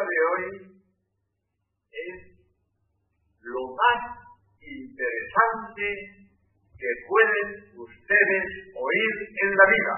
de 0.00 0.18
hoy 0.32 0.44
es 1.92 2.16
lo 3.40 3.76
más 3.76 4.00
interesante 4.58 5.84
que 6.78 6.90
pueden 7.06 7.48
ustedes 7.76 8.44
oír 8.72 9.12
en 9.36 9.50
la 9.52 9.66
vida. 9.68 9.94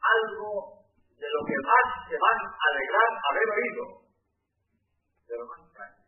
Algo 0.00 0.86
de 1.18 1.26
lo 1.28 1.40
que 1.46 1.58
más 1.58 2.08
se 2.08 2.16
van 2.16 2.38
a 2.38 2.64
alegrar 2.70 3.10
haber 3.30 3.48
oído, 3.50 3.82
de 5.26 5.38
lo 5.38 5.46
más 5.46 5.60
extraño. 5.66 6.04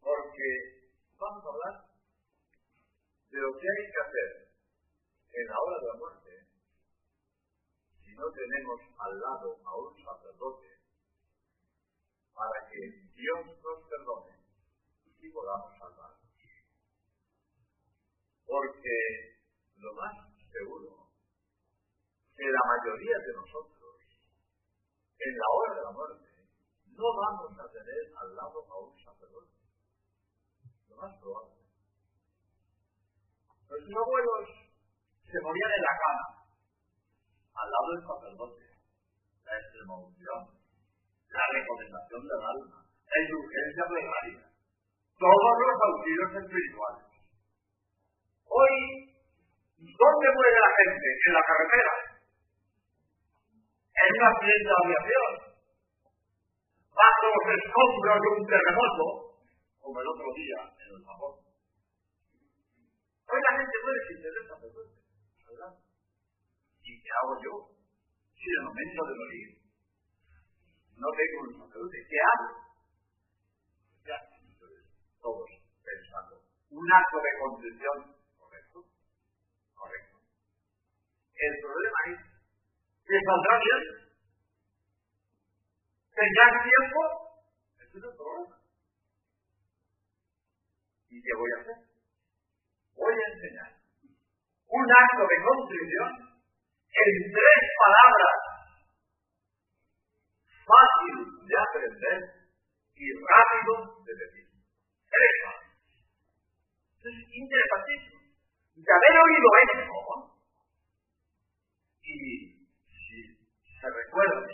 Porque 0.00 0.48
vamos 1.18 1.44
a 1.44 1.48
hablar 1.50 1.74
de 3.30 3.38
lo 3.38 3.52
que 3.58 3.66
hay 3.66 3.82
que 3.90 4.00
hacer 4.06 4.28
en 5.34 5.46
la 5.48 5.56
hora 5.58 5.80
de 5.80 5.86
la 5.88 5.94
muerte 5.98 6.07
no 8.18 8.26
tenemos 8.34 8.80
al 8.98 9.14
lado 9.20 9.54
a 9.64 9.76
un 9.78 9.94
sacerdote 9.94 10.66
para 12.34 12.58
que 12.66 12.80
Dios 13.14 13.46
nos 13.62 13.78
perdone 13.88 14.34
y 15.22 15.30
podamos 15.30 15.70
salvarnos. 15.78 16.26
Porque 18.44 19.38
lo 19.78 19.94
más 19.94 20.12
seguro 20.50 21.08
que 22.34 22.42
la 22.42 22.62
mayoría 22.66 23.18
de 23.18 23.32
nosotros, 23.34 23.94
en 25.18 25.32
la 25.38 25.48
hora 25.54 25.74
de 25.74 25.82
la 25.82 25.92
muerte, 25.92 26.28
no 26.86 27.06
vamos 27.14 27.54
a 27.58 27.70
tener 27.70 28.02
al 28.18 28.34
lado 28.34 28.58
a 28.66 28.78
un 28.82 28.98
sacerdote. 28.98 29.54
Lo 30.88 30.96
más 30.96 31.14
probable. 31.18 31.54
Nuestros 33.68 33.94
abuelos 33.94 34.48
se 35.22 35.40
morían 35.42 35.70
en 35.70 35.82
la 35.82 35.94
cama, 35.98 36.37
al 37.58 37.68
lado 37.68 37.88
del 37.90 38.02
sacerdote, 38.06 38.62
la 39.42 39.54
extremaunción, 39.58 40.40
la 41.34 41.44
recomendación 41.50 42.22
del 42.22 42.42
alma, 42.54 42.78
la 42.86 43.16
indulgencia 43.18 43.84
plenaria, 43.90 44.42
todos 45.18 45.54
los 45.58 45.76
auxilios 45.90 46.30
espirituales. 46.38 47.06
Hoy, 48.46 48.74
¿dónde 49.74 50.28
muere 50.38 50.58
la 50.62 50.72
gente? 50.78 51.08
En 51.26 51.32
la 51.34 51.42
carretera, 51.42 51.94
en 53.98 54.08
una 54.14 54.28
accidente 54.30 54.70
de 54.70 54.78
aviación, 54.78 55.32
bajo 56.94 57.26
los 57.26 57.46
escombros 57.58 58.18
de 58.22 58.28
un 58.38 58.42
terremoto, 58.46 59.06
como 59.82 59.96
el 59.98 60.06
otro 60.06 60.28
día 60.38 60.58
en 60.78 60.88
el 60.94 61.02
Japón. 61.02 61.34
Hoy 63.28 63.40
la 63.42 63.52
gente 63.58 63.76
muere 63.82 64.00
sin 64.06 64.18
tener 64.22 64.44
sacerdote. 64.46 64.97
¿Y 66.88 66.96
qué 67.04 67.10
hago 67.12 67.36
yo? 67.44 67.52
Si 68.32 68.48
en 68.48 68.56
el 68.56 68.64
momento 68.64 69.00
de 69.04 69.14
morir 69.20 69.48
no 70.96 71.08
tengo 71.12 71.36
un 71.44 71.52
sacerdote, 71.52 71.98
¿qué 72.08 72.16
hago? 72.16 72.48
Ya, 74.08 74.18
todos 75.20 75.50
pensando. 75.84 76.40
Un 76.70 76.86
acto 76.88 77.18
de 77.20 77.32
contrición, 77.44 77.96
correcto, 78.40 78.78
correcto. 79.76 80.16
El 81.36 81.54
problema 81.60 82.00
es 82.08 82.20
que 83.04 83.16
saldrá 83.20 83.54
bien. 83.60 83.82
¿Tendrás 86.16 86.54
tiempo? 86.64 87.00
Ese 87.84 87.98
es 87.98 88.04
el 88.04 88.16
problema. 88.16 88.56
¿Y 91.10 91.20
qué 91.20 91.32
voy 91.36 91.50
a 91.52 91.60
hacer? 91.60 91.78
Voy 92.96 93.12
a 93.12 93.26
enseñar 93.28 93.70
un 94.68 94.86
acto 94.88 95.22
de 95.28 95.36
contrición 95.44 96.27
en 96.98 97.14
tres 97.30 97.62
palabras, 97.78 98.38
fácil 100.66 101.16
de 101.46 101.54
aprender 101.58 102.18
y 102.94 103.06
rápido 103.22 103.74
de 104.04 104.12
decir. 104.18 104.46
Tres 105.06 105.34
palabras. 105.44 105.68
Es 106.98 107.16
interesantísimo. 107.32 108.18
De 108.78 108.90
haber 108.94 109.14
oído 109.18 109.48
esto, 109.62 110.38
y 112.02 112.14
si 112.86 113.18
se 113.80 113.88
recuerda 113.90 114.48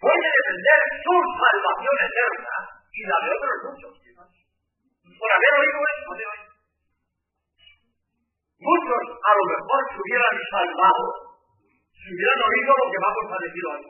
puede 0.00 0.28
defender 0.40 0.80
su 1.04 1.14
salvación 1.44 1.96
eterna 2.08 2.56
y 2.88 3.00
la 3.04 3.16
de 3.20 3.28
otros 3.36 3.56
muchos, 3.68 3.92
quizás, 4.00 4.30
por 5.04 5.30
haber 5.30 5.52
oído 5.60 5.80
esto 5.92 6.10
de 6.16 6.24
hoy. 6.24 6.49
Muchos 8.60 9.02
a 9.24 9.32
lo 9.40 9.44
mejor 9.56 9.80
se 9.88 9.96
hubieran 9.96 10.36
salvado 10.52 11.04
si 11.96 12.06
hubieran 12.12 12.40
oído 12.44 12.70
lo 12.76 12.86
que 12.92 13.00
vamos 13.00 13.26
a 13.32 13.38
decir 13.40 13.64
hoy. 13.72 13.82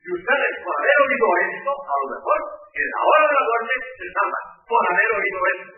Y 0.00 0.08
ustedes, 0.10 0.52
por 0.66 0.74
haber 0.74 0.98
oído 1.06 1.26
esto, 1.54 1.70
a 1.70 1.96
lo 2.02 2.06
mejor 2.18 2.38
en 2.50 2.86
la 2.90 3.00
hora 3.06 3.24
de 3.30 3.36
la 3.38 3.44
muerte 3.46 3.74
se 3.94 4.06
salvan 4.10 4.46
por 4.66 4.82
haber 4.90 5.10
oído 5.22 5.40
esto. 5.54 5.70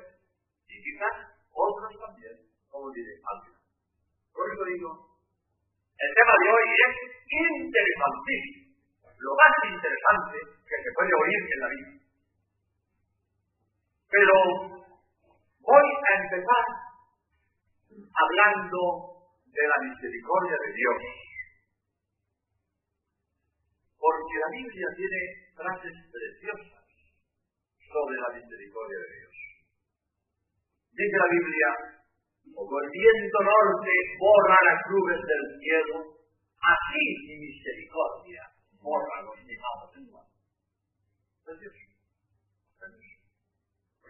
Y 0.73 0.77
quizás 0.81 1.15
otros 1.53 1.93
también, 2.01 2.37
como 2.73 2.89
diré 2.97 3.13
al 3.29 3.39
final. 3.45 3.61
Por 4.33 4.45
eso 4.49 4.63
digo, 4.73 4.91
el 4.97 6.11
tema 6.17 6.35
de 6.41 6.49
hoy 6.49 6.67
es 6.81 6.93
interesantísimo, 7.29 8.73
lo 9.21 9.33
más 9.37 9.55
interesante 9.69 10.37
que 10.65 10.77
se 10.81 10.91
puede 10.97 11.13
oír 11.13 11.41
en 11.45 11.61
la 11.61 11.69
vida. 11.77 11.93
Pero 14.09 14.37
voy 15.61 15.87
a 15.93 16.11
empezar 16.25 16.65
hablando 18.13 18.81
de 19.53 19.65
la 19.69 19.79
misericordia 19.85 20.57
de 20.57 20.71
Dios. 20.73 21.01
Porque 23.99 24.35
la 24.41 24.51
Biblia 24.51 24.89
tiene 24.97 25.21
frases 25.55 25.95
preciosas 26.11 26.85
sobre 27.87 28.17
la 28.19 28.31
misericordia 28.35 28.99
de 28.99 29.09
Dios. 29.13 29.35
Dice 30.93 31.17
la 31.17 31.31
Biblia, 31.33 31.69
como 32.53 32.75
el 32.81 32.91
viento 32.91 33.39
norte 33.45 33.93
borra 34.19 34.59
las 34.61 34.81
nubes 34.91 35.21
del 35.23 35.45
cielo, 35.61 35.97
así 36.59 37.05
mi 37.29 37.37
misericordia 37.49 38.43
borra 38.83 39.23
los 39.23 39.39
pecados 39.41 39.89
del 39.95 40.05
mundo. 40.11 40.33
Precioso. 41.45 41.85
Precioso. 42.77 43.17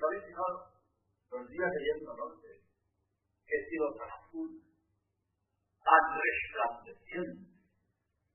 ¿Lo 0.00 0.06
habéis 0.08 0.24
fijado? 0.26 0.58
Los 1.30 1.48
días 1.48 1.70
de 1.70 1.80
viento 1.80 2.10
norte 2.16 2.41
que 3.52 3.76
tan 4.00 4.08
azul, 4.08 4.48
tan 5.84 6.04
resplandeciente, 6.16 7.52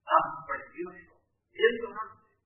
tan 0.05 0.25
precioso, 0.45 1.17
viento 1.49 1.87
norte. 1.89 2.37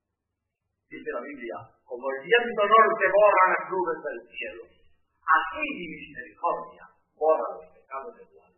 Dice 0.88 1.10
la 1.12 1.20
Biblia, 1.20 1.56
como 1.84 2.04
el 2.16 2.18
viento 2.24 2.62
norte 2.64 3.04
borra 3.12 3.44
las 3.52 3.64
nubes 3.68 3.98
del 4.00 4.20
cielo, 4.24 4.62
así 5.20 5.60
mi 5.60 5.86
misericordia 6.00 6.84
borra 7.12 7.60
los 7.60 7.68
pecados 7.76 8.12
del 8.16 8.28
mundo. 8.32 8.56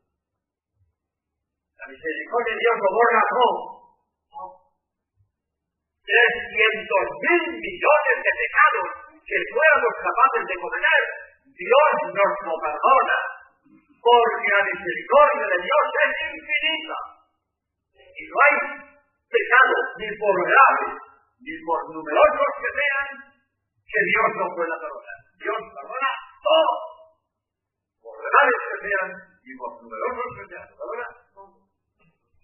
La 1.74 1.86
misericordia 1.90 2.54
de 2.54 2.60
Dios 2.62 2.76
lo 2.78 2.90
borra 2.94 3.22
todo. 3.34 3.58
Trescientos 6.06 7.06
mil 7.18 7.44
millones 7.50 8.16
de 8.22 8.30
pecados 8.30 8.88
que 9.26 9.38
fuéramos 9.50 9.94
capaces 10.04 10.42
de 10.46 10.56
cometer, 10.62 11.02
Dios 11.50 11.90
nos 12.14 12.32
lo 12.44 12.54
perdona 12.62 13.33
porque 14.04 14.48
la 14.52 14.62
misericordia 14.68 15.46
de 15.48 15.58
Dios 15.64 15.84
es 16.04 16.12
infinita. 16.36 16.98
Y 17.96 18.22
no 18.28 18.36
hay 18.44 18.56
pecado, 19.32 19.76
ni 19.96 20.08
por 20.20 20.36
graves, 20.44 20.92
ni 21.40 21.54
por 21.64 21.78
numerosos 21.88 22.50
que 22.60 22.70
sean, 22.76 23.08
que 23.80 24.00
Dios 24.04 24.28
no 24.36 24.46
pueda 24.52 24.76
perdonar. 24.76 25.18
Dios 25.40 25.60
perdona 25.72 26.12
todo. 26.44 26.72
Por 28.04 28.16
graves 28.20 28.60
que 28.68 28.76
sean, 28.84 29.08
y 29.40 29.50
por 29.56 29.72
numerosos 29.80 30.28
que 30.36 30.44
sean, 30.52 30.68
perdona 30.68 31.06
todo. 31.32 31.56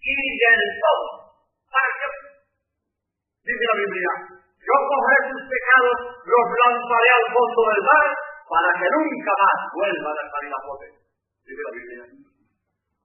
Y 0.01 0.13
del 0.17 0.73
todo. 0.81 1.07
¿Para 1.69 1.91
qué? 1.93 2.09
Dice 3.45 3.65
la 3.69 3.77
Biblia, 3.85 4.13
yo 4.49 4.77
cogeré 4.89 5.21
sus 5.29 5.45
pecados, 5.45 5.97
los 6.25 6.47
lanzaré 6.57 7.11
al 7.21 7.27
fondo 7.37 7.63
del 7.69 7.83
mar, 7.85 8.07
para 8.49 8.71
que 8.81 8.87
nunca 8.97 9.33
más 9.45 9.59
vuelvan 9.77 10.17
a 10.17 10.25
salir 10.25 10.53
a 10.57 10.61
poder 10.65 11.00
dice 11.51 11.63
la 11.67 11.75
Biblia. 11.75 12.03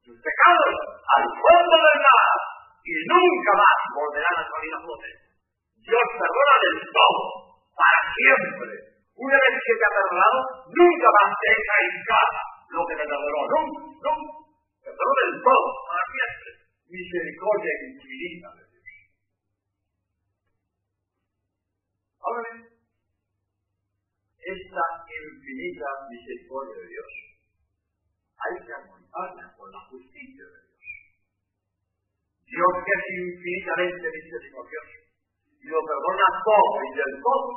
Sus 0.05 0.17
pecados 0.21 0.75
al 1.01 1.25
fondo 1.25 1.75
del 1.81 1.99
mar 2.05 2.37
y 2.85 2.93
nunca 3.09 3.51
más 3.57 3.77
volverán 3.97 4.37
a 4.37 4.45
salir 4.45 4.73
a 4.77 4.79
flote. 4.85 5.09
Dios 5.81 6.05
perdona 6.13 6.55
del 6.61 6.77
todo, 6.93 7.21
para 7.73 7.99
siempre. 8.13 8.69
Una 9.17 9.37
vez 9.41 9.53
que 9.65 9.73
te 9.73 9.85
ha 9.85 9.93
perdonado, 9.97 10.37
nunca 10.69 11.07
más 11.09 11.29
te 11.41 11.47
deja 11.49 11.75
en 11.89 11.95
casa 12.05 12.41
lo 12.69 12.81
que 12.85 12.95
te 13.01 13.05
perdonó. 13.09 13.41
Nunca, 13.49 13.79
nunca. 14.05 14.33
Perdonó 14.85 15.13
del 15.25 15.33
todo, 15.41 15.65
para 15.89 16.03
siempre. 16.05 16.49
Misericordia 16.85 17.73
infinita 17.89 18.47
de 18.53 18.63
Dios. 18.69 18.85
Ahora 22.21 22.75
esta 24.45 24.85
infinita 25.09 25.89
misericordia 26.05 26.77
de 26.77 26.87
Dios 26.93 27.24
hay 28.35 28.55
que 28.65 28.71
armonizarla 28.73 29.45
con 29.55 29.71
la 29.71 29.81
justicia 29.89 30.43
de 30.43 30.59
Dios. 30.65 30.75
Dios 32.45 32.73
que 32.85 32.93
es 32.93 33.05
infinitamente 33.15 34.05
misericordioso 34.05 35.05
y 35.65 35.67
lo 35.73 35.81
perdona 35.81 36.27
todo 36.45 36.73
y 36.77 36.89
del 36.93 37.13
todo, 37.25 37.49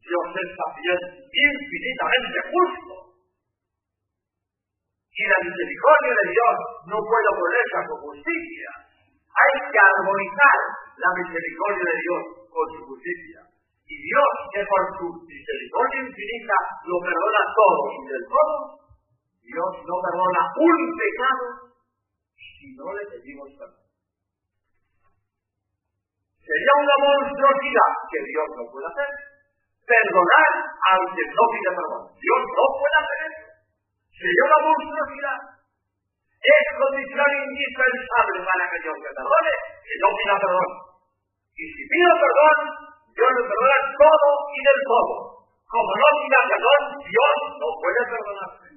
Dios 0.00 0.26
es 0.40 0.50
también 0.56 1.00
infinitamente 1.28 2.38
justo. 2.48 2.94
Y 5.12 5.22
la 5.28 5.38
misericordia 5.44 6.12
de 6.16 6.26
Dios 6.32 6.54
no 6.88 6.96
puede 6.96 7.26
oponerse 7.28 7.78
su 7.92 7.96
justicia. 8.08 8.70
Hay 9.20 9.54
que 9.68 9.80
armonizar 9.84 10.58
la 10.96 11.10
misericordia 11.20 11.84
de 11.92 11.96
Dios 12.00 12.22
con 12.48 12.66
su 12.72 12.80
justicia. 12.88 13.40
Y 13.84 13.94
Dios, 14.00 14.30
que 14.56 14.62
por 14.64 14.82
su 14.96 15.06
misericordia 15.28 16.00
infinita 16.08 16.56
lo 16.88 16.96
perdona 17.04 17.42
todo 17.52 17.80
y 17.84 18.02
del 18.08 18.24
todo, 18.32 18.79
Dios 19.50 19.72
no 19.82 19.96
perdona 19.98 20.42
un 20.62 20.78
pecado 20.94 21.46
si 22.38 22.70
no 22.78 22.86
le 22.94 23.02
pedimos 23.10 23.50
perdón. 23.58 23.82
Sería 26.38 26.74
una 26.82 26.96
monstruosidad 27.02 27.90
que 28.10 28.20
Dios 28.30 28.46
no 28.58 28.64
puede 28.70 28.86
hacer. 28.90 29.10
Perdonar 29.86 30.50
al 30.86 31.02
que 31.14 31.24
no 31.34 31.44
pide 31.50 31.70
perdón. 31.74 32.02
Dios 32.14 32.40
no 32.46 32.64
puede 32.78 32.96
hacer 33.02 33.18
eso. 33.26 33.42
Sería 34.14 34.44
una 34.50 34.60
monstruosidad. 34.70 35.38
Es 36.40 36.64
condición 36.78 37.30
indispensable 37.50 38.38
para 38.46 38.64
que 38.70 38.78
Dios 38.86 38.96
me 39.02 39.10
perdone 39.10 39.52
que 39.82 39.96
no 39.98 40.08
pida 40.14 40.36
perdón. 40.38 40.70
Y 41.58 41.64
si 41.74 41.82
pido 41.90 42.12
perdón, 42.22 42.58
Dios 43.18 43.30
me 43.34 43.44
perdona 43.50 43.78
todo 43.98 44.28
y 44.54 44.58
del 44.62 44.80
todo. 44.90 45.14
Como 45.70 45.90
no 45.90 46.08
pida 46.22 46.40
perdón, 46.50 46.82
Dios 47.02 47.34
no 47.58 47.68
puede 47.82 48.02
perdonarme. 48.14 48.69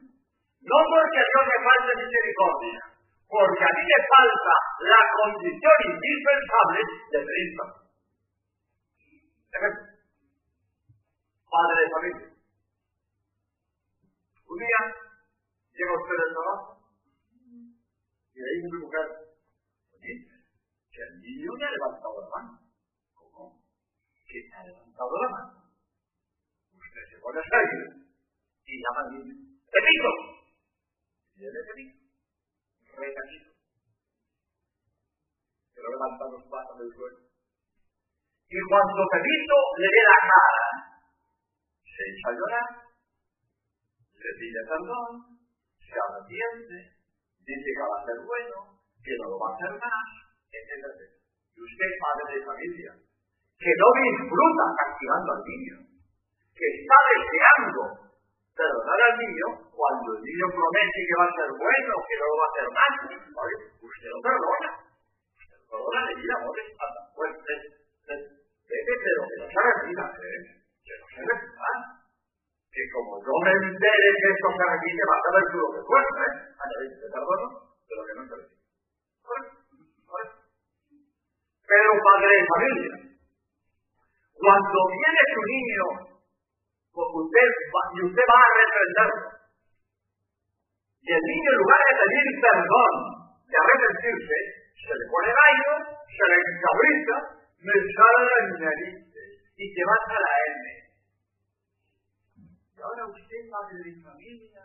No 0.64 0.78
porque 0.80 1.20
Dios 1.20 1.44
me 1.44 1.60
falte 1.60 1.92
misericordia, 2.00 2.80
porque 3.28 3.64
a 3.68 3.72
mí 3.76 3.84
me 3.84 4.00
falta 4.08 4.54
la 4.80 5.02
condición 5.12 5.78
indispensable 5.92 6.80
de 7.12 7.20
Cristo. 7.20 7.64
Padre 11.52 11.78
de 11.84 11.90
familia. 11.92 12.30
Un 14.48 14.58
día 14.58 14.82
llega 15.76 16.00
usted 16.00 16.18
del 16.24 16.34
trabajo 16.34 16.80
y 18.34 18.40
ahí 18.40 18.58
una 18.64 18.80
mujer, 18.80 19.08
oye, 19.94 20.14
que 20.90 21.02
el 21.04 21.14
niño 21.22 21.52
me 21.60 21.66
ha 21.66 21.72
levantado 21.76 22.16
la 22.24 22.30
mano. 22.34 22.52
¿Cómo? 23.14 23.62
Que 24.26 24.40
ha 24.56 24.64
levantado 24.64 25.14
la 25.22 25.30
mano. 25.30 25.52
Usted 26.72 27.04
se 27.12 27.20
pone 27.20 27.40
a 27.40 27.50
salir 27.52 28.08
y 28.66 28.74
llama 28.80 29.02
al 29.06 29.10
niño. 29.12 29.36
Y 29.36 30.43
él 31.48 31.54
le 31.54 31.62
repito 31.64 32.04
recatito. 32.98 33.50
Pero 35.74 35.88
levanta 35.90 36.24
los 36.30 36.44
pasos 36.48 36.78
del 36.78 36.92
suelo. 36.94 37.20
Y 38.54 38.60
cuando 38.70 39.02
Pepito 39.10 39.58
le 39.82 39.88
ve 39.90 40.02
la 40.06 40.20
cara, 40.30 40.68
se 41.82 42.02
echa 42.06 42.28
a 42.30 42.38
llorar, 42.38 42.70
le 44.14 44.32
pide 44.38 44.62
perdón, 44.70 45.12
se 45.82 45.96
arrepiente, 45.98 46.78
dice 47.42 47.70
que 47.74 47.82
va 47.82 47.98
a 47.98 48.06
ser 48.06 48.20
bueno, 48.22 48.58
que 49.02 49.14
no 49.18 49.26
lo 49.34 49.38
va 49.42 49.48
a 49.50 49.56
hacer 49.58 49.74
más, 49.82 50.08
etc. 50.54 50.86
Y 51.58 51.60
usted, 51.66 51.90
padre 51.98 52.38
de 52.38 52.46
familia, 52.46 52.92
que 53.58 53.74
no 53.74 53.88
disfruta 54.06 54.66
castigando 54.78 55.30
al 55.34 55.44
niño, 55.50 55.76
que 56.54 56.68
está 56.78 56.98
deseando 57.10 58.03
perdonar 58.54 59.00
al 59.10 59.16
niño 59.18 59.48
cuando 59.74 60.08
el 60.14 60.22
niño 60.22 60.46
promete 60.54 61.00
que 61.10 61.16
va 61.18 61.26
a 61.26 61.36
ser 61.38 61.50
bueno, 61.58 61.94
que 62.06 62.16
no 62.18 62.26
lo 62.30 62.36
va 62.38 62.46
a 62.46 62.52
hacer 62.54 62.68
mal. 62.70 62.94
Usted 63.82 64.10
lo 64.14 64.20
perdona. 64.22 64.70
Usted 65.34 65.58
lo 65.58 65.66
perdona 65.74 66.02
de 66.06 66.14
vida, 66.22 66.36
no 66.38 66.50
Pues, 67.18 67.32
pero 68.14 69.22
que 69.30 69.36
no 69.42 69.46
se 69.50 69.58
arrepienta, 69.58 70.06
¿eh? 70.06 70.42
Que 70.86 70.94
no 71.02 71.06
se 71.10 71.18
arrepienta. 71.22 71.70
Que 72.74 72.84
como 72.90 73.22
yo 73.22 73.34
me 73.46 73.52
entere 73.54 74.08
que 74.18 74.30
esto 74.34 74.48
se 74.50 74.64
arrepiente, 74.66 75.02
va 75.06 75.16
a 75.18 75.26
saber 75.30 75.44
tú 75.50 75.58
lo 75.58 75.70
que 75.74 75.82
cuesta. 75.86 76.26
A 76.58 76.64
te 76.70 77.08
perdono, 77.10 77.48
pero 77.90 78.02
que 78.06 78.14
no 78.18 78.22
se 78.26 78.34
arrepienta. 78.34 78.64
Pero 81.64 81.90
padre 82.06 82.30
de 82.38 82.46
familia, 82.54 82.94
cuando 84.38 84.80
viene 84.94 85.22
su 85.34 85.42
niño 85.42 86.13
usted, 86.94 87.50
y 87.94 88.00
usted 88.06 88.26
va 88.30 88.38
a 88.38 88.54
reprenderlo. 88.54 89.34
Y 91.04 91.10
el 91.12 91.24
niño, 91.24 91.50
en 91.52 91.58
lugar 91.58 91.82
de 91.84 91.94
pedir 92.00 92.28
perdón, 92.40 92.94
de 93.50 93.56
arrepentirse, 93.58 94.38
se 94.78 94.94
le 94.94 95.06
pone 95.10 95.32
daño, 95.34 95.72
se 96.08 96.26
le 96.30 96.38
encabrita, 96.38 97.16
me 97.60 97.76
sale 97.76 98.24
la 98.24 98.40
narices 98.64 99.30
y 99.58 99.66
te 99.74 99.82
vas 99.84 100.06
a 100.08 100.18
la 100.22 100.34
M. 100.48 100.64
Y 102.72 102.80
ahora 102.80 103.04
usted, 103.10 103.42
padre 103.52 103.78
de 103.84 103.92
familia, 104.00 104.64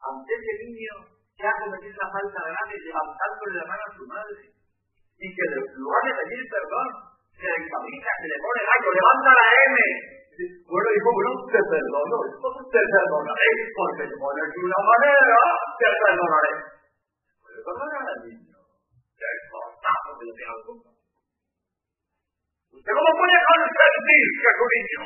ante 0.00 0.30
ese 0.30 0.52
niño 0.64 0.94
que 1.36 1.44
ha 1.44 1.54
cometido 1.58 1.96
una 2.00 2.12
falta 2.12 2.40
grave, 2.48 2.74
levantándole 2.80 3.54
la 3.58 3.66
mano 3.66 3.84
a 3.84 3.96
su 3.96 4.04
madre, 4.06 4.42
y 4.46 5.26
que 5.26 5.44
en 5.52 5.82
lugar 5.84 6.02
de 6.06 6.12
pedir 6.22 6.42
perdón, 6.48 6.88
se 7.34 7.44
le 7.44 7.56
encabrita, 7.60 8.10
se 8.20 8.28
le 8.30 8.38
pone 8.40 8.60
daño, 8.62 8.88
levanta 8.88 9.30
la 9.34 9.46
M, 9.68 9.76
bueno, 10.34 10.88
dijo, 10.90 11.10
bueno, 11.14 11.30
te 11.46 11.60
perdono, 11.62 12.16
te 12.66 12.82
perdonaré, 12.82 13.50
porque 13.70 14.04
te 14.10 14.16
pones 14.18 14.48
de 14.50 14.60
una 14.66 14.80
manera, 14.82 15.38
te 15.78 15.88
perdonaré. 15.94 16.52
Puede 17.38 17.60
perdonar 17.62 18.02
al 18.02 18.20
niño, 18.26 18.58
que 19.14 19.26
es 19.30 19.40
forzado 19.46 20.08
que 20.18 20.24
le 20.26 20.34
tenga 20.34 20.56
culpa. 20.66 20.90
¿Usted 22.74 22.92
cómo 22.98 23.10
puede 23.14 23.36
consentir 23.46 24.26
que 24.42 24.50
su 24.58 24.66
niño, 24.74 25.02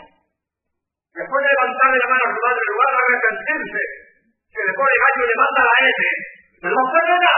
que 1.13 1.23
puede 1.29 1.45
levantarle 1.45 1.99
la 2.01 2.09
mano 2.09 2.25
a 2.25 2.33
su 2.33 2.41
madre 2.41 2.63
en 2.65 2.73
lugar 2.73 2.89
de 2.89 3.01
arrepentirse, 3.05 3.83
que 4.49 4.63
le 4.65 4.73
pone 4.73 4.95
gallo 4.97 5.21
y 5.21 5.29
le 5.29 5.37
manda 5.37 5.61
la 5.69 5.77
M, 5.77 6.01
me 6.65 6.71
lo 6.73 6.83
perdona? 6.89 7.35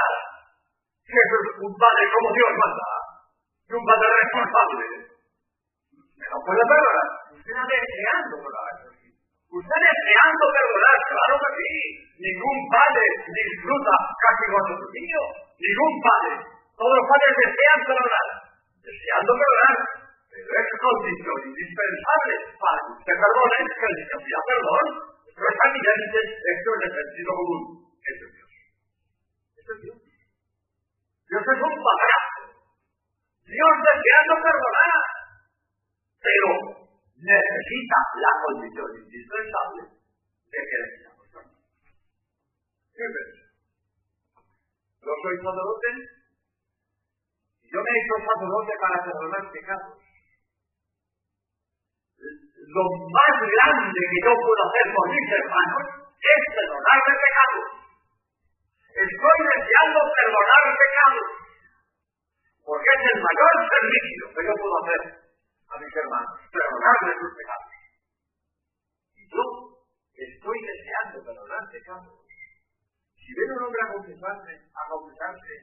Que 1.10 1.18
es 1.18 1.30
un 1.58 1.72
padre 1.74 2.04
como 2.14 2.28
Dios 2.38 2.52
manda, 2.54 2.88
y 3.66 3.72
un 3.74 3.82
padre 3.82 4.08
responsable. 4.14 4.86
Me 5.90 6.26
lo 6.30 6.38
puede 6.46 6.62
perdonar. 6.70 7.29
Usted 7.50 7.58
está 7.58 7.82
deseando 7.82 8.34
perdonar. 8.46 8.74
Usted 9.50 9.80
deseando 9.90 10.44
perdonar, 10.54 10.98
claro 11.10 11.34
que 11.34 11.50
sí. 11.58 11.74
Ningún 12.14 12.58
padre 12.70 13.06
disfruta 13.26 13.94
casi 14.22 14.44
con 14.54 14.62
su 14.70 14.86
niño. 14.94 15.22
Ningún 15.58 15.94
padre. 15.98 16.34
Todos 16.78 16.94
los 16.94 17.06
padres 17.10 17.32
desean 17.42 17.80
perdonar. 17.90 18.26
Deseando 18.86 19.32
perdonar. 19.34 19.76
Pero 20.30 20.46
es 20.46 20.68
condición 20.78 21.38
indispensable 21.50 22.34
para 22.54 22.78
que 22.86 22.92
usted 23.02 23.16
perdone 23.18 23.58
que 23.66 23.86
el 23.90 23.94
niño 23.98 24.16
pida 24.22 24.40
perdón. 24.46 24.86
Pero 25.34 25.46
es 25.50 25.58
evidente 25.58 26.18
esto 26.22 26.68
en 26.70 26.82
el 26.86 26.92
sentido 26.94 27.30
común. 27.34 27.62
Eso 27.98 28.22
es 28.30 28.32
Dios. 28.38 28.50
Eso 29.58 29.70
es 29.74 29.80
Dios. 29.90 29.98
Dios 29.98 31.44
es 31.50 31.60
un 31.66 31.74
padrazo. 31.82 32.40
Dios 33.42 33.74
deseando 33.90 34.34
perdonar. 34.38 35.02
Pero 36.22 36.79
necesita 37.20 37.98
la 38.16 38.32
condición 38.44 38.90
indispensable 38.96 39.82
de 39.84 40.60
que 40.64 40.76
le 40.80 40.86
pidamos 40.96 41.26
perdón. 41.28 41.56
¿Qué 42.96 43.04
ves? 43.04 43.30
Yo 45.00 45.12
soy 45.20 45.36
sacerdote 45.36 45.90
y 47.60 47.66
yo 47.68 47.78
me 47.80 47.90
he 47.92 47.98
hecho 48.00 48.16
sacerdote 48.24 48.72
para 48.80 48.96
perdonar 49.04 49.44
pecados. 49.52 49.92
Lo 52.20 52.84
más 52.84 53.34
grande 53.40 54.00
que 54.00 54.18
yo 54.24 54.32
puedo 54.36 54.62
hacer 54.64 54.86
por 54.94 55.06
mis 55.10 55.28
hermanos 55.28 55.84
es 56.20 56.40
perdonarme 56.56 57.14
pecados. 57.20 57.66
Estoy 58.90 59.38
deseando 59.50 59.98
perdonar 60.08 60.64
pecados. 60.72 61.28
Porque 62.60 62.90
es 62.96 63.02
el 63.12 63.18
mayor 63.24 63.54
servicio 63.66 64.24
que 64.30 64.42
yo 64.46 64.54
puedo 64.60 64.76
hacer 64.84 65.19
a 65.70 65.74
mis 65.78 65.94
hermanos, 65.94 66.34
perdonarles 66.50 67.16
sus 67.22 67.32
pecados. 67.38 67.70
Y 69.14 69.22
yo 69.30 69.44
estoy 70.18 70.58
deseando 70.66 71.16
perdonar 71.22 71.62
pecados. 71.70 72.14
Si 73.14 73.30
viene 73.30 73.54
un 73.54 73.62
hombre 73.70 73.80
a 73.86 73.92
confesarse, 73.94 74.52
a 74.74 74.82
confesarse 74.90 75.54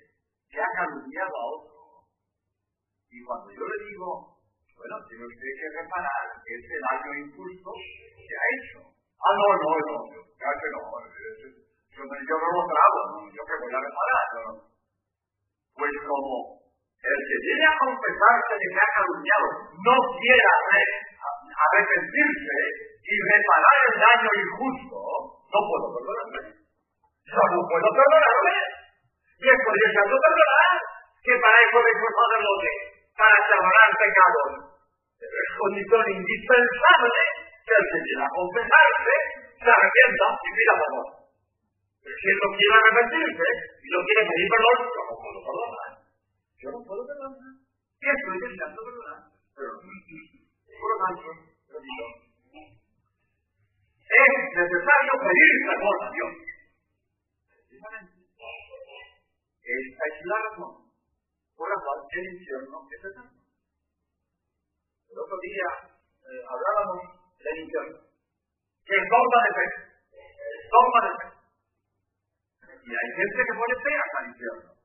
que 0.48 0.60
ha 0.64 0.72
calumniado 0.80 1.34
a 1.36 1.46
otro, 1.60 1.78
y 3.12 3.24
cuando 3.24 3.52
yo 3.52 3.64
le 3.68 3.78
digo, 3.92 4.40
bueno, 4.78 4.96
tiene 5.10 5.26
usted 5.26 5.52
que 5.60 5.68
reparar 5.84 6.24
ese 6.40 6.76
daño 6.88 7.12
injusto 7.28 7.70
que 8.16 8.36
ha 8.36 8.48
hecho. 8.56 8.80
Ah, 9.18 9.34
no, 9.34 9.48
no, 9.58 9.72
no, 9.74 9.98
ya 10.16 10.52
que 10.54 10.70
no, 10.72 10.82
yo, 11.98 12.04
yo 12.06 12.36
no 12.38 12.48
lo 12.54 12.64
trago, 12.70 13.02
yo 13.34 13.42
que 13.42 13.56
voy 13.58 13.74
a 13.74 13.82
reparar. 13.82 14.28
No. 14.38 14.78
Pues 15.74 15.94
como 16.06 16.67
el 16.98 17.18
que 17.18 17.38
viene 17.46 17.66
a 17.70 17.78
confesarse 17.78 18.54
de 18.58 18.68
que 18.68 18.82
ha 18.82 18.90
caducado 18.98 19.48
no 19.86 19.96
quiera 20.18 20.54
arrepentirse 21.58 22.58
y 23.08 23.16
reparar 23.16 23.78
el 23.88 23.96
daño 24.02 24.32
injusto, 24.34 24.98
no 25.48 25.60
puedo 25.62 25.88
perdonarme. 25.94 26.42
Yo 26.58 27.42
no 27.54 27.62
puedo 27.70 27.90
perdonarme. 27.94 28.56
Y 29.38 29.46
es 29.46 29.60
por 29.62 29.76
eso 29.78 30.00
no 30.10 30.18
perdonar 30.18 30.74
que 31.28 31.34
para 31.38 31.58
eso 31.60 31.78
me 31.78 31.94
fue 31.94 32.10
sacerdote, 32.18 32.72
para 33.14 33.38
salvar 33.46 33.90
pecados. 34.00 34.50
Pero 35.18 35.36
es 35.38 35.50
condición 35.60 36.04
indispensable 36.18 37.22
que 37.68 37.74
el 37.78 37.86
que 37.86 38.00
viene 38.08 38.24
a 38.26 38.32
confesarse 38.32 39.14
se 39.60 39.70
arrepienta 39.70 40.28
y 40.40 40.50
pida 40.56 40.74
perdón. 40.82 41.08
Pero 42.02 42.16
si 42.16 42.26
él 42.32 42.38
no 42.42 42.50
quiere 42.58 42.76
arrepentirse 42.80 43.48
y 43.84 43.88
no 43.92 44.00
quiere 44.08 44.22
pedir 44.24 44.48
perdón, 44.48 44.78
yo 44.88 45.02
no 45.04 45.16
puedo 45.20 45.40
perdonar. 45.48 45.87
Yo 46.58 46.72
no 46.72 46.80
puedo 46.86 47.06
perdonar. 47.06 47.54
¿Qué 48.00 48.10
estoy 48.10 48.38
deseando 48.42 48.82
perdonar? 48.82 49.20
Pero, 49.54 49.72
por 49.78 50.90
lo 50.90 50.98
tanto, 51.06 51.28
es 54.08 54.34
necesario 54.56 55.14
pedir 55.20 55.54
perdón 55.68 55.98
a 56.02 56.10
Dios. 56.16 56.34
Precisamente. 57.52 58.18
Esta 59.68 60.04
es 60.08 60.26
la 60.26 60.38
razón 60.48 60.88
por 61.58 61.68
la 61.68 61.76
cual 61.76 62.00
el 62.08 62.26
infierno 62.38 62.88
es 62.88 63.04
eterno. 63.04 63.38
El 65.12 65.18
otro 65.20 65.38
día 65.44 65.70
eh, 66.24 66.44
hablábamos 66.48 67.20
del 67.44 67.58
infierno, 67.66 68.00
que 68.86 68.96
es 68.96 69.06
dogma 69.12 69.40
de 69.44 69.52
fe, 69.58 69.68
dogma 70.72 71.00
de 71.04 71.12
fe. 71.18 71.28
Y 72.88 72.92
hay 72.96 73.10
gente 73.18 73.40
que 73.44 73.58
pone 73.58 73.76
pegas 73.84 74.12
al 74.18 74.28
infierno, 74.32 74.70
que 74.72 74.77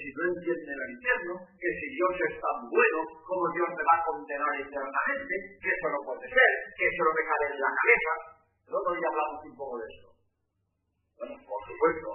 si 0.00 0.08
no 0.16 0.22
entiende 0.32 0.72
el 0.72 0.92
infierno, 0.96 1.34
que 1.60 1.70
si 1.76 1.86
Dios 1.92 2.14
es 2.24 2.34
tan 2.40 2.58
bueno, 2.72 2.98
como 3.20 3.44
Dios 3.52 3.68
me 3.68 3.84
va 3.84 3.94
a 4.00 4.04
condenar 4.08 4.52
eternamente, 4.56 5.32
que 5.60 5.68
eso 5.68 5.86
no 5.92 6.00
puede 6.08 6.24
ser, 6.24 6.50
que 6.72 6.84
eso 6.88 7.00
no 7.04 7.12
me 7.12 7.22
cae 7.28 7.44
en 7.52 7.60
la 7.60 7.72
cabeza. 7.76 8.12
El 8.64 8.72
otro 8.80 8.90
hablamos 8.96 9.38
un 9.44 9.56
poco 9.60 9.74
de 9.76 9.86
eso. 9.92 10.08
Bueno, 11.20 11.34
por 11.44 11.60
supuesto, 11.68 12.08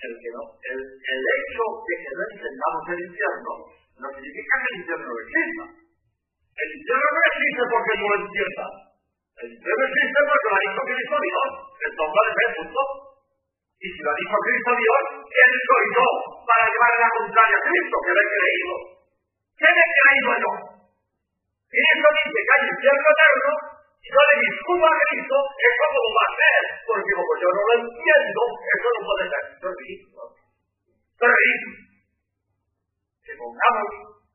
el, 0.00 0.12
que 0.16 0.30
no, 0.32 0.42
el, 0.64 0.80
el 0.80 1.22
hecho 1.36 1.64
de 1.84 1.94
que 2.00 2.10
no 2.16 2.22
entendamos 2.24 2.84
el 2.88 3.00
infierno 3.04 3.52
no 4.00 4.08
significa 4.16 4.54
que 4.56 4.68
el 4.70 4.78
infierno 4.80 5.06
no 5.12 5.18
exista. 5.20 5.64
El 5.70 6.68
infierno 6.72 7.08
no 7.10 7.20
existe 7.20 7.62
porque 7.68 7.92
no 8.00 8.06
lo 8.08 8.16
entienda. 8.24 8.66
El 9.40 9.48
infierno 9.60 9.84
existe 9.92 10.20
porque 10.24 10.48
lo 10.48 10.56
ha 10.56 10.64
dicho 10.64 10.82
Cristo 10.88 11.16
Dios. 11.20 11.50
Entonces 11.80 12.24
es 12.30 12.40
el 12.40 12.52
punto. 12.56 13.09
Y 13.80 13.86
si 13.88 14.00
lo 14.04 14.12
dicho 14.12 14.36
Cristo 14.44 14.72
Dios, 14.76 15.02
¿quién 15.24 15.52
soy 15.56 15.84
yo 15.96 16.06
para 16.44 16.68
llevar 16.68 16.92
la 17.00 17.10
contraria 17.16 17.56
a 17.56 17.64
Cristo 17.64 17.96
que 18.04 18.12
le 18.12 18.20
he 18.20 18.28
creído? 18.28 18.74
¿Quién 19.56 19.72
he 19.72 19.88
creído 19.96 20.30
yo? 20.36 20.52
Cristo 21.64 22.08
dice 22.20 22.38
que 22.44 22.52
hay 22.60 22.64
infierno 22.76 23.08
eterno 23.08 23.50
y 24.04 24.08
yo 24.12 24.20
le 24.20 24.36
discuto 24.36 24.84
a 24.84 24.94
Cristo, 25.00 25.36
eso 25.64 25.84
no 25.96 26.02
va 26.12 26.24
a 26.28 26.36
ser, 26.36 26.62
porque 26.84 27.12
como 27.16 27.32
yo 27.40 27.48
no 27.56 27.62
lo 27.64 27.74
entiendo, 27.80 28.40
eso 28.68 28.88
no 28.92 29.00
puede 29.00 29.24
ser. 29.32 29.44
Eso 29.48 29.64
es 29.64 29.76
ridículo. 29.80 30.24
Que 33.24 33.32
pongamos 33.40 33.88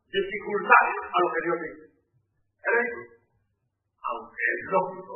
dificultades 0.09 0.97
a 1.05 1.17
lo 1.21 1.27
que 1.29 1.41
Dios 1.45 1.57
dice. 1.69 1.85
Es 1.85 2.71
ridículo. 2.81 3.13
Aunque 4.09 4.41
es 4.41 4.61
lógico 4.73 5.15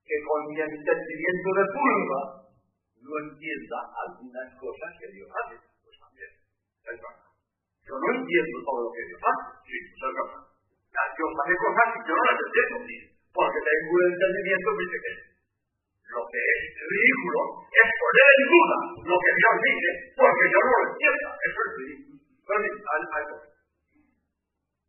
que 0.00 0.16
con 0.24 0.40
mi 0.48 0.56
entendimiento 0.64 1.48
de 1.60 1.64
pulva 1.76 2.45
no 3.06 3.16
entienda 3.30 3.78
algunas 3.94 4.48
cosas 4.58 4.90
que 4.98 5.06
Dios 5.14 5.28
hace. 5.30 5.56
Pues 5.62 5.96
también, 6.02 6.30
es 6.34 6.98
verdad. 6.98 7.14
Yo 7.86 7.94
no 7.94 8.08
entiendo 8.18 8.56
todo 8.66 8.80
lo 8.84 8.90
que 8.90 9.02
Dios 9.06 9.20
hace. 9.22 9.46
Sí, 9.62 9.76
pues 9.86 10.02
es 10.02 10.14
verdad. 10.18 10.42
Dios 11.14 11.30
hace 11.38 11.54
cosas 11.62 11.86
que 11.94 12.00
yo 12.02 12.14
no 12.18 12.22
las 12.26 12.38
entiendo. 12.42 12.76
Sí 12.86 13.16
porque 13.36 13.60
tengo 13.60 13.88
un 13.92 14.04
entendimiento 14.16 14.68
muy 14.72 14.86
pequeño. 14.88 15.24
Lo 16.06 16.22
que 16.24 16.40
es 16.40 16.62
ridículo 16.88 17.40
es 17.68 17.88
poner 18.00 18.28
en 18.32 18.44
duda 18.48 18.78
lo 19.04 19.16
que 19.20 19.32
Dios 19.36 19.54
dice, 19.60 19.90
porque 20.16 20.44
yo 20.48 20.60
no 20.64 20.72
lo 20.72 20.84
entiendo. 20.88 21.26
Eso 21.36 21.60
es 21.60 21.70
ridículo. 21.76 22.16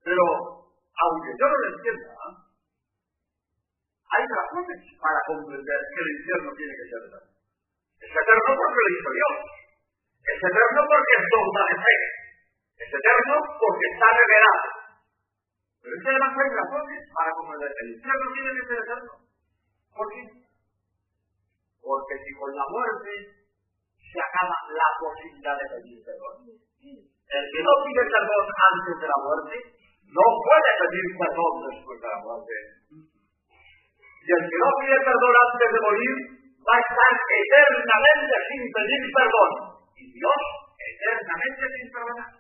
Pero, 0.08 0.24
aunque 0.96 1.32
yo 1.36 1.46
no 1.52 1.58
lo 1.58 1.68
entienda, 1.76 2.12
hay 4.08 4.24
razones 4.24 4.80
para 4.96 5.20
comprender 5.28 5.80
que 5.92 6.00
el 6.00 6.10
infierno 6.16 6.50
tiene 6.56 6.74
que 6.78 6.88
ser 6.88 7.02
eterno. 7.04 7.37
Es 7.98 8.12
eterno 8.14 8.52
porque 8.54 8.80
lo 8.82 8.90
hizo 8.94 9.10
Dios. 9.18 9.36
Es 10.28 10.40
eterno 10.44 10.82
porque 10.86 11.14
es 11.18 11.24
dogma 11.34 11.62
de 11.68 11.76
fe. 11.82 11.98
Es 12.78 12.92
eterno 12.94 13.36
porque 13.58 13.86
está 13.90 14.08
revelado. 14.14 14.78
Pero 15.82 15.94
es 15.98 16.04
además 16.04 16.32
hay 16.38 16.50
razones 16.52 17.02
para 17.16 17.30
comprender 17.32 17.72
el 17.72 17.88
infierno 17.96 18.26
tiene 18.36 18.52
que 18.54 18.68
ser 18.68 18.78
eterno. 18.84 19.14
¿Por 19.98 20.08
qué? 20.14 20.22
Porque 21.82 22.16
si 22.22 22.32
con 22.38 22.52
la 22.54 22.66
muerte 22.68 23.12
se 23.98 24.20
acaba 24.20 24.56
la 24.68 24.90
posibilidad 25.00 25.56
de 25.58 25.68
pedir 25.74 26.00
perdón. 26.06 26.36
El 26.48 27.44
que 27.52 27.62
no 27.64 27.74
pide 27.84 28.04
perdón 28.08 28.46
antes 28.46 28.96
de 29.00 29.08
la 29.08 29.20
muerte 29.20 29.56
no 30.08 30.26
puede 30.44 30.72
pedir 30.80 31.08
perdón 31.18 31.54
después 31.72 31.98
de 31.98 32.08
la 32.08 32.20
muerte. 32.24 32.56
Y 32.92 34.30
el 34.32 34.44
que 34.48 34.58
no 34.60 34.70
pide 34.80 34.98
perdón 35.02 35.34
antes 35.48 35.70
de 35.72 35.80
morir 35.88 36.16
va 36.68 36.76
a 36.76 36.84
estar 36.84 37.12
eternamente 37.16 38.36
sin 38.52 38.62
pedir 38.76 39.04
perdón. 39.16 39.52
Y 39.96 40.04
Dios 40.12 40.42
eternamente 40.76 41.64
sin 41.64 41.88
perdonar. 41.96 42.32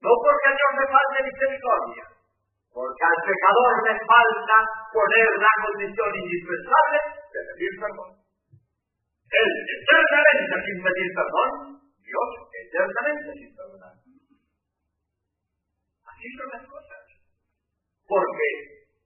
No 0.00 0.10
porque 0.20 0.48
a 0.48 0.56
Dios 0.56 0.72
le 0.80 0.86
falte 0.88 1.18
misericordia, 1.28 2.04
porque 2.72 3.04
al 3.04 3.18
pecador 3.24 3.72
le 3.84 3.94
falta 4.04 4.56
poner 4.92 5.30
la 5.40 5.54
condición 5.64 6.10
indispensable 6.12 6.98
de 7.32 7.40
pedir 7.52 7.72
perdón. 7.80 8.10
Él 9.32 9.50
eternamente 9.64 10.54
sin 10.64 10.78
pedir 10.84 11.08
perdón, 11.12 11.50
Dios 12.04 12.28
eternamente 12.52 13.28
sin 13.32 13.50
perdonar. 13.56 13.94
Así 16.04 16.26
son 16.36 16.48
las 16.52 16.64
cosas. 16.68 17.00
Porque 18.04 18.48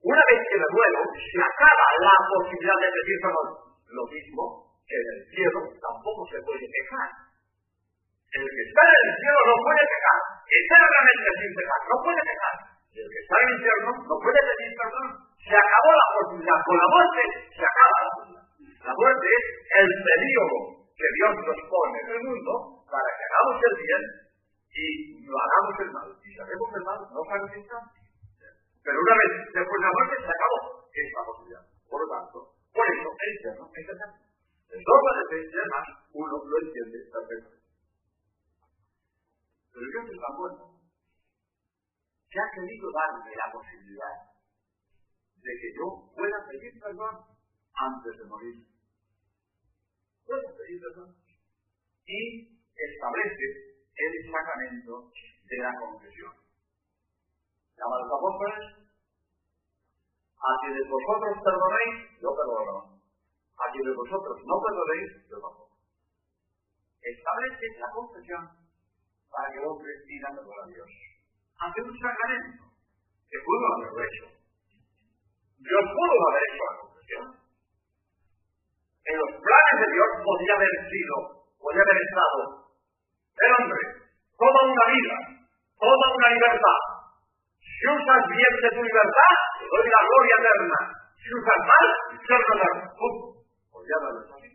una 0.03 0.23
vez 0.31 0.41
que 0.47 0.57
me 0.59 0.69
muero, 0.71 1.01
se 1.15 1.39
acaba 1.43 1.87
la 2.03 2.17
posibilidad 2.27 2.79
de 2.83 2.91
pedir 2.91 3.19
perdón. 3.23 3.68
Lo 3.89 4.05
mismo 4.09 4.43
que 4.85 4.97
en 4.97 5.07
el 5.17 5.21
cielo 5.33 5.61
tampoco 5.81 6.23
se 6.29 6.39
puede 6.45 6.65
quejar. 6.65 7.11
El 8.29 8.45
que 8.45 8.63
está 8.69 8.83
en 8.85 9.05
el 9.09 9.15
cielo 9.17 9.41
no 9.49 9.57
puede 9.65 9.85
quejar, 9.89 10.21
eternamente 10.45 11.29
sin 11.41 11.51
pecar, 11.57 11.81
no 11.89 11.97
puede 12.05 12.23
quejar 12.29 12.79
el 12.99 13.07
que 13.07 13.21
está 13.23 13.35
en 13.39 13.47
el 13.47 13.55
infierno 13.55 13.91
no 13.95 14.17
puede 14.19 14.41
pedir 14.43 14.73
perdón. 14.75 15.09
Se 15.39 15.55
acabó 15.55 15.91
la 15.95 16.07
oportunidad. 16.11 16.59
Con 16.67 16.77
la 16.83 16.89
muerte 16.89 17.23
se 17.55 17.63
acaba 17.63 17.95
la 17.95 18.09
oportunidad. 18.11 18.47
La 18.59 18.95
muerte 18.99 19.27
es 19.31 19.45
el 19.79 19.91
periodo 20.03 20.57
que 20.99 21.09
Dios 21.15 21.33
nos 21.47 21.61
pone 21.69 21.99
en 22.03 22.11
el 22.11 22.23
mundo 22.27 22.53
para 22.91 23.09
que 23.15 23.23
hagamos 23.23 23.57
el 23.63 23.75
bien 23.79 24.03
y 24.67 24.87
no 25.31 25.37
hagamos 25.39 25.75
el 25.79 25.91
mal. 25.95 26.09
Y 26.11 26.27
si 26.27 26.39
hacemos 26.43 26.69
el 26.75 26.85
mal, 26.85 26.99
no 27.07 27.21
sabemos 27.23 27.55
Pero 28.83 28.97
una 28.99 29.15
vez 29.15 29.31
después 29.47 29.79
de 29.79 29.87
la 29.87 29.95
muerte 29.95 30.15
se 30.19 30.33
acabó 30.35 30.59
esta 30.91 31.19
oportunidad. 31.23 31.65
Por 31.87 31.99
lo 32.03 32.07
tanto, 32.11 32.37
por 32.79 32.87
eso 32.95 33.09
el 33.11 33.31
infierno 33.35 33.65
es 33.75 33.83
eterno. 33.83 34.19
El 34.71 34.81
dogma 34.87 35.11
de 35.19 35.25
fe, 35.27 35.39
además, 35.51 35.85
uno 36.15 36.35
lo 36.39 36.57
entiende 36.63 36.99
perfectamente. 37.11 37.59
Pero 39.73 39.85
Dios 39.91 40.05
está 40.15 40.29
muerto 40.39 40.79
se 42.29 42.39
ha 42.39 42.49
querido 42.53 42.89
darme 42.93 43.33
la 43.35 43.51
posibilidad 43.51 44.17
de 45.41 45.53
que 45.59 45.69
yo 45.73 46.13
pueda 46.15 46.39
pedir 46.47 46.79
perdón 46.79 47.25
antes 47.73 48.19
de 48.19 48.25
morir. 48.29 48.57
Puedo 50.27 50.57
pedir 50.57 50.81
perdón. 50.81 51.17
Y 52.05 52.61
establece 52.77 53.47
el 53.97 54.31
sacramento 54.31 55.11
de 55.49 55.57
la 55.57 55.73
confesión. 55.81 56.33
Llama 57.77 57.97
a 57.97 58.03
los 58.05 58.13
apóstoles, 58.13 58.88
a 60.39 60.51
quienes 60.63 60.87
vosotros 60.87 61.35
perdonéis, 61.43 61.97
yo 62.23 62.31
perdono. 62.31 62.99
A 63.59 63.65
quienes 63.75 63.95
vosotros 63.95 64.37
no 64.47 64.57
perdonéis, 64.63 65.11
yo 65.27 65.37
tampoco. 65.43 65.75
Establece 67.03 67.67
la 67.79 67.91
confesión 67.91 68.43
para 69.31 69.51
que 69.51 69.61
vos 69.61 69.79
pidan 69.83 70.35
perdón 70.35 70.63
a 70.63 70.67
Dios 70.71 70.89
hacer 71.59 71.83
un 71.83 71.99
sacramento, 71.99 72.63
que 73.27 73.39
pudo 73.43 73.65
haberlo 73.67 74.01
hecho. 74.07 74.27
Yo 75.59 75.79
pudo 75.91 76.15
haber 76.31 76.43
hecho 76.47 76.63
la 76.63 76.77
confesión. 76.79 77.27
En 79.09 79.17
los 79.19 79.31
planes 79.43 79.77
de 79.83 79.89
Dios 79.91 80.11
podría 80.23 80.55
haber 80.55 80.75
sido, 80.87 81.15
podría 81.59 81.83
haber 81.83 81.99
estado, 81.99 82.39
el 83.39 83.53
hombre, 83.59 83.83
toda 84.39 84.61
una 84.71 84.85
vida, 84.87 85.17
toda 85.79 86.07
una 86.15 86.29
libertad. 86.31 86.81
Si 87.79 87.85
usas 87.87 88.23
bien 88.27 88.55
de 88.59 88.69
tu 88.75 88.83
libertad, 88.83 89.35
doy 89.71 89.87
la 89.87 90.01
gloria 90.03 90.37
eterna. 90.43 90.79
Si 91.15 91.29
usas 91.31 91.61
mal, 91.63 91.87
haberlo 93.95 94.21
hecho 94.27 94.35
así. 94.35 94.51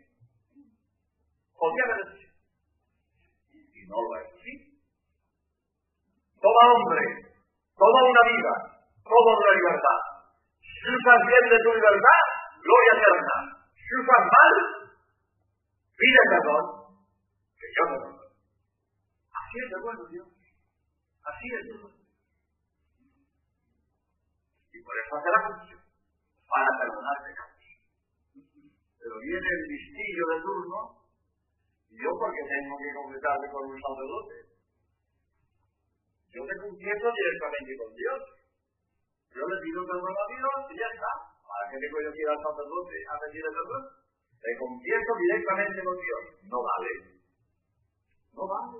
Hecho 1.56 2.04
así. 2.04 2.24
Y 3.48 3.80
no 3.88 3.96
lo 3.96 4.20
hecho 4.20 4.36
así 4.36 4.74
todo 6.44 6.60
hombre, 6.76 7.04
toda 7.72 8.00
una 8.04 8.22
vida, 8.28 8.52
toda 9.00 9.30
una 9.32 9.50
libertad. 9.56 10.00
Si 10.60 10.86
usas 10.92 11.20
bien 11.24 11.44
de 11.48 11.58
tu 11.64 11.70
libertad, 11.72 12.22
gloria 12.60 12.92
eterna. 13.00 13.36
Si 13.72 13.92
usas 13.96 14.24
mal, 14.28 14.54
pide 15.96 16.22
perdón, 16.28 16.64
que 17.56 17.68
yo. 17.72 17.84
Así 19.32 19.56
es 19.56 19.68
de 19.72 19.78
bueno 19.80 20.04
Dios. 20.12 20.28
Así 21.24 21.46
es 21.48 21.64
de 21.64 21.72
bueno. 21.80 21.93
Por 24.84 24.94
eso 25.00 25.10
hace 25.16 25.30
la 25.32 25.42
confesión, 25.48 25.82
para 26.44 26.70
perdonar 26.76 27.18
pecados. 27.24 27.64
Pero 29.00 29.14
viene 29.20 29.48
el 29.48 29.62
listillo 29.72 30.24
de 30.28 30.38
turno, 30.44 30.78
y 31.88 31.96
yo 31.96 32.10
porque 32.20 32.42
tengo 32.44 32.74
que 32.76 32.90
confesarme 32.92 33.46
con 33.48 33.62
un 33.64 33.80
sacerdote. 33.80 34.36
Yo 36.34 36.40
me 36.42 36.56
confieso 36.58 37.06
directamente 37.14 37.72
con 37.78 37.90
Dios. 37.94 38.20
Yo 39.30 39.42
le 39.46 39.56
pido 39.62 39.80
perdón 39.86 40.14
a 40.18 40.26
Dios 40.34 40.56
y 40.66 40.74
ya 40.74 40.88
está. 40.90 41.12
¿Para 41.46 41.64
qué 41.70 41.76
tengo 41.78 41.98
yo 42.02 42.10
que 42.10 42.22
ir 42.26 42.30
al 42.34 42.42
sacerdote 42.42 42.96
a 43.06 43.14
pedir 43.22 43.42
el 43.46 43.54
perdón? 43.54 43.84
Me 44.42 44.52
confieso 44.58 45.10
directamente 45.14 45.78
con 45.80 45.96
Dios. 45.96 46.22
No 46.50 46.58
vale. 46.58 46.92
No 48.34 48.44
vale. 48.50 48.78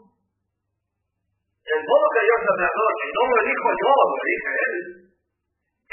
El 1.64 1.80
modo 1.87 2.06
que 2.11 2.23
Dios 2.26 2.40
te 2.44 2.54
perdone, 2.58 3.04
no 3.14 3.23
lo 3.25 3.37
elijo 3.40 3.68
yo, 3.78 3.90
lo 3.94 4.16
elige 4.18 4.50
Él. 4.66 5.03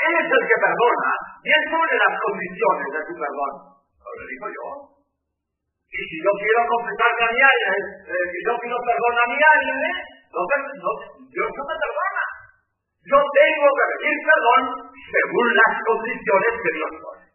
Él 0.01 0.13
es 0.17 0.27
el 0.31 0.43
que 0.49 0.57
perdona 0.61 1.11
y 1.45 1.49
Él 1.51 1.63
pone 1.69 1.93
las 1.97 2.13
condiciones 2.17 2.87
de 2.91 3.01
tu 3.05 3.13
perdón. 3.21 3.53
Lo 4.01 4.09
elijo 4.17 4.47
yo. 4.49 4.65
Y 5.91 5.99
si 6.07 6.17
yo 6.23 6.31
quiero 6.39 6.61
confesarme 6.71 7.23
a 7.27 7.33
mi 7.35 7.41
área, 7.43 7.69
eh, 7.75 8.25
si 8.31 8.39
yo 8.47 8.53
pido 8.63 8.77
perdón 8.79 9.15
a 9.21 9.25
mi 9.27 9.39
área, 9.43 9.75
eh, 9.75 9.97
no, 10.31 10.41
no, 10.47 10.91
Dios 11.27 11.49
no 11.51 11.63
me 11.67 11.75
perdona. 11.75 12.23
Yo 13.01 13.17
tengo 13.19 13.67
que 13.75 13.85
pedir 13.91 14.17
perdón 14.23 14.61
según 14.95 15.47
las 15.51 15.73
condiciones 15.83 16.53
que 16.63 16.71
Dios 16.79 16.91
pone. 17.01 17.25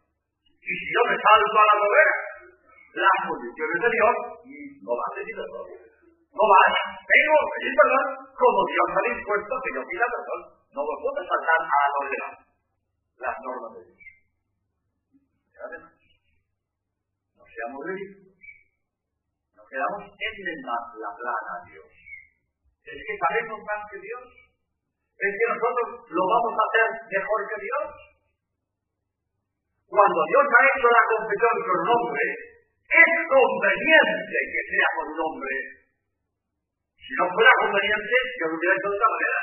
Y 0.57 0.73
si 0.73 0.87
yo 0.89 1.01
me 1.05 1.15
salto 1.21 1.57
a 1.59 1.69
la 1.69 1.77
novela, 1.85 2.15
las 2.97 3.17
condiciones 3.29 3.77
de 3.77 3.89
Dios, 3.93 4.15
no 4.81 4.91
va 4.97 5.05
a 5.05 5.15
pedir 5.15 5.35
perdón. 5.37 5.67
No 6.33 6.43
vale. 6.49 6.79
Tengo 7.05 7.37
que 7.37 7.51
pedir 7.61 7.73
perdón 7.77 8.05
como 8.33 8.59
Dios 8.73 8.87
ha 8.89 9.03
dispuesto 9.05 9.53
que 9.61 9.71
yo 9.77 9.81
pida 9.85 10.05
perdón. 10.17 10.41
No 10.73 10.81
lo 10.81 10.93
puedo 10.97 11.19
saltar 11.21 11.59
a 11.61 11.77
la 11.77 11.89
novela. 11.93 12.46
Las 13.17 13.35
normas 13.41 13.71
de 13.73 13.81
Dios. 13.89 14.01
Además, 15.57 15.93
no 17.33 17.43
seamos 17.49 17.81
ridículos. 17.81 18.37
Nos 19.57 19.65
quedamos 19.65 20.01
en 20.05 20.59
la 20.61 21.11
plana 21.17 21.51
a 21.57 21.65
Dios. 21.65 21.89
Es 22.85 22.99
que 23.01 23.15
sabemos 23.17 23.59
más 23.65 23.81
que 23.89 23.97
Dios. 23.99 24.25
Es 25.17 25.33
que 25.33 25.45
nosotros 25.49 25.87
lo 26.13 26.23
vamos 26.29 26.53
a 26.53 26.65
hacer 26.69 26.87
mejor 27.09 27.39
que 27.49 27.57
Dios. 27.57 27.85
Cuando 29.89 30.19
Dios 30.29 30.45
ha 30.45 30.63
hecho 30.69 30.87
la 30.93 31.05
confesión 31.09 31.55
con 31.57 31.79
nombre, 31.89 32.25
es 32.85 33.11
conveniente 33.27 34.37
que 34.45 34.61
sea 34.71 34.89
con 34.93 35.09
nombre. 35.17 35.53
Si 37.01 37.11
no 37.17 37.25
fuera 37.33 37.51
conveniente, 37.65 38.15
yo 38.39 38.45
lo 38.45 38.55
hubiera 38.61 38.77
hecho 38.77 38.89
de 38.93 38.97
otra 39.01 39.09
manera. 39.09 39.41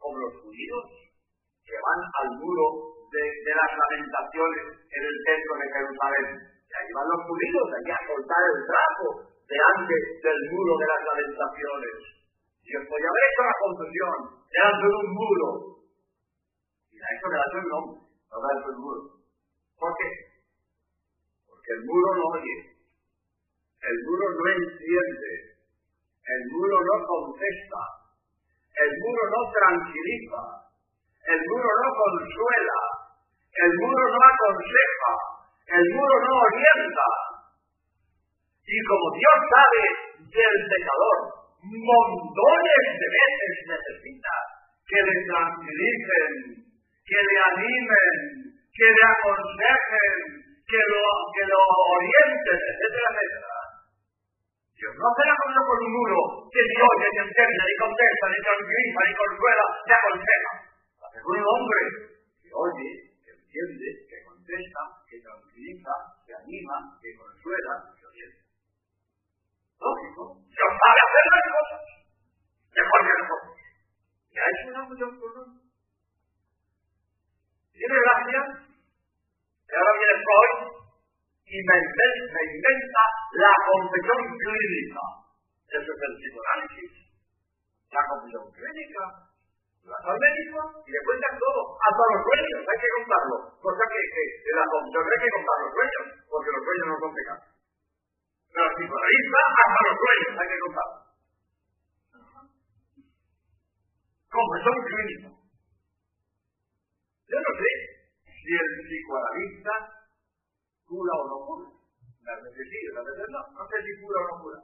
Como 0.00 0.16
los 0.16 0.34
judíos 0.42 0.84
que 1.60 1.76
van 1.76 2.00
al 2.08 2.28
muro 2.40 2.66
de, 3.12 3.52
las 3.52 3.70
lamentaciones 3.76 4.64
en 4.88 5.02
el 5.04 5.16
centro 5.28 5.52
de 5.60 5.66
Jerusalén. 5.68 6.26
Y 6.40 6.72
ahí 6.72 6.88
van 6.96 7.08
los 7.12 7.22
judíos, 7.28 7.66
allí 7.76 7.92
a 7.92 8.00
soltar 8.08 8.42
el 8.48 8.58
trapo 8.64 9.06
delante 9.44 9.96
del 10.24 10.40
muro 10.48 10.72
de 10.80 10.86
las 10.88 11.02
lamentaciones. 11.04 11.94
Dios 12.64 12.82
podía 12.88 13.10
haber 13.12 13.24
hecho 13.28 13.42
la 13.44 13.56
confesión 13.60 14.16
delante 14.48 14.84
de 14.88 14.96
un 14.96 15.08
muro. 15.12 15.48
Y 16.88 16.96
la 16.96 17.08
hecho 17.12 17.28
delante 17.28 17.56
del 17.60 17.68
nombre, 17.68 17.96
no 18.00 18.36
delante 18.40 18.66
del 18.72 18.80
muro. 18.80 19.02
¿Por 19.76 19.92
qué? 19.98 20.08
Porque 21.44 21.70
el 21.76 21.82
muro 21.84 22.08
no 22.16 22.24
oye. 22.32 22.56
El 23.82 23.96
muro 24.06 24.24
no 24.30 24.44
entiende. 24.56 25.32
El 26.22 26.42
muro 26.54 26.76
no 26.80 26.96
contesta. 27.02 27.82
El 28.72 28.90
muro 29.04 29.22
no 29.26 29.40
tranquiliza. 29.52 30.40
El 31.28 31.40
muro 31.50 31.70
no 31.82 31.88
consuela. 31.92 32.80
El 33.52 33.70
muro 33.84 34.04
no 34.08 34.20
aconseja. 34.24 35.12
El 35.68 35.84
muro 35.92 36.14
no 36.24 36.32
orienta. 36.40 37.08
Y 38.64 38.76
como 38.88 39.06
Dios 39.12 39.38
sabe 39.52 39.82
del 40.32 40.56
pecador, 40.72 41.18
montones 41.62 42.82
de 42.96 43.08
veces 43.12 43.54
necesita 43.68 44.32
que 44.88 44.98
le 45.04 45.16
tranquilicen, 45.28 46.30
que 47.04 47.20
le 47.20 47.36
animen, 47.52 48.16
que 48.72 48.88
le 48.88 49.04
aconsejen, 49.04 50.14
que 50.64 50.80
lo, 50.88 51.04
que 51.36 51.44
lo 51.44 51.60
orienten, 51.60 52.58
etcétera, 52.72 53.08
etcétera. 53.12 53.52
Dios 54.72 54.94
no 54.98 55.08
la 55.14 55.36
cosa 55.38 55.60
con 55.62 55.78
un 55.78 55.92
muro 55.94 56.18
que 56.50 56.58
ni 56.58 56.76
oye, 56.82 57.06
ni 57.12 57.20
entiende, 57.22 57.62
ni 57.62 57.76
contesta, 57.78 58.24
ni 58.32 58.38
tranquiliza, 58.42 59.00
ni 59.06 59.14
consuela, 59.14 59.66
ni 59.86 59.92
aconseja. 59.94 60.52
Hace 61.06 61.18
un 61.22 61.40
hombre 61.46 61.80
que 62.42 62.50
oye, 62.50 62.90
entiende, 63.52 63.88
que 64.08 64.16
contesta, 64.24 64.80
que 65.04 65.20
tranquiliza, 65.20 65.92
que 66.24 66.32
anima, 66.32 66.76
que 67.00 67.10
consuela, 67.20 67.74
que 67.92 68.06
orienta. 68.06 68.44
Lógico. 69.76 70.22
Dios 70.48 70.72
sabe 70.72 71.00
hacer 71.04 71.24
las 71.28 71.46
cosas 71.52 71.82
mejor 72.72 73.00
que 73.04 73.14
nosotros. 73.20 73.56
Y 74.32 74.36
ha 74.40 74.48
hecho 74.48 74.64
una 74.72 74.82
mucho 74.88 75.06
por 75.20 75.32
Tiene 77.76 77.96
gracia. 78.00 78.40
Y 79.68 79.72
ahora 79.76 79.92
viene 80.00 80.16
Freud 80.24 80.52
y 81.44 81.56
me 81.60 81.76
inventa, 81.76 82.32
me 82.32 82.42
inventa 82.56 83.02
la 83.36 83.52
confesión 83.68 84.20
clínica. 84.40 85.04
Eso 85.68 85.90
es 85.92 86.00
el 86.00 86.12
psicoanálisis. 86.16 86.92
La 87.92 88.02
confesión 88.08 88.44
clínica. 88.52 89.31
La 89.82 89.98
al 89.98 90.14
médico 90.14 90.58
y 90.86 90.90
le 90.94 91.00
cuentan 91.02 91.34
todo, 91.42 91.74
hasta 91.74 92.02
los 92.14 92.22
sueños, 92.22 92.60
hay 92.62 92.78
que 92.78 92.90
contarlo. 93.02 93.36
Cosa 93.58 93.82
que, 93.90 93.98
en 93.98 94.54
la 94.54 94.66
confesión 94.70 95.02
hay 95.02 95.20
que 95.26 95.34
contar 95.34 95.56
los 95.58 95.72
sueños, 95.74 96.04
porque 96.30 96.50
los 96.54 96.62
sueños 96.62 96.86
no 96.86 96.96
son 97.02 97.12
pecados. 97.18 97.46
Pero 98.52 98.68
si 98.78 98.82
está, 98.86 99.42
hasta 99.58 99.80
los 99.82 99.96
sueños 99.98 100.32
hay 100.38 100.48
que 100.54 100.62
contar. 100.62 100.88
Confesión 104.30 104.76
clínica. 104.86 105.28
Yo 107.26 107.38
no 107.42 107.52
sé 107.58 107.70
si 108.22 108.52
el 108.54 108.70
psicoanalista 108.86 109.74
cura 110.86 111.12
o 111.18 111.24
no 111.26 111.36
cura. 111.42 111.68
A 112.22 112.38
veces 112.38 112.64
sí, 112.70 112.80
a 112.86 113.02
veces 113.02 113.26
no. 113.34 113.40
No 113.50 113.62
sé 113.66 113.76
si 113.82 113.92
cura 113.98 114.18
o 114.22 114.26
no 114.30 114.34
cura. 114.46 114.58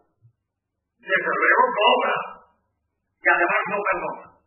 Desde 1.02 1.32
luego 1.42 1.62
cobra. 1.74 2.16
Y 3.18 3.28
además 3.28 3.62
no 3.66 3.78
perdona. 3.82 4.37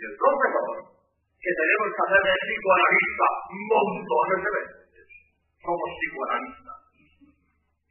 Y 0.00 0.02
el 0.08 0.16
profesor, 0.16 0.96
que 1.36 1.52
tenemos 1.60 1.88
que 1.92 2.00
hacer 2.08 2.20
de 2.24 2.32
psicoanalista 2.40 3.28
montones 3.68 4.40
de 4.40 4.50
veces. 4.56 5.08
Somos 5.60 5.88
psicoanalistas 5.92 6.80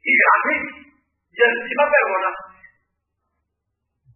y 0.02 0.10
gratis, 0.10 0.64
y 1.30 1.38
encima 1.38 1.84
perdona. 1.86 2.32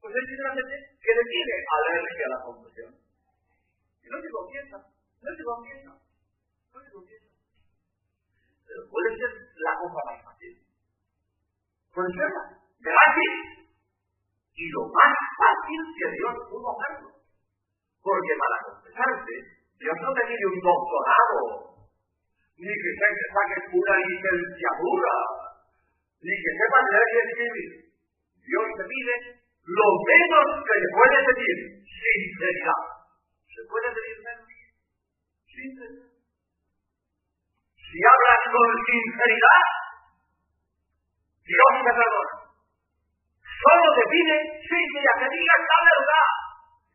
Pues 0.03 0.11
es 0.11 0.25
simplemente 0.27 0.75
que 0.91 1.13
le 1.15 1.25
tiene 1.31 1.55
alergia 1.71 2.27
a 2.27 2.35
la 2.35 2.41
confusión. 2.43 2.91
Y 4.03 4.07
no 4.11 4.19
se 4.19 4.31
confiesa, 4.35 4.77
no 4.83 5.31
se 5.31 5.45
confiesa, 5.47 5.93
no 5.95 6.79
se 6.83 6.91
confiesa. 6.91 7.31
Puede 8.91 9.11
ser 9.23 9.31
la 9.55 9.73
cosa 9.79 10.01
más 10.03 10.19
fácil. 10.19 10.53
Puede 11.95 12.11
ser. 12.11 12.31
Y 14.55 14.65
lo 14.71 14.83
más 14.83 15.15
fácil 15.39 15.81
que 15.95 16.07
Dios 16.11 16.35
pudo 16.51 16.67
hacerlo. 16.75 17.14
Porque 18.05 18.35
para 18.37 18.57
confesarse, 18.69 19.35
Dios 19.81 19.97
no 19.97 20.13
te 20.13 20.23
pide 20.29 20.45
un 20.45 20.61
doctorado, 20.61 21.41
ni 22.61 22.69
que 22.69 22.91
se 23.01 23.27
saque 23.33 23.59
una 23.73 23.95
licenciatura, 23.97 25.15
ni 26.21 26.35
que 26.37 26.51
sepa 26.53 26.79
leer 26.85 27.09
y 27.09 27.17
escribir. 27.25 27.71
Dios 28.45 28.67
te 28.77 28.85
pide 28.85 29.15
lo 29.41 29.89
menos 30.05 30.45
que 30.69 30.77
le 30.77 30.89
puede 30.93 31.19
pedir, 31.33 31.59
sinceridad. 31.81 32.83
¿Se 33.49 33.61
puede 33.73 33.89
pedir 33.89 34.17
menos? 34.21 34.53
Sinceridad. 35.49 36.13
Si 37.73 37.99
hablas 38.05 38.43
con 38.53 38.69
sinceridad, 38.85 39.65
Dios 41.41 41.73
te 41.73 41.93
perdona. 41.97 42.35
Solo 43.41 43.87
te 43.97 44.05
pide 44.13 44.37
sinceridad, 44.61 45.17
que 45.25 45.29
digas 45.41 45.61
la 45.65 45.81
verdad, 45.89 46.44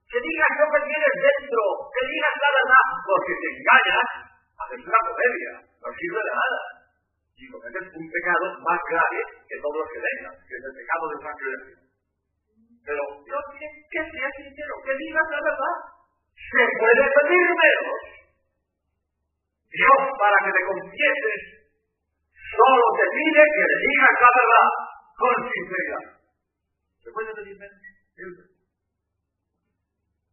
que 0.09 0.17
digas 0.17 0.51
lo 0.57 0.65
que 0.73 0.81
tienes 0.89 1.13
dentro, 1.21 1.63
que 1.93 2.03
digas 2.09 2.35
la 2.41 2.49
verdad, 2.49 2.85
porque 3.05 3.33
te 3.37 3.47
engañas, 3.53 4.09
haces 4.57 4.81
una 4.89 5.01
comedia, 5.05 5.51
no 5.61 5.89
sirve 5.93 6.21
de 6.25 6.33
nada 6.33 6.59
y 7.39 7.43
cometes 7.47 7.85
un 7.93 8.07
pecado 8.09 8.45
más 8.65 8.79
grave 8.89 9.19
que 9.47 9.57
todos 9.61 9.77
los 9.79 9.89
que 9.93 10.01
vengan, 10.01 10.35
que 10.43 10.55
es 10.59 10.63
el 10.65 10.75
pecado 10.75 11.03
de 11.07 11.17
transgresión. 11.23 11.79
Pero 12.83 13.03
Dios 13.21 13.43
quiere 13.53 13.77
que 13.85 14.01
seas 14.01 14.33
sincero, 14.33 14.73
que 14.81 14.93
digas 14.97 15.27
la 15.29 15.41
verdad. 15.45 15.75
Se 16.33 16.63
puede 16.73 17.05
pedir 17.05 17.47
menos. 17.53 18.01
Dios, 19.69 19.99
para 20.17 20.37
que 20.41 20.51
te 20.51 20.63
confieses, 20.65 21.41
solo 22.33 22.85
te 22.97 23.05
pide 23.13 23.41
que 23.45 23.63
le 23.69 23.77
digas 23.87 24.15
la 24.19 24.31
verdad 24.33 24.69
con 25.15 25.35
sinceridad. 25.53 26.05
¿Se 26.97 27.09
puede 27.13 27.31
pedir 27.37 27.55
menos? 27.61 28.48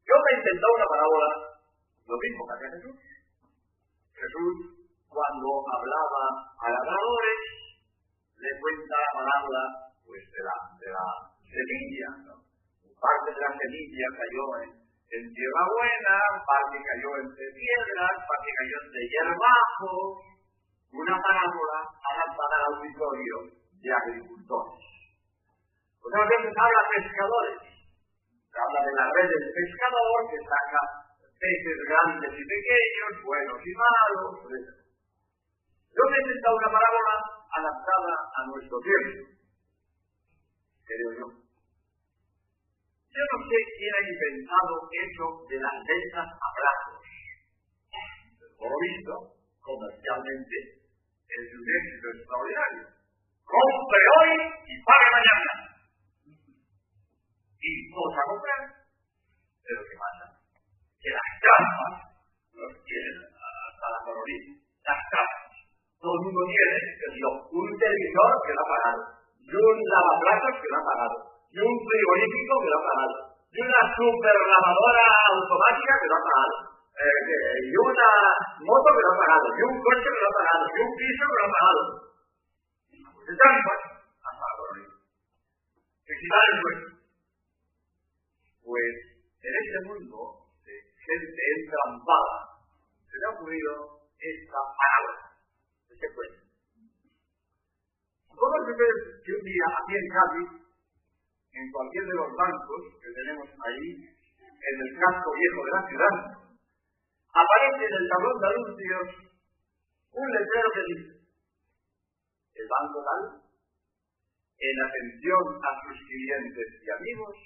Yo 0.06 0.14
me 0.14 0.28
he 0.30 0.38
inventado 0.38 0.72
una 0.78 0.86
parábola 0.86 1.28
Lo 2.06 2.16
mismo 2.22 2.40
que 2.46 2.54
hacía 2.54 2.74
Jesús. 2.78 2.96
Jesús, 4.14 4.54
cuando 5.10 5.48
hablaba 5.66 6.22
a 6.62 6.66
labradores, 6.70 7.40
le 8.38 8.50
cuenta 8.62 8.94
la 8.94 9.12
palabra 9.18 9.60
pues, 10.06 10.22
de, 10.30 10.40
la, 10.46 10.56
de 10.78 10.88
la 10.94 11.06
semilla. 11.42 12.10
¿no? 12.22 12.34
Parte 13.02 13.34
de 13.34 13.42
la 13.42 13.52
semilla 13.58 14.08
cayó 14.14 14.44
en, 14.62 15.22
tierra 15.34 15.62
buena, 15.74 16.14
parte 16.46 16.76
cayó 16.78 17.10
entre 17.26 17.44
piedras, 17.50 18.14
parte 18.30 18.50
cayó 18.54 18.76
entre 18.86 19.02
hierbajo. 19.10 19.90
Una 20.96 21.16
parábola 21.18 21.78
adaptada 21.82 22.54
al 22.56 22.78
auditorio 22.78 23.36
de 23.82 23.90
agricultores. 23.90 24.80
A 26.06 26.24
veces 26.24 26.54
habla 26.54 26.82
pescadores. 26.94 27.65
Habla 28.56 28.80
de 28.88 28.92
la 28.96 29.06
red 29.12 29.28
del 29.28 29.46
pescador 29.52 30.18
que 30.32 30.40
saca 30.40 30.82
peces 31.36 31.78
grandes 31.84 32.32
y 32.32 32.44
pequeños, 32.48 33.12
buenos 33.20 33.60
y 33.60 33.72
malos, 33.76 34.32
etc. 34.48 34.86
Yo 35.92 36.02
una 36.08 36.70
parábola 36.72 37.14
adaptada 37.52 38.14
a 38.32 38.40
nuestro 38.48 38.76
tiempo, 38.80 39.28
creo 40.88 41.10
yo. 41.20 41.26
Yo 43.12 43.22
no 43.32 43.38
sé 43.44 43.58
quién 43.76 43.92
ha 43.92 44.02
inventado 44.08 44.74
eso 44.92 45.24
de 45.48 45.56
las 45.60 45.76
ventas 45.84 46.28
a 46.32 46.48
brazos. 46.56 47.00
Por 48.56 48.68
lo 48.72 48.78
visto, 48.88 49.12
comercialmente, 49.60 50.56
es 51.28 51.44
un 51.52 51.64
éxito 51.64 52.06
extraordinario. 52.12 52.84
Compre 53.44 54.04
hoy 54.16 54.32
y 54.64 54.74
pague 54.80 55.08
mañana. 55.12 55.75
Y 57.60 57.70
cosa 57.90 58.20
a 58.20 58.28
comprar. 58.30 58.60
Pero 59.64 59.80
¿qué 59.82 59.94
pasa? 59.98 60.24
Que 61.00 61.10
las 61.10 61.30
trampas 61.42 61.94
los 62.54 62.72
quieren 62.84 63.16
hasta 63.26 63.86
la 63.90 64.00
coloría. 64.04 64.42
Las 64.86 65.00
trampas. 65.10 65.46
Todo 65.96 66.12
el 66.12 66.22
mundo 66.28 66.42
tiene, 66.46 66.78
yo, 67.18 67.30
un 67.50 67.68
televisor 67.72 68.30
que 68.44 68.52
lo 68.52 68.60
ha 68.62 68.68
pagado, 68.68 69.00
y 69.40 69.48
un 69.48 69.76
lavaplatos 69.90 70.54
que 70.60 70.70
lo 70.70 70.78
ha 70.78 70.84
pagado, 70.86 71.16
y 71.50 71.56
un 71.56 71.74
frigorífico 71.82 72.52
que 72.62 72.70
lo 72.70 72.78
ha 72.78 72.86
pagado, 72.86 73.16
y 73.50 73.58
una 73.64 73.82
super 73.96 74.36
lavadora 74.36 75.06
automática 75.34 75.92
que 75.96 76.08
lo 76.12 76.16
ha 76.20 76.24
pagado, 76.28 76.56
eh, 76.94 77.56
y 77.64 77.74
una 77.74 78.10
moto 78.60 78.88
que 78.92 79.02
lo 79.02 79.10
ha 79.10 79.18
pagado, 79.24 79.46
y 79.50 79.60
un 79.66 79.76
coche 79.82 80.08
que 80.14 80.20
lo 80.20 80.28
ha 80.30 80.36
pagado, 80.36 80.62
y 80.68 80.78
un 80.84 80.90
piso 80.94 81.24
que 81.26 81.38
lo 81.40 81.46
ha 81.46 81.54
pagado. 81.56 81.82
De 83.26 83.32
trampas 83.34 83.80
hasta 84.20 84.44
la 84.46 84.54
coloría. 84.60 84.92
Que 86.06 86.12
si 86.14 86.26
el 86.28 86.54
pues 86.60 86.95
en 88.66 89.52
este 89.62 89.78
mundo 89.86 90.50
de 90.66 90.74
gente 90.74 91.42
entrampada 91.54 92.66
se 93.06 93.14
le 93.14 93.24
ha 93.26 93.34
ocurrido 93.38 93.70
esta 94.18 94.58
palabra, 94.74 95.14
este 95.86 96.06
cuento. 96.10 96.42
Todos 98.26 98.60
ustedes 98.66 99.22
que 99.22 99.32
un 99.38 99.44
día 99.46 99.66
aquí 99.70 99.94
en 99.94 100.08
Cádiz, 100.10 100.50
en 101.54 101.66
cualquier 101.70 102.04
de 102.10 102.16
los 102.18 102.30
bancos 102.34 102.82
que 102.98 103.10
tenemos 103.14 103.48
ahí, 103.54 103.88
en 104.34 104.76
el 104.82 104.90
casco 104.98 105.30
viejo 105.30 105.60
de 105.62 105.70
la 105.70 105.82
ciudad, 105.86 106.16
aparece 107.30 107.82
en 107.86 107.94
el 108.02 108.06
tablón 108.10 108.36
de 108.42 108.46
anuncios 108.50 109.06
un 110.10 110.26
letrero 110.26 110.68
que 110.74 110.84
dice, 110.90 111.12
el 112.56 112.66
banco 112.66 112.98
tal, 113.06 113.22
en 114.58 114.76
atención 114.90 115.44
a 115.62 115.70
sus 115.86 115.98
clientes 116.02 116.68
y 116.82 116.88
amigos, 116.90 117.36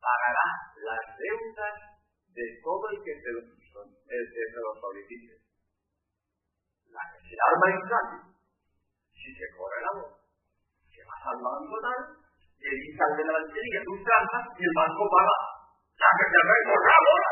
pagará 0.00 0.46
las 0.80 1.04
deudas 1.20 1.76
de 2.32 2.46
todo 2.64 2.84
el 2.90 2.98
que 3.04 3.14
se 3.20 3.30
el 3.30 4.24
que 4.32 4.42
se 4.48 4.58
lo 4.64 4.72
solicite. 4.80 5.34
La 6.90 7.04
que 7.12 7.18
se 7.20 7.36
arma 7.36 7.66
en 7.70 7.82
cambio, 7.86 8.20
si 9.14 9.28
se 9.36 9.46
corre 9.54 9.78
la 9.84 9.92
voz, 10.00 10.18
que 10.90 11.00
vas 11.04 11.22
al 11.30 11.38
banco 11.38 11.76
tal, 11.84 12.00
le 12.16 12.70
dice 12.74 13.00
al 13.00 13.14
de 13.14 13.24
la 13.28 13.32
banquería 13.38 13.80
tus 13.86 14.00
trampas 14.02 14.44
y 14.56 14.62
el 14.64 14.74
banco 14.74 15.02
paga. 15.06 15.38
La 16.00 16.10
que 16.16 16.24
se 16.26 16.36
arma 16.40 16.54
por 16.64 16.80
la 16.80 16.98
voz, 17.04 17.24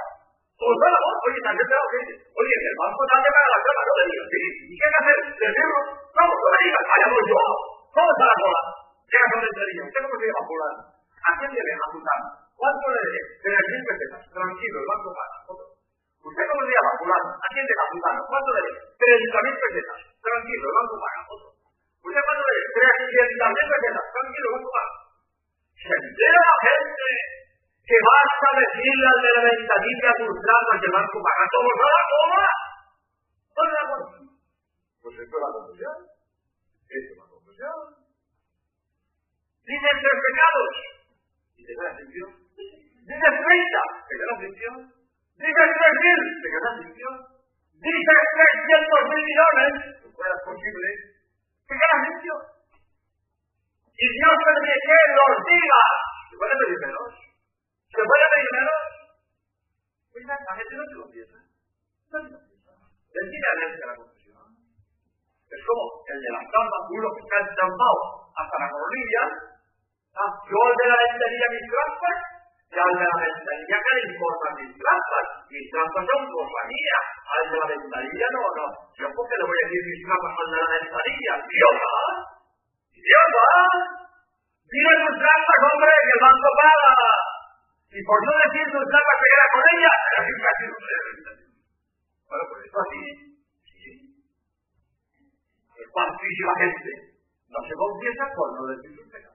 por 0.60 0.74
la 0.78 1.00
voz, 1.02 1.16
oye, 1.24 1.40
también 1.42 1.66
te 1.66 1.74
lo 1.74 1.86
que 1.88 2.00
oye, 2.20 2.54
el 2.68 2.78
banco 2.78 3.02
tal 3.08 3.20
te 3.24 3.30
paga 3.32 3.48
la 3.48 3.60
trampa, 3.64 3.82
no 3.88 3.92
le 3.98 4.04
digo, 4.12 4.24
sí, 4.28 4.42
¿y 4.68 4.74
qué 4.76 4.84
hay 4.84 4.92
que 4.92 5.00
hacer? 5.02 5.18
Decirlo, 5.40 5.78
vamos, 6.14 6.36
no 6.38 6.48
me 6.52 6.60
digas, 6.62 6.84
vaya, 6.84 7.06
voy 7.08 7.24
yo, 7.32 7.40
¿cómo 7.96 8.08
está 8.12 8.24
la 8.28 8.38
cola? 8.38 8.62
Llega 9.08 9.26
con 9.32 9.40
el 9.40 9.52
¿usted 9.88 10.00
cómo 10.04 10.16
se 10.20 10.26
llama 10.28 10.44
fulano? 10.48 10.80
¿A 11.08 11.30
quién 11.38 11.50
le 11.50 11.62
deja 11.64 11.86
su 11.88 11.98
trampa? 12.04 12.47
¿Cuánto 12.58 12.86
le 12.90 13.00
debe? 13.06 13.20
Tres 13.38 13.62
mil 13.70 13.82
pesetas. 13.86 14.22
Tranquilo, 14.34 14.76
el 14.82 14.88
banco 14.90 15.08
paga. 15.14 15.38
¿Usted 16.18 16.44
cómo 16.50 16.62
le 16.66 16.72
llama, 16.74 16.90
fulano? 16.98 17.28
A 17.38 17.48
fulano. 17.86 18.20
¿Cuánto 18.26 18.50
le 18.50 18.60
debe? 18.66 18.80
Treinta 18.98 19.38
mil 19.46 19.56
pesetas. 19.62 19.98
Tranquilo, 20.18 20.64
el 20.66 20.74
banco 20.74 20.94
paga. 20.98 21.20
¿Usted 22.02 22.22
cuánto 22.26 22.42
le 22.42 22.52
debe? 22.58 22.68
Trescientas 22.74 23.50
mil 23.54 23.68
pesetas. 23.70 24.04
Tranquilo, 24.10 24.46
el 24.48 24.54
banco 24.58 24.70
paga. 24.74 24.92
Se 25.78 25.94
entera 26.02 26.40
la 26.42 26.56
gente 26.66 27.08
que 27.78 27.98
basta 28.02 28.48
decirle 28.58 29.06
al 29.06 29.20
de 29.22 29.30
la 29.38 29.42
ventanilla 29.48 30.10
trampas 30.18 30.76
que 30.82 30.88
el 30.90 30.96
banco 30.98 31.16
paga. 31.22 31.44
¿Cómo 31.54 31.70
no 31.78 31.86
la 31.94 32.04
toma? 32.10 32.46
¿Dónde 33.54 33.74
la 33.78 33.84
toma? 33.86 34.06
Pues 34.98 35.14
esto 35.14 35.34
es 35.38 35.42
la 35.46 35.50
conclusión. 35.54 35.96
Esto 36.90 37.10
es 37.14 37.18
la 37.22 37.26
conclusión. 37.30 37.78
Dicen 39.62 39.94
tres 40.02 40.18
pecados. 40.26 40.72
Y 41.54 41.62
te 41.62 41.72
da 41.78 41.82
la 41.86 42.47
Dice 43.08 43.24
30, 43.24 44.04
te 44.04 44.14
quedas 44.20 44.38
limpio. 44.44 44.70
Dice 45.40 45.64
3.000, 45.64 46.44
te 46.44 46.48
quedas 46.52 46.74
limpio. 46.84 47.08
Dice 47.72 48.14
300 48.36 49.08
mil 49.08 49.22
millones, 49.24 49.72
si 49.96 50.06
fuera 50.12 50.36
posible, 50.44 50.88
te 51.64 51.72
quedas 51.72 52.00
limpio. 52.04 52.34
Y 53.96 54.06
Dios 54.12 54.34
permite 54.44 54.76
que 54.76 54.96
los 55.16 55.34
diga. 55.40 55.82
¿Se 56.28 56.34
puede 56.36 56.54
pedir 56.60 56.78
menos? 56.84 57.10
¿Se 57.88 58.02
puede 58.04 58.26
pedir 58.28 58.50
menos? 58.60 58.80
Pues 60.12 60.24
la 60.28 60.52
gente 60.52 60.74
no 60.76 60.84
se 60.84 60.96
lo 61.00 61.06
piensa. 61.08 61.38
No 62.12 62.16
se 62.20 62.28
lo 62.28 62.38
piensa. 62.44 62.72
Sencillamente 63.08 63.88
la 63.88 63.96
confesión. 63.96 64.52
Es 65.48 65.60
como 65.64 65.82
el 66.12 66.18
de 66.20 66.30
las 66.36 66.44
trampas, 66.44 66.82
uno 66.92 67.08
que 67.16 67.22
está 67.24 67.36
estampado 67.40 68.00
hasta 68.36 68.56
la 68.60 68.68
coronilla. 68.68 69.22
Ah, 70.12 70.32
yo 70.44 70.60
de 70.76 70.86
la 70.92 70.96
lentería 71.08 71.46
mis 71.56 71.66
trampas 71.72 72.18
ya 72.28 72.37
al 72.68 72.94
de 73.00 73.04
la 73.08 73.16
ventanilla 73.24 73.78
que 73.80 73.92
le 73.96 74.02
importan 74.12 74.52
mis 74.60 74.72
trampas. 74.76 75.26
Mis 75.48 75.66
trampas 75.72 76.04
son 76.04 76.22
cosa 76.28 76.60
mía. 76.68 76.98
Al 77.24 77.44
de 77.48 77.56
la 77.56 77.66
ventanilla 77.72 78.28
no, 78.36 78.42
no. 78.58 78.66
Yo 78.92 79.06
por 79.08 79.24
qué 79.24 79.34
le 79.40 79.44
voy 79.48 79.56
a 79.56 79.64
decir 79.64 79.82
mis 79.88 80.02
trampas 80.04 80.32
al 80.36 80.48
de 80.52 80.58
la 80.58 80.68
ventanilla. 80.68 81.32
¡Idiota! 81.48 81.94
¡Idiota! 82.92 83.46
Dile 84.68 84.92
tus 85.00 85.16
trampas, 85.16 85.60
hombre, 85.64 85.92
que 85.96 86.12
el 86.12 86.22
banco 86.28 86.48
paga. 86.60 86.92
Y 87.88 88.00
por 88.04 88.18
no 88.20 88.32
decir 88.36 88.64
tus 88.68 88.86
trampas 88.92 89.16
se 89.16 89.26
queda 89.32 89.46
con 89.48 89.64
ella, 89.72 89.92
así 90.18 90.32
casi 90.44 90.64
no 90.68 90.76
Bueno, 92.28 92.44
pues 92.52 92.60
esto 92.68 92.78
así. 92.84 93.00
Sí. 93.64 93.90
Es 95.72 95.88
cuantísima 95.88 96.52
gente 96.60 97.08
no 97.48 97.58
se 97.64 97.74
confiesa 97.74 98.24
por 98.36 98.48
no 98.60 98.62
decir 98.76 98.92
sus 98.94 99.08
pecados. 99.08 99.27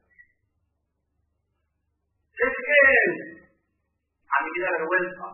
Es 2.34 2.50
que 2.50 2.80
a 4.26 4.38
mí 4.42 4.50
me 4.50 4.66
da 4.66 4.72
vergüenza 4.74 5.28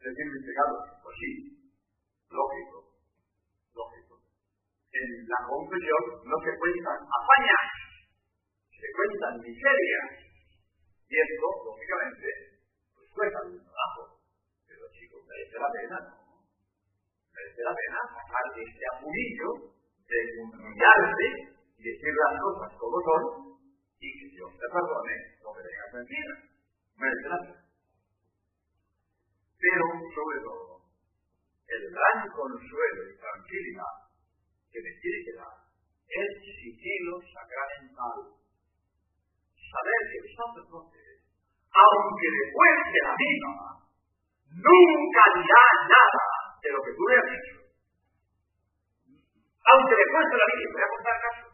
decir 0.00 0.26
mis 0.32 0.44
pecados. 0.48 0.80
Pues 1.04 1.14
sí, 1.20 1.32
lógico, 2.32 2.96
lógico. 3.76 4.14
En 4.92 5.08
la 5.28 5.40
confesión 5.44 6.02
no 6.24 6.36
se 6.40 6.52
cuentan 6.56 6.98
hazañas, 7.04 7.66
se 8.72 8.88
cuentan 8.96 9.34
miserias. 9.44 10.08
Y 11.08 11.14
esto, 11.20 11.48
lógicamente, 11.64 12.28
pues 12.96 13.08
cuesta 13.12 13.38
un 13.44 13.60
trabajo. 13.60 14.24
Pero 14.64 14.88
chicos, 14.96 15.20
merece 15.28 15.56
la 15.60 15.68
pena, 15.68 15.96
¿no? 16.08 16.16
Merece 17.32 17.60
la 17.60 17.74
pena 17.76 18.00
sacar 18.08 18.44
este 18.56 18.84
apulillo 18.96 19.48
de 20.08 20.18
humillarse 20.40 21.26
y 21.76 21.82
decir 21.84 22.12
las 22.16 22.34
cosas 22.40 22.72
como 22.80 22.96
son 23.04 23.47
y 24.00 24.08
que 24.14 24.26
Dios 24.34 24.50
te 24.54 24.66
perdone 24.70 25.14
lo 25.42 25.50
que 25.54 25.62
tengas. 25.66 25.88
Merece 26.98 27.28
la 27.28 27.38
pena. 27.38 27.62
Pero, 29.58 29.84
sobre 30.14 30.38
todo, 30.42 30.82
el 31.66 31.82
gran 31.90 32.18
consuelo 32.30 33.00
y 33.10 33.18
tranquilidad 33.18 33.94
que 34.70 34.78
me 34.82 34.92
tiene 35.02 35.18
que 35.26 35.34
dar 35.34 35.56
es 36.08 36.28
sigilo 36.42 37.18
sacramental. 37.26 38.38
Saber 39.58 40.00
que 40.08 40.18
el 40.22 40.28
sacerdote, 40.32 41.02
aunque 41.74 42.28
le 42.30 42.44
cueste 42.54 42.98
la 43.04 43.14
vida, 43.18 43.52
nunca 44.48 45.22
dirá 45.36 45.64
nada 45.90 46.26
de 46.62 46.68
lo 46.72 46.80
que 46.82 46.94
tú 46.94 47.02
le 47.04 47.14
has 47.18 47.28
dicho. 47.28 47.58
Aunque 49.68 49.94
le 49.94 50.06
cueste 50.08 50.34
la 50.38 50.48
vida, 50.48 50.70
voy 50.72 50.82
a 50.82 50.94
contar 50.96 51.16
casos 51.20 51.47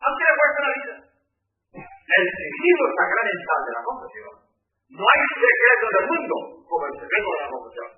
aunque 0.00 0.24
le 0.24 0.34
cuesta 0.40 0.60
la 0.64 0.72
vida. 0.80 0.96
El 1.76 2.26
sigilo 2.26 2.84
sacramental 2.96 3.60
de 3.64 3.72
la 3.76 3.82
confesión. 3.84 4.34
No 4.90 5.04
hay 5.06 5.22
secreto 5.30 5.86
del 5.94 6.06
mundo 6.10 6.36
como 6.66 6.82
el 6.88 6.94
secreto 6.98 7.28
de 7.30 7.40
la 7.40 7.50
confesión. 7.52 7.90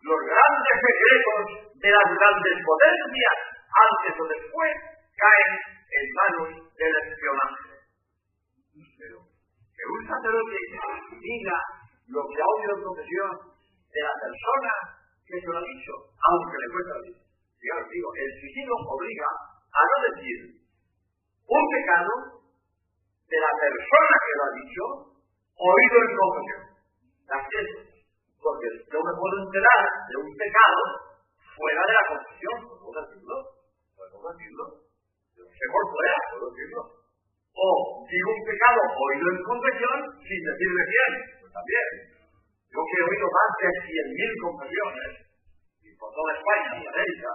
Los 0.00 0.20
grandes 0.20 0.76
secretos 0.80 1.40
de 1.80 1.90
las 1.90 2.08
grandes 2.14 2.54
potencias, 2.62 3.36
antes 3.68 4.12
o 4.20 4.24
después, 4.30 4.72
caen 5.16 5.52
en 5.90 6.04
manos 6.14 6.48
del 6.76 6.94
espionaje. 7.10 7.64
Pero 9.00 9.18
que 9.24 9.84
un 9.88 10.02
sacerdote 10.04 10.56
diga 11.20 11.58
lo 12.12 12.20
que 12.28 12.38
ha 12.38 12.48
oído 12.54 12.72
en 12.76 12.84
confesión 12.84 13.30
de 13.90 14.00
la 14.04 14.14
persona 14.14 14.72
que 15.26 15.36
se 15.40 15.46
lo 15.48 15.58
ha 15.58 15.64
dicho, 15.64 15.92
aunque 16.16 16.56
le 16.60 16.68
cuesta 16.70 16.92
la 16.94 17.02
vida. 17.08 17.20
Ya 17.60 17.74
os 17.76 17.88
digo, 17.90 18.08
el 18.14 18.30
suicidio 18.40 18.74
obliga 18.88 19.28
a 19.28 19.80
no 19.84 19.96
decir 20.10 20.59
un 21.50 21.64
pecado 21.66 22.12
de 23.26 23.38
la 23.42 23.52
persona 23.58 24.14
que 24.22 24.34
lo 24.38 24.42
ha 24.46 24.52
dicho, 24.54 24.82
oído 25.58 25.96
en 25.98 26.12
confesión. 26.14 26.62
Porque 28.38 28.66
yo 28.86 28.98
me 29.02 29.14
puedo 29.18 29.36
enterar 29.42 29.82
de 30.06 30.16
un 30.22 30.30
pecado 30.30 30.80
fuera 31.58 31.82
de 31.90 31.94
la 31.94 32.04
confesión, 32.06 32.56
puedo 32.70 32.98
decirlo, 33.02 33.36
puedo 33.98 34.30
decirlo, 34.30 34.64
yo 35.34 35.42
fuera, 35.44 36.16
puedo 36.30 36.46
decirlo. 36.54 36.80
O 37.50 37.66
digo 38.06 38.30
un 38.30 38.44
pecado 38.46 38.80
oído 38.94 39.26
en 39.34 39.40
confesión 39.42 39.96
sin 40.22 40.40
decirle 40.40 40.82
quién, 40.86 41.12
pues 41.42 41.50
también. 41.50 41.88
Yo 42.70 42.78
que 42.78 42.94
he 42.94 43.04
oído 43.10 43.26
más 43.26 43.50
de 43.58 43.68
100.000 43.90 44.46
confesiones, 44.46 45.10
y 45.82 45.90
por 45.98 46.14
toda 46.14 46.30
España 46.38 46.70
y 46.78 46.86
América, 46.86 47.30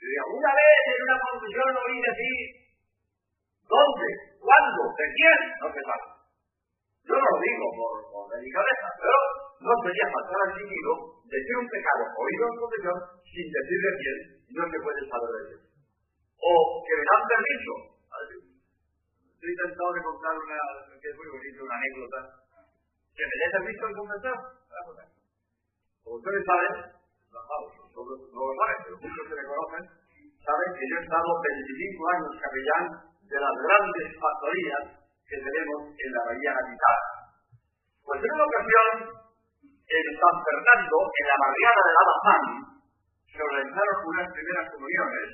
y 0.00 0.08
una 0.24 0.52
vez 0.56 0.80
en 0.88 0.98
una 1.04 1.18
confesión 1.20 1.68
oí 1.76 1.96
decir, 2.00 2.65
¿dónde? 3.66 4.08
¿Cuándo? 4.38 4.80
¿De 4.94 5.06
quién? 5.14 5.40
No 5.60 5.66
se 5.74 5.82
sabe. 5.82 6.06
Yo 7.06 7.14
no 7.14 7.22
lo 7.22 7.38
digo 7.38 7.66
por, 7.78 7.92
por 8.10 8.24
delicadeza, 8.34 8.86
pero 8.98 9.18
no 9.62 9.72
sería 9.82 10.06
faltar 10.10 10.40
al 10.42 10.52
de 10.58 11.36
decir 11.38 11.54
un 11.58 11.68
pecado 11.70 12.02
oído 12.18 12.44
en 12.50 12.56
confesión 12.58 12.98
sin 13.22 13.46
decirle 13.46 13.90
quién, 13.98 14.18
y 14.46 14.52
no 14.58 14.64
se 14.66 14.78
puede 14.82 15.00
saber 15.06 15.30
de 15.30 15.42
Dios. 15.50 15.62
O 16.38 16.52
que 16.82 16.94
me 16.98 17.04
dan 17.06 17.22
permiso. 17.30 17.72
Estoy 19.36 19.50
intentando 19.54 19.92
de 19.94 20.02
contar 20.02 20.34
una, 20.34 20.58
que 20.98 21.08
es 21.10 21.16
muy 21.16 21.28
bonita, 21.30 21.62
una 21.62 21.76
anécdota, 21.78 22.18
que 23.14 23.24
me 23.26 23.36
dé 23.38 23.46
permiso 23.54 23.82
en 23.86 23.94
confesar. 23.94 24.38
Como 26.02 26.16
ustedes 26.18 26.42
saben, 26.46 26.74
no, 27.30 27.40
no 27.42 28.40
lo 28.42 28.54
saben, 28.54 28.78
pero 28.82 28.96
muchos 28.98 29.24
que 29.26 29.36
me 29.38 29.46
conocen, 29.46 29.84
saben 30.42 30.70
que 30.74 30.84
yo 30.90 30.94
he 30.98 31.02
estado 31.06 31.30
25 31.38 32.14
años 32.14 32.30
capellán 32.42 32.84
de 33.26 33.38
las 33.42 33.56
grandes 33.58 34.08
factorías 34.14 34.84
que 35.26 35.36
tenemos 35.42 35.90
en 35.98 36.10
la 36.14 36.22
Bahía 36.30 36.52
Capital. 36.54 37.00
Pues 38.06 38.18
en 38.22 38.30
una 38.30 38.46
ocasión, 38.46 38.88
en 39.66 40.06
San 40.14 40.36
Fernando, 40.46 40.96
en 41.10 41.26
la 41.26 41.38
barriada 41.42 41.80
de 41.82 41.90
Alabama, 41.90 42.36
se 43.26 43.40
organizaron 43.42 43.96
unas 44.06 44.28
primeras 44.30 44.66
comuniones 44.70 45.28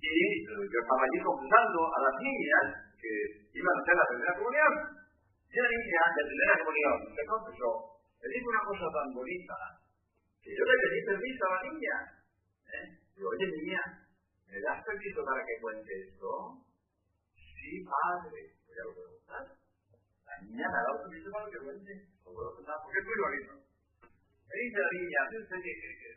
y 0.00 0.46
yo 0.46 0.78
estaba 0.80 1.02
allí 1.04 1.18
confesando 1.20 1.78
a 1.92 1.98
las 2.08 2.16
niñas 2.22 2.66
que 2.96 3.12
iban 3.52 3.74
a 3.76 3.80
hacer 3.82 3.94
la 3.98 4.08
primera 4.08 4.34
comunión. 4.38 4.72
Y 5.48 5.56
la 5.58 5.68
niña 5.68 6.02
de 6.12 6.28
primera 6.28 6.54
comunión 6.60 6.96
se 7.12 7.22
confesó, 7.24 7.70
me 8.20 8.26
dijo 8.28 8.46
una 8.48 8.64
cosa 8.68 8.86
tan 8.94 9.08
bonita, 9.12 9.56
que 10.44 10.50
yo 10.52 10.62
le 10.64 10.76
pedí 10.76 11.00
permiso 11.08 11.42
a 11.44 11.54
la 11.56 11.60
niña. 11.68 11.94
¿eh? 12.68 12.86
Oye 13.18 13.46
niña, 13.48 13.82
¿me 14.46 14.60
das 14.60 14.84
permiso 14.84 15.24
para 15.24 15.40
que 15.44 15.60
cuente 15.60 15.92
esto? 16.04 16.67
Sí, 17.68 17.84
padre 17.84 18.40
ya 18.48 18.82
lo 18.88 18.96
puedo 18.96 19.12
contar. 19.12 19.44
La 19.44 20.34
niña 20.40 20.64
me 20.72 20.76
ha 20.80 20.84
dado 20.88 21.04
permiso 21.04 21.28
para 21.28 21.52
que 21.52 21.60
cuente. 21.60 21.92
Lo 22.24 22.32
puedo 22.32 22.50
contar 22.56 22.80
porque 22.80 22.96
es 22.96 23.06
muy 23.12 23.18
bonito. 23.28 23.52
Me 24.48 24.54
dice 24.56 24.78
la 24.80 24.92
niña, 24.96 25.18
hace 25.20 25.36
usted 25.36 25.58
que, 25.60 25.74
que, 25.76 26.10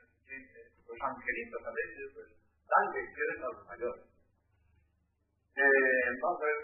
pues 0.87 0.95
angelitos 0.95 1.61
a 1.67 1.71
veces, 1.75 2.07
pues 2.15 2.27
dan 2.71 2.85
lecciones 2.95 3.35
a 3.35 3.47
los 3.51 3.67
mayores. 3.67 4.03
Eh, 5.59 6.01
entonces, 6.07 6.55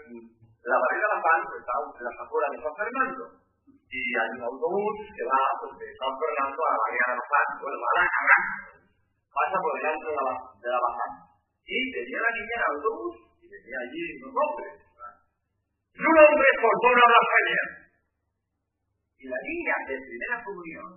la 0.56 0.76
barriga 0.80 1.04
de 1.04 1.12
la 1.12 1.20
Paz 1.20 1.40
pues, 1.52 1.60
está 1.60 1.74
en 1.84 2.04
las 2.08 2.16
afueras 2.24 2.48
de 2.48 2.60
San 2.64 2.76
Fernando. 2.80 3.24
Y 3.68 4.00
hay 4.08 4.30
un 4.40 4.44
autobús 4.48 4.96
que 5.04 5.24
va 5.28 5.42
pues, 5.68 5.72
de 5.84 5.88
San 6.00 6.12
Fernando 6.16 6.60
a 6.64 6.70
la 6.72 6.80
barriga 6.80 7.06
de 7.12 7.16
la 7.20 7.26
Paz. 7.28 7.48
Bueno, 7.60 7.76
va 7.76 7.90
a 7.92 7.96
la 8.00 8.06
cara. 8.08 8.38
Pasa 9.36 9.56
por 9.60 9.72
delante 9.76 10.06
de 10.08 10.16
la, 10.16 10.32
de 10.32 10.68
la 10.72 10.80
bajada. 10.80 11.16
Y 11.68 11.76
tenía 11.92 12.20
la 12.24 12.32
niña 12.32 12.56
en 12.56 12.64
autobús 12.72 13.27
allí 13.48 14.02
hombres 14.24 14.88
y 15.98 16.02
un 16.06 16.14
hombre 16.14 16.48
cortó 16.62 16.86
una 16.94 17.06
blasfemia. 17.10 17.64
Y 19.18 19.24
la 19.26 19.40
niña 19.42 19.74
de 19.82 19.94
primera 19.98 20.36
comunión 20.46 20.90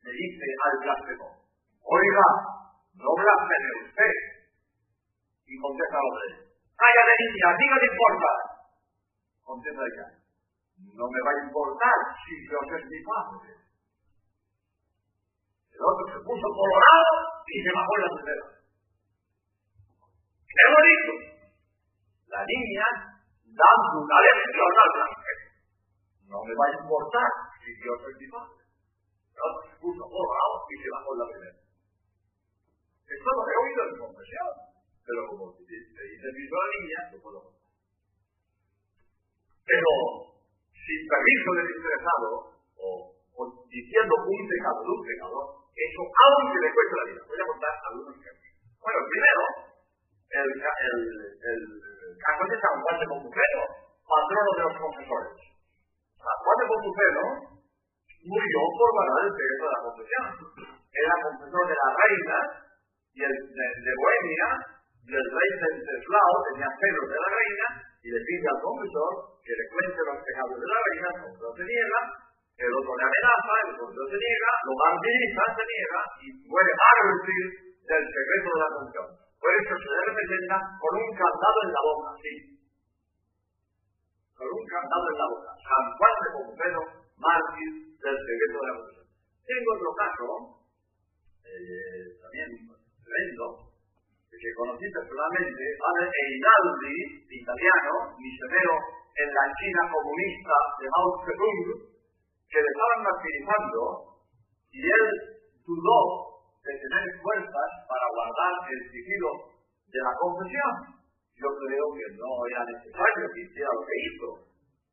le 0.00 0.10
dice 0.10 0.46
al 0.56 0.74
blasfemo, 0.80 1.28
oiga, 1.84 2.28
no 2.96 3.10
blasfeme 3.12 3.70
usted. 3.84 4.16
Y 5.44 5.52
contesta 5.60 6.00
el 6.00 6.06
hombre, 6.08 6.28
cállate 6.80 7.14
niña, 7.28 7.48
diga 7.60 7.76
no 7.76 7.86
importa. 7.92 8.30
Contesta 9.44 9.82
ella, 9.84 10.06
no 10.96 11.04
me 11.12 11.20
va 11.20 11.30
a 11.36 11.42
importar 11.44 11.98
si 12.24 12.40
Dios 12.40 12.66
es 12.72 12.84
mi 12.88 13.00
padre. 13.04 13.52
El 15.76 15.80
otro 15.84 16.04
se 16.08 16.18
puso 16.24 16.46
colorado 16.56 17.12
y 17.44 17.56
se 17.60 17.70
bajó 17.76 17.92
la 18.00 18.10
primera. 18.16 18.44
¡Qué 20.40 20.64
bonito! 20.72 21.35
La 22.26 22.42
niña 22.42 22.86
dando 23.46 23.94
una 24.02 24.18
lección 24.20 24.72
al 24.76 24.90
blasfemo. 24.94 25.46
No 26.26 26.38
me 26.42 26.54
va 26.58 26.64
a 26.66 26.76
importar 26.82 27.30
si 27.62 27.70
Dios 27.78 27.98
es 28.02 28.16
mi 28.18 28.28
padre. 28.28 28.66
Se 29.36 29.74
puso 29.78 30.02
colorado 30.02 30.54
y 30.66 30.74
se 30.80 30.88
en 30.90 31.18
la 31.18 31.26
primera. 31.30 31.58
Esto 33.06 33.28
lo 33.30 33.42
he 33.46 33.56
oído 33.62 33.80
en 33.86 33.94
confesión, 34.02 34.50
pero 35.06 35.20
como 35.30 35.54
se 35.54 35.62
dice 35.62 36.26
mi 36.34 36.44
la 36.50 36.66
niña, 36.74 36.98
lo 37.14 37.18
puedo 37.22 37.38
contar. 37.46 37.70
Pero 39.62 39.90
sin 40.74 41.00
permiso 41.06 41.48
del 41.54 41.68
interesado, 41.70 42.28
o, 42.74 42.88
o 43.14 43.42
diciendo 43.70 44.14
un 44.26 44.42
pecado 44.50 44.78
de 44.82 44.90
un 44.90 45.02
pecador, 45.06 45.46
eso 45.76 46.02
aunque 46.02 46.58
le 46.58 46.70
cueste 46.74 46.94
la 46.96 47.06
vida. 47.06 47.22
Voy 47.28 47.38
a 47.38 47.46
contar 47.46 47.74
algunos 47.86 48.14
ejemplos. 48.16 48.52
Bueno, 48.80 48.98
primero, 49.06 49.42
el, 50.30 50.48
el, 50.50 51.00
el 51.22 51.60
caso 52.18 52.42
de 52.50 52.56
San 52.58 52.74
Juan 52.82 52.96
de 52.98 53.06
Compufeno, 53.06 53.62
patrono 54.06 54.50
de 54.56 54.62
los 54.66 54.76
confesores. 54.80 55.34
San 56.18 56.38
Juan 56.42 56.58
de 56.58 56.66
Compufeno 56.66 57.24
murió 58.26 58.60
por 58.74 58.90
ganar 58.98 59.20
el 59.26 59.34
secreto 59.34 59.64
de 59.66 59.74
la 59.74 59.84
confesión. 59.86 60.26
Era 60.90 61.14
confesor 61.22 61.62
de 61.66 61.76
la 61.76 61.88
reina 61.94 62.38
y 63.16 63.20
el, 63.22 63.32
de, 63.32 63.66
de 63.80 63.92
Bohemia, 63.96 64.48
y 65.06 65.12
el 65.14 65.22
rey 65.22 65.50
Wenceslao 65.62 66.34
tenía 66.50 66.66
celos 66.66 67.06
de 67.06 67.18
la 67.22 67.30
reina 67.30 67.66
y 68.02 68.08
le 68.10 68.20
pide 68.26 68.46
al 68.50 68.60
confesor 68.60 69.12
que 69.40 69.54
le 69.54 69.64
cuente 69.70 70.00
los 70.02 70.18
pecados 70.18 70.56
de 70.58 70.66
la 70.66 70.78
reina, 70.82 71.08
el 71.14 71.20
confesor 71.22 71.52
se 71.54 71.64
niega, 71.64 72.00
el 72.58 72.72
otro 72.74 72.92
le 72.92 73.04
amenaza, 73.06 73.54
el 73.70 73.74
confesor 73.78 74.06
se 74.10 74.18
niega, 74.18 74.50
lo 74.66 74.72
martiriza, 74.74 75.42
se 75.54 75.64
niega 75.64 76.00
y 76.18 76.26
muere 76.50 76.72
mártir 76.74 77.44
del 77.86 78.04
secreto 78.10 78.48
de 78.50 78.60
la 78.60 78.70
confesión. 78.74 79.08
Por 79.46 79.54
eso 79.62 79.78
se 79.78 79.90
le 79.94 80.00
representa 80.10 80.58
con 80.74 80.92
un 80.98 81.10
candado 81.14 81.58
en 81.62 81.70
la 81.70 81.82
boca, 81.86 82.10
sí. 82.18 82.34
Con 84.34 84.48
un 84.50 84.64
candado 84.66 85.06
en 85.06 85.18
la 85.22 85.28
boca. 85.30 85.50
San 85.62 85.84
Juan 85.86 86.16
de 86.18 86.30
Pompero, 86.34 86.82
mártir 87.14 87.70
del 87.94 88.16
secreto 88.26 88.56
de 88.58 88.66
la 88.66 88.74
confesión. 88.74 89.06
Tengo 89.46 89.70
otro 89.70 89.90
caso, 89.94 90.26
eh, 91.46 92.10
también 92.18 92.50
tremendo, 92.74 93.70
que 94.34 94.50
conocí 94.58 94.86
personalmente, 94.90 95.62
padre 95.78 96.10
Einaldi, 96.10 96.98
italiano, 97.30 98.18
misionero 98.18 98.74
en 99.14 99.28
la 99.30 99.46
China 99.62 99.82
comunista 99.94 100.56
de 100.82 100.86
Mao 100.90 101.22
Zedong, 101.22 101.62
que 102.50 102.58
le 102.58 102.70
estaban 102.74 102.98
martirizando 102.98 103.80
y 104.74 104.82
él 104.90 105.06
dudó 105.62 106.35
de 106.66 106.74
tener 106.82 107.04
fuerzas 107.22 107.70
para 107.86 108.06
guardar 108.10 108.54
el 108.66 108.80
sigilo 108.90 109.30
de 109.86 110.00
la 110.02 110.12
confesión. 110.18 110.72
Yo 111.38 111.48
creo 111.62 111.86
que 111.94 112.06
no 112.18 112.30
era 112.50 112.62
necesario 112.66 113.24
que 113.30 113.40
hiciera 113.46 113.70
lo 113.70 113.82
que 113.86 113.96
hizo, 114.02 114.28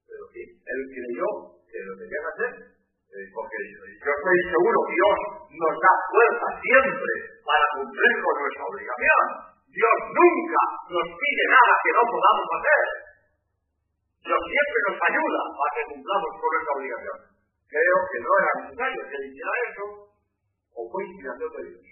pero 0.05 0.23
sí, 0.29 0.43
él 0.53 0.81
creyó 0.93 1.29
que 1.65 1.77
lo 1.81 1.93
tenía 1.97 2.19
que 2.21 2.31
hacer, 2.35 2.51
eh, 2.61 3.25
porque 3.33 3.57
yo 3.73 4.11
estoy 4.13 4.39
seguro 4.53 4.77
que 4.85 4.93
Dios 4.93 5.17
nos 5.49 5.75
da 5.81 5.93
fuerza 6.13 6.47
siempre 6.61 7.13
para 7.41 7.65
cumplir 7.73 8.13
con 8.21 8.35
nuestra 8.37 8.63
obligación. 8.69 9.23
Dios 9.73 9.97
nunca 10.13 10.61
nos 10.93 11.07
pide 11.17 11.45
nada 11.49 11.73
que 11.81 11.91
no 11.97 12.03
podamos 12.05 12.47
hacer. 12.53 12.83
Dios 14.21 14.41
siempre 14.45 14.79
nos 14.85 14.97
ayuda 15.09 15.39
para 15.57 15.71
que 15.73 15.83
cumplamos 15.89 16.31
con 16.37 16.49
nuestra 16.53 16.73
obligación. 16.77 17.17
Creo 17.73 17.97
que 18.05 18.19
no 18.21 18.31
era 18.37 18.51
necesario 18.61 19.01
que 19.09 19.17
hiciera 19.25 19.53
eso, 19.65 19.85
o 20.73 20.89
fue 20.89 21.05
inspiración 21.05 21.49
de 21.49 21.61
Dios. 21.69 21.85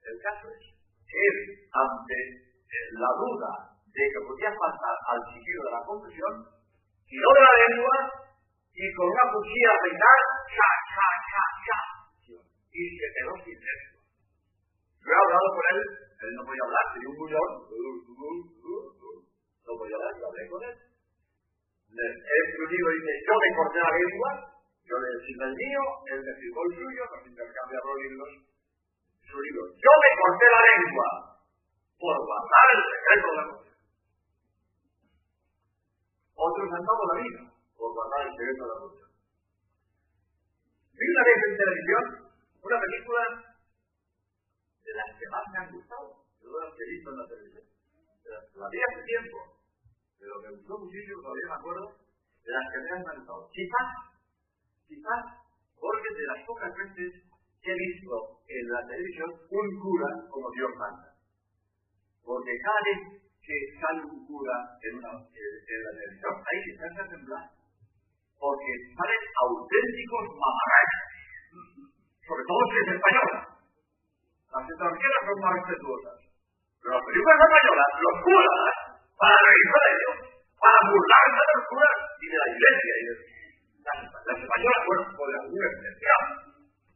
El 0.00 0.16
caso 0.20 0.48
es 0.48 0.62
que 1.04 1.18
él, 1.18 1.36
ante 1.72 2.16
eh, 2.16 2.88
la 2.96 3.12
duda 3.16 3.70
de 3.90 4.06
que 4.06 4.22
podía 4.22 4.54
faltar 4.54 4.96
al 5.10 5.18
sigilo 5.34 5.66
de 5.66 5.74
la 5.74 5.82
confesión, 5.84 6.46
tiró 7.04 7.28
de 7.34 7.42
la 7.42 7.54
lengua 7.66 7.96
y 8.70 8.86
con 8.94 9.10
una 9.10 9.26
cuchilla 9.34 9.74
peinar, 9.82 10.20
cha, 10.46 10.70
cha, 10.94 11.10
y 12.70 12.82
se 12.96 13.06
quedó 13.10 13.34
sin 13.44 13.58
esto. 13.58 13.98
Yo 15.02 15.10
he 15.10 15.18
hablado 15.18 15.48
con 15.50 15.66
él, 15.74 15.82
él 15.90 16.30
no 16.38 16.46
podía 16.46 16.62
hablar, 16.64 16.84
tenía 16.94 17.10
un 17.10 17.18
bullón, 17.18 17.66
no 17.66 19.74
podía 19.74 19.98
hablar, 19.98 20.14
yo 20.14 20.30
hablé 20.30 20.46
con 20.46 20.62
él. 20.64 20.76
Este 21.90 22.62
libro 22.70 22.90
dice, 22.94 23.12
yo 23.26 23.34
me 23.34 23.50
corté 23.58 23.82
la 23.82 23.90
lengua, 23.90 24.49
yo 24.90 24.96
le 24.98 25.08
decía 25.14 25.46
el 25.46 25.54
mío, 25.54 25.82
él 26.10 26.18
explicó 26.18 26.58
el 26.66 26.72
suyo, 26.74 27.02
nos 27.06 27.22
intercambiamos 27.30 27.94
libros, 28.02 28.30
su 29.22 29.36
libro. 29.38 29.62
Yo 29.70 29.92
me 30.02 30.10
corté 30.18 30.46
la 30.50 30.62
lengua 30.66 31.08
por 31.94 32.16
guardar 32.26 32.66
el 32.74 32.82
secreto 32.90 33.26
de 33.30 33.36
la 33.38 33.44
cosa. 33.54 33.70
Otros 36.34 36.68
han 36.74 36.82
dado 36.82 37.02
la 37.06 37.16
vida 37.22 37.40
por 37.78 37.88
guardar 37.94 38.20
el 38.26 38.32
secreto 38.34 38.62
de 38.66 38.70
la. 38.74 38.76
Vi 40.98 41.06
una 41.06 41.24
vez 41.24 41.38
en 41.38 41.54
televisión 41.54 42.04
una 42.60 42.78
película 42.82 43.22
de 44.84 44.92
las 44.92 45.10
que 45.16 45.26
más 45.30 45.44
me 45.54 45.58
han 45.62 45.70
gustado, 45.70 46.08
de 46.42 46.46
las 46.50 46.74
he 46.74 46.86
visto 46.90 47.08
en 47.10 47.16
la 47.16 47.26
televisión. 47.30 47.64
La 48.58 48.68
vi 48.68 48.78
hace 48.82 49.02
tiempo, 49.06 49.38
pero 50.18 50.34
me 50.42 50.50
gustó 50.50 50.72
muchísimo, 50.82 51.22
todavía 51.22 51.46
me 51.46 51.58
acuerdo, 51.62 51.86
de 52.42 52.50
las 52.52 52.66
que 52.68 52.78
me 52.82 52.90
han 52.90 53.16
gustado. 53.22 53.48
Quizás, 53.54 53.88
quizás, 54.90 55.22
porque 55.78 56.10
de 56.10 56.26
las 56.26 56.40
pocas 56.42 56.72
veces 56.74 57.30
que 57.62 57.70
he 57.70 57.78
visto 57.78 58.42
en 58.50 58.64
la 58.74 58.82
televisión 58.90 59.30
un 59.30 59.68
cura 59.78 60.10
como 60.26 60.50
Dios 60.50 60.70
manda. 60.74 61.08
Porque 62.26 62.52
cada 62.58 62.80
vez 62.90 62.98
que 63.38 63.56
sale 63.78 64.02
un 64.02 64.26
cura 64.26 64.56
en, 64.82 64.92
una, 64.98 65.12
en 65.22 65.80
la 65.86 65.92
televisión, 65.94 66.34
hay 66.42 66.58
que 66.66 66.72
estarse 66.74 67.00
a 67.00 67.10
temblar. 67.14 67.46
Porque 68.34 68.72
salen 68.98 69.22
auténticos 69.46 70.24
mamarrachos. 70.34 71.04
Sobre 72.26 72.44
todo 72.48 72.60
si 72.70 72.76
es 72.80 72.88
española. 72.96 73.38
Las 74.50 74.64
extranjeras 74.66 75.20
son 75.22 75.38
más 75.38 75.52
respetuosas. 75.60 76.16
Pero 76.80 76.90
las 76.96 77.04
películas 77.06 77.38
españolas, 77.38 77.90
los 78.00 78.16
curas, 78.24 78.62
para 79.20 79.36
reírse 79.36 79.78
de 79.78 79.90
ellos, 79.94 80.16
para 80.58 80.80
burlarse 80.90 81.40
de 81.44 81.54
los 81.54 81.64
curas 81.70 81.96
y 82.18 82.26
de 82.26 82.38
la 82.40 82.48
iglesia. 82.50 82.94
Y 83.00 83.04
de... 83.04 83.39
las, 83.90 84.12
las 84.26 84.38
españolas, 84.38 84.80
por 84.86 85.26
alguna 85.34 85.66
excepción, 85.70 86.22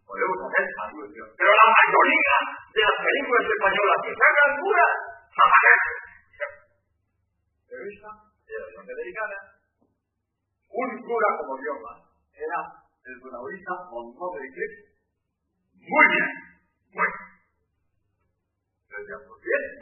podemos 0.06 0.38
hacer 0.46 0.64
alguna 0.64 1.04
excepción. 1.04 1.28
Pero 1.34 1.50
la 1.50 1.68
mayoría 1.74 2.34
de 2.74 2.80
las 2.84 2.96
películas 3.02 3.44
españolas 3.54 3.98
que 4.04 4.12
sacan 4.14 4.50
curas, 4.60 4.92
mamarrachos. 5.34 5.98
Pero 7.66 7.80
esta, 7.90 8.10
de 8.46 8.54
la 8.54 8.66
norteamericana, 8.78 9.38
un 10.74 10.90
cura 11.02 11.28
como 11.38 11.54
Dios 11.58 11.78
era 12.34 12.58
el 13.04 13.20
protagonista 13.20 13.72
Montgomery 13.90 14.50
Cliff. 14.54 14.74
Muy 15.74 16.06
bien, 16.10 16.28
muy 16.94 17.06
bien. 17.06 17.34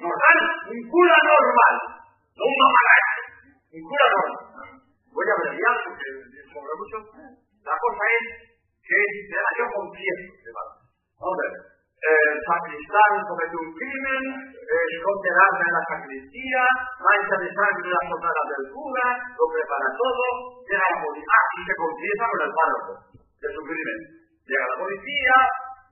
Normal, 0.00 0.38
un 0.72 0.80
cura 0.88 1.16
normal, 1.22 1.74
no 2.32 2.44
un 2.44 2.56
mamaracho, 2.60 3.22
un 3.72 3.82
cura 3.86 4.06
normal. 4.12 4.71
Voy 5.12 5.26
a 5.28 5.34
abreviar 5.36 5.76
porque 5.84 6.08
sobre 6.48 6.72
mucho. 6.72 6.96
La 7.62 7.76
cosa 7.76 8.02
es 8.16 8.24
que 8.80 9.00
yo 9.60 9.64
confieso, 9.76 10.24
ver, 11.36 11.52
el 12.02 12.34
sacristán 12.42 13.12
comete 13.28 13.56
un 13.60 13.70
crimen, 13.76 14.22
esconde 14.42 15.28
el 15.30 15.38
arma 15.38 15.64
en 15.68 15.74
la 15.76 15.84
sacristía, 15.86 16.62
mancha 16.98 17.36
de 17.38 17.48
sangre 17.54 17.92
las 17.92 18.04
jornadas 18.10 18.46
del 18.56 18.64
cura, 18.74 19.06
lo 19.38 19.44
prepara 19.52 19.88
todo, 19.94 20.24
llega 20.66 20.82
la 20.82 20.98
policía 20.98 21.38
y 21.54 21.60
se 21.62 21.74
confiesa 21.78 22.24
con 22.26 22.40
el 22.42 22.52
párroco 22.56 22.92
de 23.12 23.48
su 23.54 23.60
crimen. 23.62 23.98
Llega 24.42 24.66
la 24.66 24.78
policía, 24.82 25.36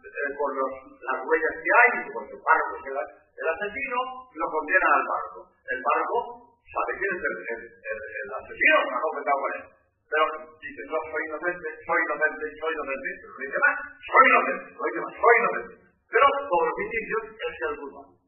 eh, 0.02 0.30
con 0.34 0.50
los, 0.56 0.72
las 0.98 1.18
huellas 1.22 1.54
que 1.60 1.70
hay, 1.70 1.90
con 2.10 2.24
su 2.26 2.36
párroco 2.42 2.74
que 2.82 2.90
el 2.90 3.46
asesino, 3.46 3.98
lo 4.34 4.46
condenan 4.50 4.92
al 4.98 5.04
párroco. 5.06 5.40
El 5.46 5.78
párroco 5.78 6.49
quién 6.70 7.10
es 7.10 7.22
el, 7.26 7.36
el, 7.66 8.28
asesino, 8.30 8.76
no 8.86 8.94
ha 8.94 9.02
confesado 9.02 9.38
con 9.40 9.50
él. 9.58 9.64
Pero 10.10 10.24
dice, 10.58 10.82
no, 10.90 10.98
soy 11.10 11.22
inocente, 11.26 11.68
soy 11.86 12.00
inocente, 12.02 12.44
soy 12.50 12.72
inocente, 12.74 13.08
pero 13.20 13.30
lo 13.30 13.40
dice 13.40 13.58
más, 13.60 13.74
soy 14.00 14.24
inocente, 14.30 14.64
lo 14.74 14.82
dice 14.86 15.00
más, 15.00 15.12
soy 15.18 15.34
inocente. 15.40 15.74
Pero 16.10 16.26
por 16.50 16.64
indicios 16.70 17.24
es 17.30 17.54
el 17.60 17.74
culpable. 17.78 18.20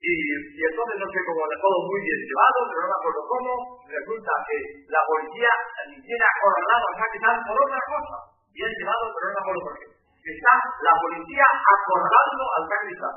Y, 0.00 0.16
entonces 0.64 0.96
no 0.96 1.08
sé 1.12 1.20
cómo, 1.28 1.44
todo 1.44 1.76
muy 1.84 2.00
bien 2.00 2.20
llevado, 2.24 2.58
pero 2.72 2.80
no 2.80 2.88
me 2.88 2.98
acuerdo 3.04 3.20
cómo, 3.28 3.52
resulta 3.84 4.32
que 4.48 4.56
la 4.88 5.02
policía 5.04 5.52
tiene 5.92 6.24
acorralado 6.24 6.84
a 6.88 6.96
Saquitán 7.04 7.36
por 7.44 7.56
otra 7.60 7.80
cosa. 7.84 8.16
Bien 8.48 8.72
llevado, 8.80 9.04
pero 9.12 9.24
no 9.28 9.32
me 9.36 9.40
acuerdo 9.44 9.62
por 9.68 9.74
qué. 9.76 10.00
Está 10.20 10.52
la 10.84 10.94
policía 11.00 11.44
acorralando 11.44 12.44
al 12.56 12.64
sacristán. 12.68 13.16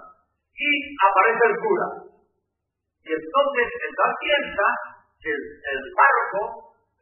Y 0.56 0.70
aparece 1.04 1.44
el 1.52 1.56
cura. 1.60 1.88
Y 3.04 3.10
entonces 3.12 3.68
él 3.84 3.92
da 4.00 4.08
piensa 4.20 4.68
que 5.20 5.32
el, 5.32 5.44
el 5.44 5.80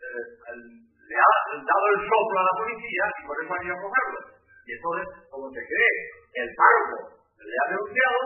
eh, 0.01 0.81
le 1.11 1.15
ha 1.17 1.31
dado 1.61 1.85
el 1.93 1.99
soplo 2.07 2.37
a 2.39 2.47
la 2.49 2.55
policía 2.57 3.03
y 3.19 3.21
por 3.27 3.35
eso 3.37 3.53
han 3.53 3.65
ido 3.65 3.75
a 3.75 3.83
cogerlo. 3.85 4.19
Y 4.65 4.69
entonces, 4.73 5.05
como 5.29 5.45
se 5.51 5.61
cree, 5.61 5.95
el 6.41 6.49
párroco 6.55 7.21
le 7.37 7.55
ha 7.59 7.65
denunciado, 7.69 8.19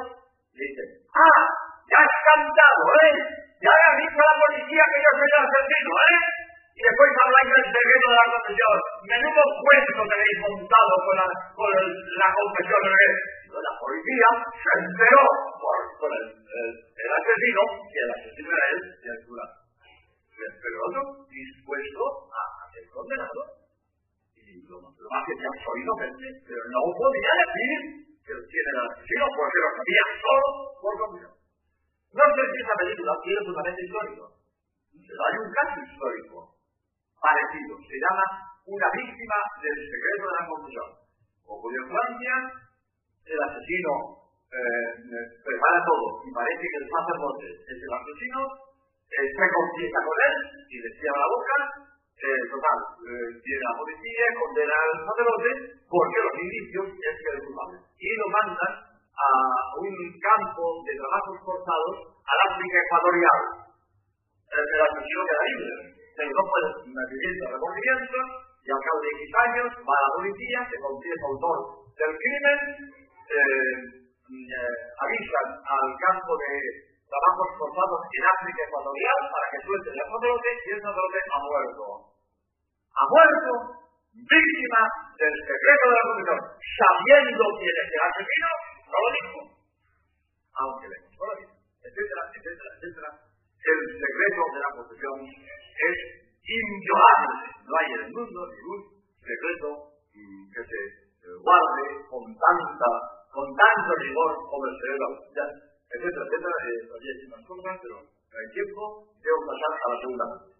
dice, 0.54 0.84
ah, 1.10 1.44
ya 1.90 2.00
has 2.00 2.16
cantado, 2.24 2.82
¿eh? 3.02 3.16
Ya 3.60 3.72
le 3.72 3.84
has 3.90 3.98
dicho 3.98 4.20
a 4.20 4.28
la 4.30 4.38
policía 4.46 4.84
que 4.86 5.00
yo 5.02 5.12
soy 5.16 5.30
el 5.36 5.44
asesino, 5.44 5.92
¿eh? 5.96 6.45
Y 6.76 6.82
después 6.84 7.08
habláis 7.08 7.50
del 7.56 7.68
secreto 7.72 8.06
de 8.12 8.20
la 8.20 8.28
confesión. 8.36 8.76
Menudo 9.08 9.44
cuento 9.64 10.02
tenéis 10.12 10.38
montado 10.44 10.94
con 11.08 11.16
la, 11.16 11.28
con 11.56 11.72
la 11.72 12.30
confesión 12.36 12.82
de 12.84 13.60
La 13.64 13.74
policía 13.80 14.30
se 14.60 14.72
enteró 14.84 15.24
por, 15.56 15.78
por 16.04 16.12
el, 16.12 16.28
asesino, 16.36 17.62
y 17.80 17.96
el 17.96 18.10
asesino 18.12 18.50
era 18.52 18.66
él, 18.76 18.80
y 18.92 19.08
el 19.08 19.20
cura. 19.24 19.46
Pero 20.36 20.76
otro 20.84 21.02
dispuesto 21.32 22.04
a, 22.28 22.44
ser 22.68 22.84
condenado. 22.92 23.42
Y 24.36 24.68
lo, 24.68 24.76
lo 24.84 25.08
más 25.16 25.24
que 25.24 25.32
inocente, 25.32 26.28
pero 26.44 26.60
no 26.60 26.80
podía 26.92 27.34
decir 27.40 27.80
que 28.20 28.36
tiene 28.52 28.70
el 28.76 28.82
asesino 28.84 29.26
porque 29.32 29.64
lo 29.64 29.70
sabía 29.80 30.04
solo 30.20 30.48
por 30.84 30.94
confesión. 31.08 31.34
No 31.40 32.26
sé 32.36 32.42
si 32.52 32.58
esa 32.60 32.76
película 32.84 33.12
tiene 33.24 33.48
fundamento 33.48 33.80
histórico. 33.80 34.24
Pero 34.92 35.22
hay 35.24 35.36
un 35.40 35.50
caso 35.56 35.78
histórico 35.80 36.55
parecido. 37.26 37.74
Se 37.82 37.98
llama 37.98 38.26
Una 38.66 38.90
víctima 38.94 39.38
del 39.62 39.78
secreto 39.90 40.24
de 40.30 40.36
la 40.38 40.46
confusión. 40.46 40.90
Ocurrió 41.46 41.80
en 41.86 41.90
Francia, 41.90 42.34
el 43.26 43.40
asesino 43.42 43.92
eh, 44.50 44.90
prepara 45.42 45.80
todo 45.86 46.06
y 46.26 46.30
parece 46.34 46.66
que 46.66 46.80
el 46.82 46.88
sacerdote 46.90 47.46
es 47.46 47.78
el 47.78 47.94
asesino, 47.94 48.40
eh, 49.10 49.26
se 49.30 49.46
confiesa 49.46 50.00
con 50.02 50.18
él 50.18 50.36
y 50.70 50.76
le 50.82 50.90
cierra 50.98 51.22
la 51.22 51.30
boca, 51.30 51.56
eh, 52.16 52.42
total, 52.50 52.80
viene 53.06 53.66
la 53.70 53.78
policía, 53.78 54.26
condena 54.34 54.74
al 54.74 54.94
sacerdote 55.06 55.50
porque 55.86 56.24
los 56.26 56.36
indicios 56.42 56.86
es 56.90 57.16
que 57.22 57.30
es 57.36 57.42
culpable. 57.46 57.78
Y 58.02 58.10
lo 58.18 58.28
mandan 58.34 58.74
a 58.90 59.30
un 59.78 59.94
campo 60.18 60.64
de 60.82 60.94
trabajos 60.98 61.38
forzados 61.46 61.96
al 62.26 62.40
África 62.50 62.78
ecuatorial. 62.82 63.40
El 64.50 64.82
asesino 64.82 65.22
queda 65.26 65.46
libre 65.46 65.95
no 66.24 66.44
puede 66.48 66.70
vivir 66.88 67.34
de 67.36 67.48
remordimiento 67.52 68.18
y 68.64 68.70
al 68.72 68.82
cabo 68.82 69.00
de 69.04 69.12
X 69.20 69.24
años 69.36 69.70
va 69.84 69.96
a 70.00 70.04
la 70.06 70.12
policía, 70.16 70.60
se 70.72 70.78
confiesa 70.80 71.26
autor 71.28 71.58
del 71.92 72.14
crimen, 72.16 72.60
eh, 73.28 73.74
eh, 74.26 74.76
avisan 74.96 75.48
al 75.60 75.88
campo 76.00 76.32
de 76.40 76.52
trabajos 77.06 77.50
forzados 77.62 78.02
en 78.10 78.24
África 78.26 78.62
Ecuatorial 78.66 79.20
para 79.30 79.46
que 79.52 79.60
suelte 79.60 79.90
el 79.92 80.00
sacerdote 80.02 80.50
y 80.56 80.70
el 80.72 80.82
sacerdote 80.82 81.20
ha 81.20 81.40
muerto. 81.46 81.84
Ha 82.96 83.06
muerto 83.06 83.52
víctima 84.16 84.82
del 85.20 85.36
secreto 85.36 85.86
de 85.86 85.96
la 85.96 86.06
confesión, 86.08 86.40
sabiendo 86.80 87.44
quién 87.60 87.76
es 87.76 87.90
el 87.92 88.04
asesino, 88.08 88.50
no 88.88 88.98
lo 89.04 89.10
dijo, 89.20 89.40
aunque 90.56 90.88
le 90.88 90.98
costó 91.06 91.24
la 91.28 91.36
etcétera, 91.86 92.22
etcétera, 92.34 92.70
etcétera. 92.82 93.10
El 93.66 93.80
secreto 94.00 94.42
de 94.56 94.60
la 94.64 94.72
confesión 94.74 95.16
es 95.76 95.98
inviolable. 96.46 97.36
No 97.66 97.74
hay 97.76 97.88
en 97.92 98.02
el 98.06 98.12
mundo 98.16 98.40
ningún 98.48 98.82
secreto 99.20 99.68
que 100.16 100.62
se 100.64 100.82
guarde 101.42 101.86
con 102.08 102.24
tanta, 102.32 102.92
con 103.34 103.48
tanto 103.52 103.92
rigor 104.00 104.32
como 104.48 104.64
el 104.70 104.76
de 104.80 104.92
la 104.96 105.46
etcétera, 105.96 106.24
etcétera. 106.26 106.58
Eh, 106.66 106.80
todavía 106.88 107.12
hay 107.16 107.28
más 107.30 107.44
cosas, 107.46 107.76
pero 107.82 107.96
no 108.04 108.36
hay 108.36 108.48
tiempo. 108.52 108.82
Debo 109.20 109.40
pasar 109.48 109.72
a 109.76 109.88
la 109.90 109.98
segunda 110.00 110.26
parte. 110.30 110.52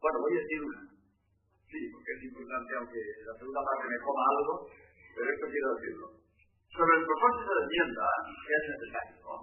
Bueno, 0.00 0.16
voy 0.24 0.32
a 0.32 0.40
decir 0.40 0.60
una. 0.64 0.80
Sí, 1.70 1.80
porque 1.92 2.10
es 2.16 2.22
importante, 2.26 2.70
aunque 2.74 3.00
la 3.22 3.34
segunda 3.38 3.60
parte 3.62 3.84
me 3.86 3.98
coma 4.02 4.24
algo, 4.26 4.54
pero 5.14 5.26
esto 5.30 5.46
quiero 5.46 5.68
decirlo. 5.76 6.06
Sobre 6.70 6.92
el 6.98 7.04
propósito 7.06 7.50
de 7.50 7.62
enmienda, 7.66 8.06
que 8.46 8.52
es 8.54 8.64
necesario, 8.74 9.16
¿no? 9.22 9.34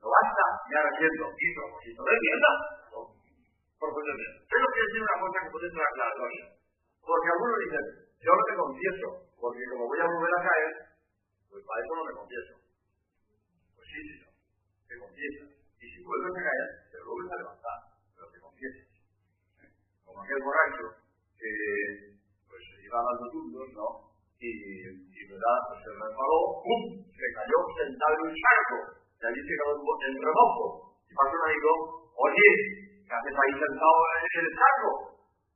No 0.00 0.06
basta 0.08 0.44
ya 0.68 0.80
haciendo 0.84 1.24
mi 1.30 1.48
propósito 1.56 2.00
de 2.04 2.12
enmienda, 2.12 2.50
por 3.78 3.90
Pero 3.90 4.64
quiero 4.72 4.86
decir 4.86 5.02
una 5.02 5.20
cosa 5.20 5.38
que 5.44 5.52
puede 5.52 5.68
ser 5.70 5.82
aclaratoria. 5.82 6.44
Porque 7.04 7.28
algunos 7.28 7.58
dicen, 7.60 7.84
yo 8.24 8.32
no 8.32 8.44
te 8.48 8.54
confieso, 8.56 9.06
porque 9.36 9.62
como 9.68 9.84
voy 9.84 10.00
a 10.00 10.08
volver 10.08 10.34
a 10.34 10.44
caer, 10.48 10.72
pues 11.50 11.62
para 11.68 11.80
eso 11.84 11.92
no 11.94 12.04
me 12.08 12.14
confieso. 12.16 12.52
Pues 13.76 13.86
sí, 13.92 13.98
señor, 14.08 14.32
te 14.88 14.94
confiesas. 14.96 15.48
Y 15.78 15.84
si 15.84 15.98
vuelves 16.00 16.32
a 16.32 16.42
caer, 16.48 16.68
te 16.88 16.96
vuelves 17.04 17.28
a 17.28 17.40
levantar, 17.44 17.78
pero 18.16 18.26
te 18.32 18.40
confiesas. 18.40 18.86
Como 20.08 20.18
aquel 20.24 20.40
borracho 20.40 20.84
que 21.36 21.50
pues 22.48 22.64
iba 22.80 22.98
dando 23.04 23.26
turnos, 23.28 23.68
¿no? 23.76 23.88
Y, 24.40 24.48
y 24.48 25.20
verdad, 25.28 25.58
pues 25.68 25.78
se 25.84 25.90
resbaló, 25.92 26.40
¡pum! 26.64 26.82
se 27.04 27.26
cayó 27.36 27.58
sentado 27.80 28.12
en 28.12 28.22
un 28.28 28.34
charco, 28.34 28.76
y 29.14 29.22
allí 29.24 29.40
se 29.44 29.54
quedó 29.56 29.72
en 29.76 30.14
remojo. 30.20 30.64
Y 31.04 31.12
pasó 31.12 31.32
un 31.36 31.44
amigo, 31.44 31.70
oye, 32.16 32.48
¿qué 33.04 33.12
haces 33.14 33.34
ahí 33.36 33.52
sentado 33.60 33.98
en 34.14 34.22
el 34.24 34.48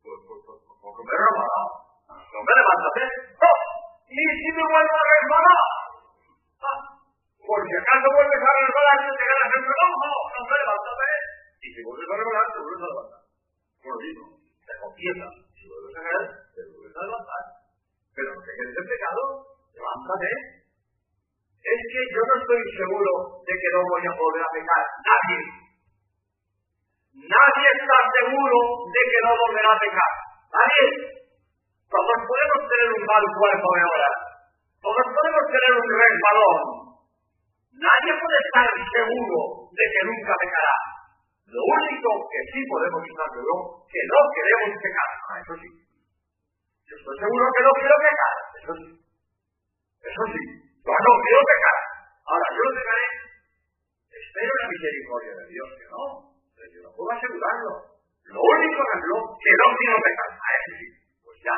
pues, 0.09 0.20
pues, 0.24 0.40
pues 0.46 0.59
porque 0.78 1.03
me 1.05 1.12
he 1.12 1.18
resbalado. 1.20 1.68
No 2.09 2.38
me 2.40 2.53
levántate. 2.57 3.03
¡Oh! 3.44 3.61
¿Y 4.09 4.22
si 4.24 4.49
me 4.57 4.64
vuelvo 4.64 4.96
a 4.96 5.05
resbalar? 5.05 5.64
Ah, 6.64 6.80
por 7.44 7.61
si 7.61 7.74
acaso 7.76 8.07
vuelves 8.09 8.40
a 8.40 8.53
resbalar, 8.57 8.99
te 9.05 9.24
ganas 9.28 9.51
el 9.53 9.64
remojo. 9.68 10.11
No 10.32 10.40
me 10.49 10.57
levántate. 10.59 11.09
Y 11.61 11.68
si 11.68 11.80
vuelves 11.84 12.09
a 12.09 12.16
resbalar, 12.16 12.46
te 12.49 12.59
vuelves 12.64 12.80
a 12.80 12.88
levantar. 12.88 13.20
Por 13.84 13.90
lo 13.92 13.99
mismo, 14.01 14.24
te 14.38 14.74
confiesas. 14.80 15.32
Si 15.53 15.64
vuelves 15.68 15.92
a 15.92 16.03
caer, 16.09 16.24
te 16.57 16.61
vuelves 16.72 16.96
a 16.96 17.03
levantar. 17.05 17.42
Pero 18.16 18.28
que 18.32 18.53
quieres 18.57 18.76
el 18.80 18.86
pecado, 18.88 19.22
levántate. 19.76 20.30
Es 21.68 21.80
que 21.84 22.01
yo 22.16 22.22
no 22.24 22.34
estoy 22.38 22.61
seguro 22.80 23.12
de 23.44 23.55
que 23.61 23.68
no 23.76 23.80
voy 23.92 24.05
a 24.09 24.12
volver 24.16 24.40
a 24.40 24.51
pecar. 24.57 24.84
Nadie. 25.05 25.67
Nadie 27.18 27.68
está 27.74 27.98
seguro 28.14 28.58
de 28.94 29.02
que 29.10 29.20
no 29.26 29.32
volverá 29.34 29.70
a 29.74 29.82
pecar. 29.82 30.12
Nadie. 30.54 30.86
Todos 31.88 32.18
podemos 32.22 32.60
tener 32.68 32.88
un 32.94 33.02
mal 33.02 33.24
cuerpo 33.34 33.68
de 33.74 33.82
ahora. 33.82 34.10
Todos 34.78 35.06
podemos 35.10 35.44
tener 35.50 35.72
un 35.82 35.88
resbalón. 35.88 36.58
Nadie 37.74 38.12
puede 38.14 38.38
estar 38.38 38.68
seguro 38.70 39.38
de 39.74 39.84
que 39.88 40.00
nunca 40.06 40.34
pecará. 40.38 40.76
Lo 41.48 41.62
único 41.64 42.10
que 42.28 42.40
sí 42.54 42.60
podemos 42.70 43.02
estar 43.02 43.28
seguro 43.34 43.56
que 43.88 44.02
no 44.04 44.20
queremos 44.30 44.70
pecar. 44.78 45.10
Ah, 45.26 45.38
eso 45.42 45.54
sí. 45.58 45.68
Yo 46.86 46.94
estoy 46.94 47.16
seguro 47.18 47.44
que 47.50 47.62
no 47.66 47.72
quiero 47.82 47.96
pecar. 47.98 48.34
Eso 48.62 48.72
sí. 48.78 48.88
Eso 50.06 50.22
sí. 50.28 50.42
Yo 50.86 50.94
no 50.94 51.12
quiero 51.18 51.40
pecar. 51.42 51.78
Ahora, 52.28 52.46
yo 52.52 52.64
pecaré. 52.78 53.06
Espero 54.06 54.52
la 54.54 54.66
misericordia 54.70 55.32
de 55.34 55.44
Dios, 55.50 55.68
que 55.74 55.86
no. 55.88 56.38
Yo 56.79 56.87
no 56.87 56.95
puedo 56.95 57.11
asegurarlo. 57.11 57.72
Lo 58.31 58.39
único 58.39 58.81
que 58.87 58.99
no, 59.03 59.16
que 59.35 59.53
no 59.59 59.66
quiero 59.74 59.99
pecar. 59.99 60.31
A 60.39 60.49
eso 60.55 60.70
sí. 60.79 60.87
Pues 61.26 61.37
ya. 61.43 61.57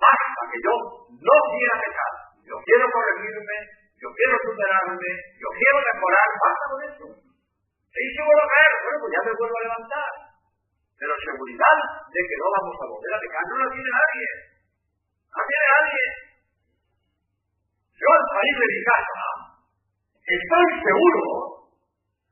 Basta 0.00 0.42
que 0.48 0.58
yo 0.64 0.74
no 1.04 1.36
quiera 1.52 1.74
pecar. 1.84 2.12
Yo 2.48 2.56
quiero 2.64 2.84
corregirme. 2.88 3.56
Yo 4.00 4.08
quiero 4.16 4.34
superarme. 4.40 5.10
Yo 5.36 5.48
quiero 5.52 5.78
mejorar. 5.84 6.28
Basta 6.32 6.64
con 6.64 6.80
eso. 6.88 7.06
Y 7.12 8.04
si 8.08 8.20
vuelvo 8.24 8.40
a 8.40 8.52
caer, 8.56 8.72
bueno, 8.88 8.98
pues 9.04 9.10
ya 9.12 9.20
me 9.28 9.32
vuelvo 9.36 9.56
a 9.58 9.66
levantar. 9.68 10.12
Pero 10.96 11.12
seguridad 11.12 11.78
de 12.08 12.20
que 12.24 12.36
no 12.40 12.46
vamos 12.56 12.76
a 12.78 12.86
volver 12.88 13.12
a 13.12 13.20
pecar 13.20 13.42
no 13.52 13.56
la 13.58 13.68
tiene 13.68 13.90
nadie. 13.92 14.28
No 15.28 15.40
tiene 15.44 15.66
nadie. 15.76 16.04
Yo 18.00 18.08
al 18.08 18.24
salir 18.32 18.54
de 18.56 18.66
mi 18.72 18.80
casa 18.86 19.22
estoy 20.24 20.66
seguro 20.78 21.26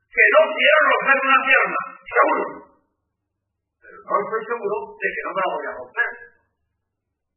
que 0.07 0.25
no 0.33 0.41
quiero 0.55 0.77
romper 0.87 1.17
una 1.19 1.39
pierna. 1.45 1.81
Seguro. 2.07 2.43
Pero 3.83 3.97
no 3.99 4.15
estoy 4.23 4.43
seguro 4.47 4.75
de 4.95 5.07
que 5.11 5.21
no 5.27 5.31
me 5.35 5.41
la 5.43 5.49
voy 5.51 5.65
a 5.67 5.73
romper. 5.77 6.11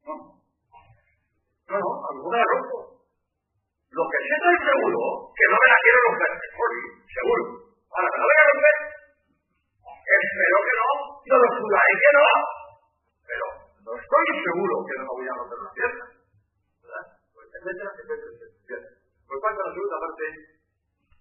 No. 0.07 0.15
No, 1.71 1.75
no, 1.79 1.91
a 1.91 2.09
mejor 2.15 2.33
la 2.35 2.47
rompo. 2.51 2.79
Lo 3.91 4.05
que 4.07 4.19
sí 4.23 4.31
estoy 4.31 4.57
seguro 4.71 5.01
que 5.35 5.47
no 5.51 5.57
me 5.59 5.69
la 5.71 5.79
quiero 5.83 5.99
romper. 6.07 6.33
Seguro. 7.11 7.43
Ahora, 7.91 8.09
¿me 8.11 8.19
la 8.19 8.27
voy 8.31 8.39
a 8.39 8.51
romper? 8.51 8.77
Espero 10.11 10.59
que 10.67 10.75
no. 10.79 10.89
Yo 11.27 11.35
lo 11.35 11.49
juraré 11.51 11.95
que 11.99 12.13
no. 12.15 12.27
Pero 13.27 13.47
no 13.87 13.91
estoy 13.99 14.27
seguro 14.47 14.75
que 14.87 14.95
no 14.99 15.03
me 15.03 15.15
voy 15.19 15.29
a 15.31 15.39
romper 15.39 15.59
una 15.59 15.73
pierna. 15.75 16.07
¿Verdad? 16.83 17.05
Pues 17.35 17.47
etcétera, 17.59 17.91
etcétera, 17.91 18.31
etcétera. 18.31 18.87
Pues 19.27 19.39
pasa 19.43 19.63
la 19.67 19.75
segunda 19.75 19.99
parte, 19.99 20.25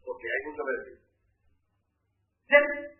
porque 0.05 0.25
hay 0.25 0.41
mucho 0.49 0.61
que 0.65 0.73
decir. 0.77 0.97
Bien. 2.49 2.98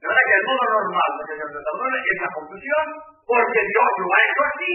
La 0.00 0.08
verdad 0.08 0.24
que 0.24 0.38
el 0.40 0.48
modo 0.48 0.64
normal 0.80 1.10
de 1.12 1.24
se 1.28 1.44
perdone 1.44 1.98
es 2.00 2.18
la 2.24 2.30
confusión, 2.32 2.86
porque 3.20 3.60
Dios 3.68 3.90
lo 4.00 4.08
ha 4.08 4.20
hecho 4.24 4.42
así, 4.48 4.72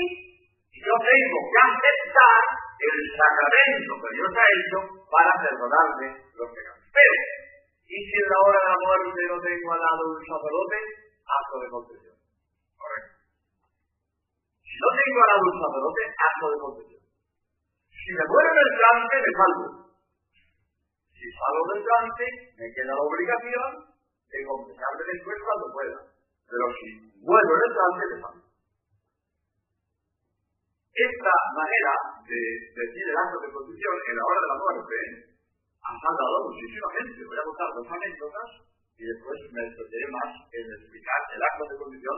y 0.69 0.77
yo 0.85 0.93
tengo 1.01 1.39
que 1.49 1.59
aceptar 1.65 2.41
el 2.77 2.97
sacramento 3.09 3.91
que 4.05 4.09
Dios 4.13 4.31
ha 4.37 4.47
hecho 4.53 4.77
para 5.09 5.31
perdonarme 5.41 6.07
los 6.29 6.49
pecados. 6.53 6.77
Pero, 6.93 7.13
y 7.89 7.97
si 8.05 8.15
en 8.21 8.27
la 8.29 8.37
hora 8.37 8.59
de 8.61 8.69
la 8.69 8.79
muerte 8.85 9.21
no 9.25 9.37
tengo 9.41 9.67
al 9.73 9.81
lado 9.81 10.01
un 10.13 10.21
sacerdote, 10.29 10.77
acto 11.25 11.55
de 11.57 11.67
confesión. 11.73 12.17
Correcto. 12.77 13.13
Si 14.61 14.75
no 14.77 14.89
tengo 14.93 15.17
al 15.25 15.29
lado 15.33 15.45
un 15.49 15.57
sacerdote, 15.57 16.01
acto 16.21 16.45
de 16.53 16.57
confesión. 16.69 17.03
Si 17.97 18.09
me 18.13 18.25
muero 18.29 18.49
en 18.53 18.61
el 18.61 18.71
trance, 18.77 19.15
me 19.25 19.31
salvo. 19.41 19.65
Si 21.17 21.25
salgo 21.33 21.63
del 21.73 21.81
trance, 21.81 22.25
me 22.61 22.65
queda 22.77 22.93
la 22.93 23.05
obligación 23.09 23.94
de 24.35 24.43
confesarme 24.43 25.03
después 25.07 25.37
cuando 25.39 25.65
pueda. 25.71 25.99
Pero 26.45 26.65
si 26.75 26.87
vuelvo 27.23 27.51
en 27.55 27.63
el 27.63 27.73
trance, 27.75 28.03
me 28.11 28.17
salvo. 28.19 28.43
Esta 30.95 31.35
manera 31.51 31.93
de 32.23 32.39
decir 32.71 33.03
el 33.03 33.19
acto 33.19 33.37
de 33.43 33.51
confesión 33.51 33.95
en 33.99 34.15
la 34.15 34.25
hora 34.27 34.39
de 34.39 34.51
la 34.51 34.59
muerte 34.63 34.97
han 35.83 35.97
salvado 35.99 36.37
muchísima 36.47 36.87
gente. 36.95 37.19
Voy 37.27 37.39
a 37.39 37.47
contar 37.47 37.67
dos 37.75 37.87
anécdotas 37.91 38.49
y 38.95 39.03
después 39.03 39.37
me 39.51 39.61
extenderé 39.67 40.07
más 40.07 40.31
en 40.55 40.65
explicar 40.71 41.19
el 41.35 41.41
acto 41.43 41.63
de 41.67 41.79
confesión 41.83 42.17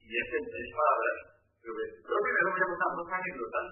y 0.00 0.10
es 0.16 0.28
en 0.32 0.44
tres 0.48 0.68
palabras. 0.72 1.16
Pero 1.60 2.18
primero 2.24 2.46
voy 2.56 2.62
a 2.62 2.72
contar 2.72 2.90
dos 2.96 3.10
anécdotas 3.10 3.66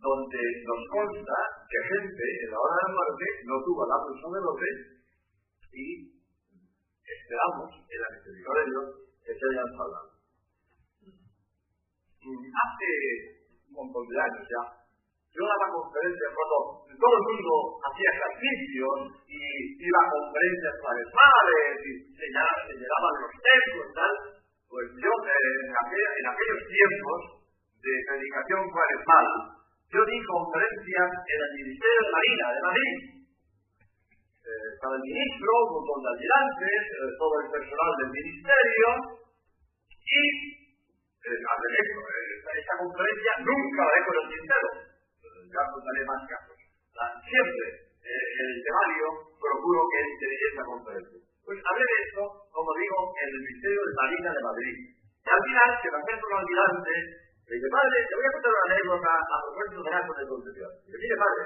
donde 0.00 0.42
nos 0.64 0.80
consta 0.88 1.38
que 1.68 1.78
gente 1.84 2.24
en 2.24 2.48
la 2.48 2.58
hora 2.64 2.74
de 2.80 2.84
la 2.88 2.94
muerte 2.96 3.24
no 3.44 3.56
tuvo 3.60 3.82
la 3.84 3.96
de 4.00 4.12
sacerdote 4.16 4.68
y 5.76 5.86
esperamos 7.10 7.68
en 7.90 7.98
la 8.00 8.10
misericordia 8.14 8.62
de 8.62 8.70
Dios 8.70 8.86
que 9.24 9.32
se 9.34 9.44
hayan 9.50 9.70
salvado. 9.74 10.10
Hace 12.20 12.90
un 13.70 13.74
montón 13.74 14.04
de 14.06 14.16
años 14.20 14.44
ya, 14.44 14.62
yo 15.30 15.42
daba 15.46 15.66
conferencias 15.72 16.30
cuando 16.34 16.58
todo 16.90 17.14
el 17.16 17.24
mundo 17.30 17.52
hacía 17.86 18.10
ejercicios 18.12 18.96
y 19.30 19.40
iba 19.78 20.00
a 20.04 20.10
conferencias 20.10 20.74
padres 20.84 21.74
y 21.86 21.92
señalaban 22.18 23.14
los 23.24 23.32
textos 23.40 23.84
y 23.88 23.94
tal, 23.94 24.12
pues 24.68 24.86
yo 25.00 25.10
en, 25.10 25.70
en 25.70 26.26
aquellos 26.28 26.60
tiempos 26.66 27.18
de 27.80 27.92
predicación 28.10 28.60
cuaresmal, 28.68 29.26
yo 29.90 30.00
di 30.04 30.18
conferencias 30.22 31.10
en 31.14 31.38
el 31.40 31.52
Ministerio 31.62 32.00
de 32.04 32.12
Marina 32.12 32.46
de 32.50 32.60
Madrid. 32.60 33.19
Eh, 34.50 34.74
el 34.74 35.02
ministro, 35.06 35.50
un 35.62 35.70
montón 35.78 36.00
de 36.02 36.10
ayudantes, 36.10 36.78
eh, 36.90 37.14
todo 37.14 37.34
el 37.38 37.48
personal 37.54 37.90
del 38.02 38.10
ministerio 38.10 38.88
y 39.94 40.22
eh, 41.22 41.38
esa 41.38 42.74
conferencia 42.74 43.32
nunca 43.46 43.80
la 43.86 43.94
he 43.94 44.02
con 44.10 44.16
el 44.18 44.26
tintero. 44.26 44.70
Ya 45.54 45.62
contaré 45.70 46.02
más 46.02 46.22
casos. 46.26 46.58
siempre 46.58 47.66
en 48.02 48.46
el 48.50 48.58
temario 48.66 49.06
procuro 49.38 49.80
que 49.86 49.98
entre 50.02 50.30
esa 50.34 50.62
conferencia. 50.66 51.20
Pues 51.46 51.58
hablé 51.62 51.84
de 51.86 51.98
esto, 52.10 52.22
como 52.50 52.70
digo, 52.74 52.98
en 53.22 53.28
el 53.30 53.40
Ministerio 53.46 53.80
de 53.86 53.94
Marina 54.02 54.30
de 54.34 54.46
Madrid. 54.50 54.76
Y 54.98 55.28
al 55.30 55.42
final, 55.46 55.70
que 55.78 55.90
me 55.94 55.98
acerco 56.02 56.26
un 56.26 56.42
ayudante 56.42 56.94
le 57.50 57.54
dice, 57.54 57.66
padre, 57.70 57.98
te 58.06 58.14
voy 58.14 58.26
a 58.26 58.34
contar 58.34 58.50
una 58.50 58.66
anécdota 58.70 59.10
a 59.10 59.36
propósito 59.42 59.82
del 59.82 59.94
acto 59.94 60.14
de 60.14 60.26
concepción. 60.30 60.70
Dice, 60.86 60.98
mire, 61.02 61.16
padre, 61.18 61.42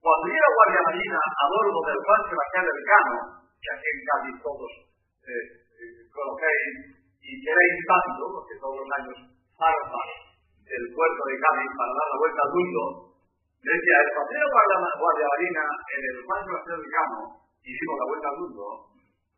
cuando 0.00 0.24
iba 0.28 0.54
Guardia 0.56 0.82
Marina 0.86 1.20
a 1.20 1.44
bordo 1.50 1.80
del 1.86 2.00
Juan 2.04 2.22
Sebastián 2.28 2.66
Cano, 2.66 3.16
que 3.58 3.70
aquí 3.72 3.88
en 3.90 3.98
Cádiz 4.06 4.36
todos 4.42 4.72
eh, 5.26 5.46
eh, 5.56 5.98
conocéis 6.12 6.74
y 7.20 7.30
queréis 7.42 7.78
tanto, 7.86 8.22
porque 8.30 8.54
todos 8.62 8.78
los 8.78 8.90
años 9.02 9.16
zarpa 9.56 10.02
del 10.62 10.84
puerto 10.94 11.22
de 11.26 11.36
Cádiz 11.42 11.70
para 11.74 11.92
dar 11.96 12.08
la 12.10 12.18
vuelta 12.22 12.40
al 12.46 12.52
mundo, 12.54 12.82
decía, 13.62 13.96
el 14.06 14.12
paseo 14.14 14.46
Guardia, 14.52 14.78
Guardia 14.94 15.26
Marina 15.26 15.64
en 15.66 16.00
el 16.06 16.16
Juan 16.22 16.40
Sebastián 16.46 16.82
Cano, 16.86 17.20
hicimos 17.66 17.96
la 17.98 18.06
vuelta 18.06 18.28
al 18.30 18.38
mundo, 18.46 18.64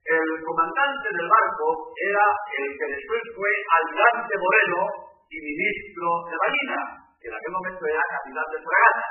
el 0.08 0.40
comandante 0.40 1.08
del 1.12 1.28
barco 1.28 1.92
era 2.00 2.26
el 2.48 2.68
que 2.80 2.86
después 2.96 3.22
fue 3.36 3.50
almirante 3.76 4.40
Moreno 4.40 4.80
y 5.28 5.36
ministro 5.36 6.08
de 6.32 6.36
Marina, 6.40 6.78
que 7.20 7.28
en 7.28 7.36
aquel 7.36 7.52
momento 7.52 7.82
era 7.84 8.00
capitán 8.08 8.48
de 8.48 8.58
fragata, 8.64 9.08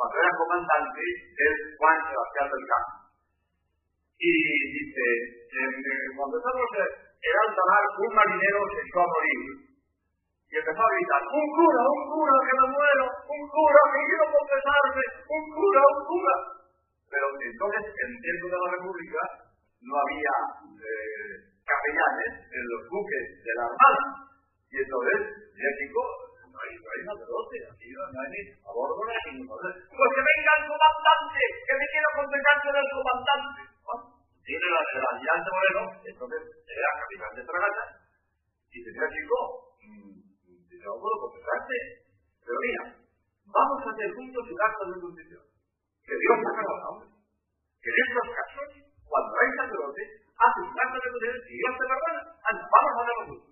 cuando 0.00 0.16
era 0.16 0.32
comandante 0.32 1.02
es 1.04 1.54
Juan 1.76 1.98
Sebastián 2.08 2.48
del 2.48 2.64
Campo. 2.72 2.94
Y 4.16 4.32
dice, 4.32 5.06
cuando 6.16 6.40
estamos 6.40 6.68
en 6.72 7.34
alta 7.36 7.62
mar, 7.68 7.84
un 8.00 8.12
marinero 8.16 8.60
se 8.72 8.80
echó 8.80 8.98
a 9.04 9.12
morir. 9.12 9.40
Y 10.48 10.54
empezó 10.56 10.80
a 10.80 10.94
gritar, 10.96 11.22
un 11.36 11.46
cura, 11.52 11.82
un 11.84 12.02
cura, 12.16 12.36
que 12.48 12.54
me 12.56 12.66
muero, 12.72 13.04
un 13.28 13.42
cura, 13.44 13.80
que 13.92 14.00
quiero 14.08 14.26
confesarme, 14.40 15.04
un 15.20 15.44
cura, 15.52 15.80
un 15.84 16.00
cura. 16.08 16.36
Pero 17.12 17.26
entonces, 17.44 17.84
en 17.92 18.10
tiempo 18.24 18.46
de 18.48 18.56
la 18.56 18.68
República, 18.72 19.20
no 19.84 19.94
había 20.00 20.34
eh, 20.80 21.32
capellanes 21.60 22.32
en 22.40 22.64
los 22.72 22.82
buques 22.88 23.24
de 23.36 23.52
la 23.52 23.64
Armada. 23.68 24.02
Y 24.64 24.76
entonces, 24.80 25.18
México, 25.60 26.00
Pues 29.90 30.10
que 30.12 30.22
venga 30.28 30.52
el 30.60 30.64
comandante, 30.68 31.40
que 31.64 31.74
me 31.80 31.86
quiero 31.90 32.08
confesar 32.20 32.56
con 32.60 32.74
el 32.76 32.88
comandante. 32.90 33.62
tiene 34.44 34.66
la, 34.70 34.80
el 34.80 35.04
almirante 35.10 35.50
Moreno, 35.50 35.82
entonces 36.04 36.42
era 36.66 36.88
capitán 37.00 37.32
de 37.36 37.42
fragata. 37.48 37.84
Y 38.70 38.78
decía, 38.84 39.06
chico, 39.08 39.38
no 40.80 40.92
puedo 40.96 41.16
confesarte, 41.28 41.76
pero 42.40 42.56
mira, 42.60 42.82
vamos 43.44 43.78
a 43.84 43.90
hacer 43.92 44.08
juntos 44.16 44.44
un 44.48 44.60
acto 44.60 44.84
de 44.88 45.00
condición. 45.00 45.44
Que 46.04 46.14
Dios 46.16 46.36
saca 46.40 46.62
la 46.64 46.88
hombre. 46.88 47.08
Que 47.80 47.90
en 47.90 47.98
estos 48.00 48.26
casos, 48.32 48.68
cuando 49.04 49.32
hay 49.36 49.50
sacerdote, 49.60 50.02
hace 50.40 50.60
un 50.64 50.76
acto 50.80 50.96
de 50.96 51.10
condición 51.10 51.36
y 51.36 51.54
Dios 51.60 51.72
te 51.76 51.84
perdona. 51.84 52.22
Anda, 52.40 52.64
vamos 52.64 52.90
a 52.90 53.00
hacerlo 53.00 53.24
juntos. 53.28 53.49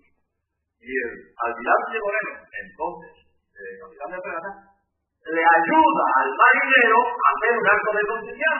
Y 0.79 0.91
el 0.95 1.11
almirante 1.35 1.97
Moreno, 1.99 2.33
entonces, 2.39 3.11
eh, 3.51 3.73
capitán 3.83 4.15
de 4.15 4.19
fragata, 4.23 4.51
le 5.27 5.43
ayuda 5.43 6.05
al 6.23 6.29
marinero 6.39 6.99
a 7.03 7.27
hacer 7.35 7.51
un 7.59 7.67
acto 7.67 7.89
de 7.99 8.03
condición. 8.07 8.57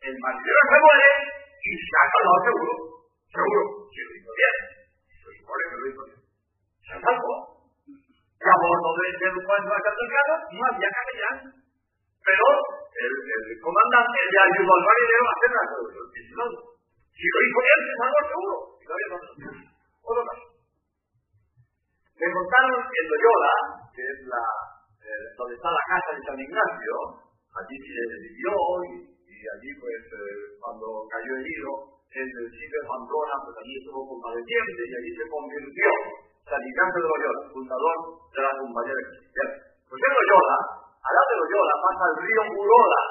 El 0.00 0.14
marinero 0.14 0.60
se 0.70 0.78
muere 0.78 1.10
y 1.58 1.70
saca 1.90 2.18
lo 2.22 2.34
seguro. 2.46 2.74
Seguro, 3.34 3.62
si 3.90 3.98
lo 3.98 4.10
hizo 4.14 4.30
bien. 4.30 4.56
Se 5.10 5.28
supone 5.42 5.62
que 5.66 5.74
lo 5.74 5.86
hizo 5.90 6.02
bien. 6.06 6.22
Se 6.86 6.94
salvó 7.02 7.34
a 7.50 8.54
bordo 8.56 8.90
del 8.94 9.34
cuando 9.42 9.70
católico 9.74 10.34
no 10.54 10.62
había 10.70 10.90
capellán. 10.94 11.36
Pero 11.50 12.46
el, 12.94 13.12
el 13.26 13.58
comandante 13.58 14.18
le 14.22 14.38
ayudó 14.38 14.70
al 14.70 14.86
marinero 14.86 15.24
a 15.26 15.34
hacer 15.34 15.50
la 15.50 15.64
solución. 15.66 16.50
Si 17.10 17.26
lo 17.26 17.38
hizo 17.42 17.58
bien, 17.58 17.80
se 17.90 17.94
salvó 17.98 18.18
seguro. 18.22 18.54
Si 18.78 18.84
lo 18.86 18.92
había 18.94 19.18
Otro 19.18 20.22
caso. 20.30 20.49
Me 22.20 22.28
contaron 22.36 22.76
en 22.84 23.04
Loyola, 23.08 23.54
que 23.96 24.02
es 24.04 24.18
la, 24.28 24.44
eh, 25.00 25.24
donde 25.40 25.56
está 25.56 25.72
la 25.72 25.84
casa 25.88 26.10
de 26.12 26.20
San 26.20 26.36
Ignacio, 26.36 26.94
allí 27.48 27.76
se 27.80 28.00
vivió 28.28 28.52
y, 28.84 28.92
y 29.08 29.36
allí 29.40 29.70
pues 29.80 30.04
eh, 30.04 30.60
cuando 30.60 31.08
cayó 31.08 31.32
herido, 31.40 32.00
el 32.10 32.26
sitio 32.26 32.76
de 32.76 32.88
Pamplona, 32.90 33.34
pues 33.40 33.54
allí 33.56 33.72
estuvo 33.80 34.02
convaleciente 34.04 34.80
y 34.84 34.92
allí 35.00 35.10
se 35.16 35.26
convirtió 35.30 35.88
San 36.44 36.60
Ignacio 36.60 36.98
de 37.00 37.08
Loyola, 37.08 37.40
fundador 37.54 37.96
de 38.36 38.40
la 38.44 38.52
compañía 38.58 38.96
de 39.00 39.04
cristianos. 39.16 39.56
Pues 39.88 40.00
en 40.04 40.12
Loyola, 40.12 40.56
al 41.00 41.12
lado 41.16 41.28
de 41.30 41.36
Loyola, 41.40 41.74
pasa 41.80 42.04
el 42.04 42.16
río 42.20 42.42
Urola, 42.52 43.02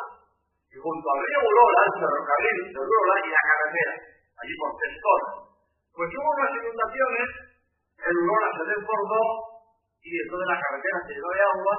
y 0.70 0.76
junto 0.78 1.06
al 1.10 1.20
río 1.26 1.40
Urola, 1.50 1.80
el 1.82 1.96
ferrocarril 1.98 2.58
de 2.70 2.78
Urola 2.78 3.16
y 3.26 3.30
la 3.34 3.44
carretera, 3.50 3.94
allí 4.38 4.54
por 4.54 4.72
Testor. 4.78 5.22
Pues 5.98 6.08
hubo 6.14 6.30
unas 6.30 6.52
inundaciones, 6.60 7.28
el 8.00 8.16
Urola 8.16 8.50
se 8.56 8.64
desbordó, 8.64 9.24
y 10.00 10.10
entonces 10.16 10.48
la 10.48 10.60
carretera 10.60 10.98
se 11.04 11.14
llenó 11.14 11.30
de 11.36 11.44
agua, 11.44 11.76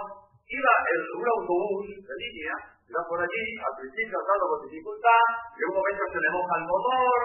iba 0.50 0.72
el, 0.92 1.00
un 1.16 1.26
autobús 1.40 1.84
de 1.88 2.14
línea, 2.20 2.54
iba 2.84 3.02
por 3.08 3.18
allí, 3.22 3.44
al 3.64 3.74
principio 3.80 4.18
andando 4.20 4.44
con 4.50 4.60
dificultad, 4.68 5.24
y 5.56 5.58
en 5.64 5.68
un 5.70 5.76
momento 5.80 6.02
se 6.10 6.20
le 6.20 6.30
moja 6.34 6.54
el 6.60 6.66
motor, 6.68 7.18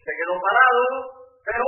se 0.00 0.12
quedó 0.16 0.34
parado, 0.40 0.84
pero 1.44 1.66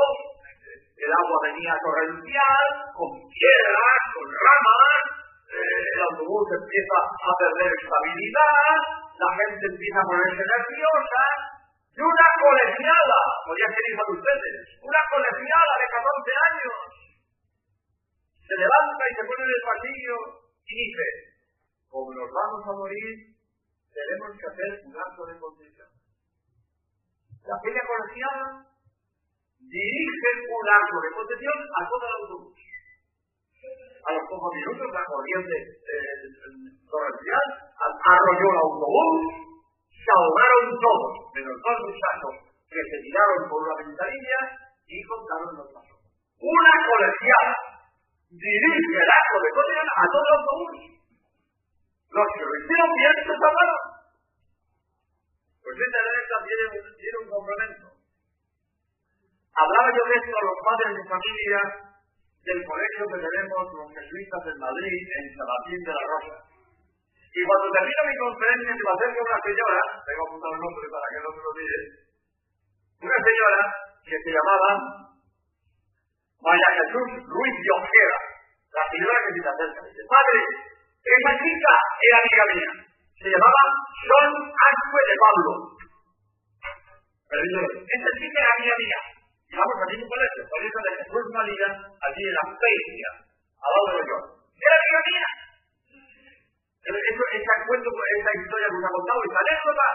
el 1.03 1.11
agua 1.13 1.39
venía 1.47 1.73
torrencial, 1.83 2.67
con 2.97 3.11
piedras, 3.31 3.99
con 4.15 4.27
ramas, 4.27 5.03
eh, 5.53 5.83
el 5.95 6.01
autobús 6.09 6.47
empieza 6.49 6.99
a 6.99 7.33
perder 7.37 7.71
estabilidad, 7.77 8.77
la 9.21 9.31
gente 9.37 9.65
empieza 9.69 9.99
a 10.01 10.09
ponerse 10.09 10.43
nerviosa, 10.43 11.23
y 11.93 12.01
una 12.01 12.29
colegiala, 12.41 13.21
podría 13.45 13.69
ser 13.69 13.85
hija 13.93 14.05
de 14.09 14.15
ustedes, 14.17 14.57
una 14.81 15.03
colegiala 15.13 15.75
de 15.77 15.87
14 15.93 16.45
años, 16.49 16.77
se 18.41 18.55
levanta 18.57 19.03
y 19.05 19.13
se 19.13 19.25
pone 19.29 19.43
en 19.45 19.53
el 19.53 19.65
pasillo 19.69 20.17
y 20.65 20.73
dice, 20.73 21.07
como 21.93 22.09
nos 22.17 22.31
vamos 22.33 22.63
a 22.65 22.73
morir, 22.81 23.33
tenemos 23.93 24.31
que 24.41 24.49
hacer 24.49 24.71
un 24.89 24.95
acto 24.97 25.23
de 25.29 25.37
conciencia. 25.37 25.85
La 27.45 27.57
pequeña 27.61 27.85
colegiala 27.85 28.49
dirigen 29.61 30.37
un 30.49 30.67
arco 30.73 30.97
de 30.97 31.11
protección 31.13 31.59
a 31.77 31.81
todo 31.93 32.05
el 32.09 32.15
autobús. 32.25 32.57
A 34.03 34.09
los 34.17 34.25
pocos 34.33 34.51
minutos 34.57 34.89
la 34.97 35.05
corriente 35.07 35.57
eh, 35.61 36.17
torrencial 36.89 37.47
arrolló 37.77 38.49
el 38.49 38.61
autobús, 38.65 39.52
se 40.03 40.11
ahogaron 40.11 40.67
todos, 40.83 41.13
menos 41.31 41.57
dos 41.63 41.79
muchachos 41.87 42.35
que 42.67 42.83
se 42.83 42.97
tiraron 43.07 43.41
por 43.47 43.59
una 43.63 43.77
ventanilla 43.87 44.41
y 44.87 44.97
contaron 45.07 45.51
los 45.63 45.69
pasos. 45.71 45.99
Una 46.43 46.75
colegiada 46.91 47.55
dirige 48.35 48.97
el 48.99 49.11
arco 49.15 49.37
de 49.39 49.51
protección 49.55 49.89
a 49.95 50.05
todo 50.11 50.27
el 50.27 50.35
autobús. 50.43 50.75
Los 52.13 52.29
que 52.35 52.45
lo 52.45 52.87
bien 52.99 53.17
se 53.23 53.35
salvaron. 53.39 53.83
Pues 55.63 55.75
esta 55.79 56.01
derecha 56.03 56.37
tiene, 56.43 56.65
tiene 56.99 57.17
un 57.23 57.29
complemento 57.31 57.93
Hablaba 59.53 59.89
yo 59.93 60.03
de 60.09 60.17
esto 60.17 60.33
a 60.33 60.47
los 60.49 60.59
padres 60.65 60.91
de 60.97 61.05
familia 61.13 61.61
del 62.41 62.61
colegio 62.65 63.05
que 63.05 63.21
tenemos 63.21 63.65
los 63.69 63.89
jesuitas 63.93 64.43
en 64.49 64.59
Madrid, 64.59 65.05
en 65.13 65.25
San 65.37 65.47
Martín 65.47 65.81
de 65.85 65.93
la 65.93 66.05
Rosa. 66.09 66.37
Y 67.33 67.41
cuando 67.49 67.67
termino 67.73 68.01
mi 68.05 68.17
conferencia, 68.21 68.73
se 68.77 68.85
me 68.85 68.93
acerca 68.93 69.19
una 69.25 69.41
señora, 69.41 69.81
tengo 70.05 70.23
apuntado 70.29 70.53
el 70.53 70.61
nombre 70.61 70.87
para 70.93 71.07
que 71.09 71.21
no 71.25 71.29
se 71.33 71.41
lo 71.41 71.49
olvide, 71.49 71.79
una 73.03 73.19
señora 73.25 73.61
que 74.05 74.17
se 74.21 74.31
llamaba 74.31 74.69
María 76.43 76.71
Jesús 76.77 77.09
Ruiz 77.25 77.57
de 77.57 77.71
Ojeda, 77.73 78.19
la 78.69 78.85
señora 78.91 79.19
que 79.23 79.33
se 79.33 79.49
acerca. 79.49 79.81
Dice, 79.81 80.03
padre, 80.13 80.39
esa 81.03 81.33
chica 81.41 81.73
era 82.03 82.17
amiga 82.21 82.45
mía. 82.53 82.71
Se 83.17 83.29
llamaba 83.31 83.63
Son 84.07 84.29
Ascue 84.43 85.03
de 85.09 85.17
Pablo. 85.23 85.51
Pero 87.33 87.41
dice, 87.43 87.59
esa 87.81 88.11
chica 88.19 88.39
era 88.43 88.53
amiga 88.59 88.77
mía. 88.77 89.01
Vamos 89.53 89.77
al 89.83 89.91
mismo 89.93 90.07
colegio, 90.09 90.43
colegio 90.49 90.81
de 90.83 90.91
Jesús 91.01 91.27
María, 91.33 91.69
allí 91.81 92.23
en 92.29 92.35
la 92.37 92.45
Feria, 92.61 93.09
al 93.57 93.71
lado 93.73 93.89
de 93.93 94.05
York. 94.05 94.27
¡Era 94.63 94.77
amiga! 94.79 95.02
Eso, 96.83 97.23
esa, 97.31 97.55
cuento, 97.63 97.89
esa 97.95 98.33
historia 98.43 98.67
que 98.67 98.75
nos 98.75 98.91
ha 98.91 98.97
contado, 98.99 99.19
esa 99.23 99.39
anécdota, 99.39 99.87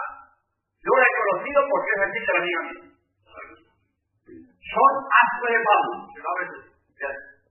yo 0.80 0.92
la 0.96 1.04
he 1.04 1.14
conocido 1.20 1.60
porque 1.68 1.90
es 1.92 2.00
de 2.00 2.20
la 2.24 2.40
amiga 2.40 2.60
mía. 2.64 2.82
Son 4.24 4.94
asco 5.04 5.46
de 5.52 5.60
Pablo, 5.68 5.94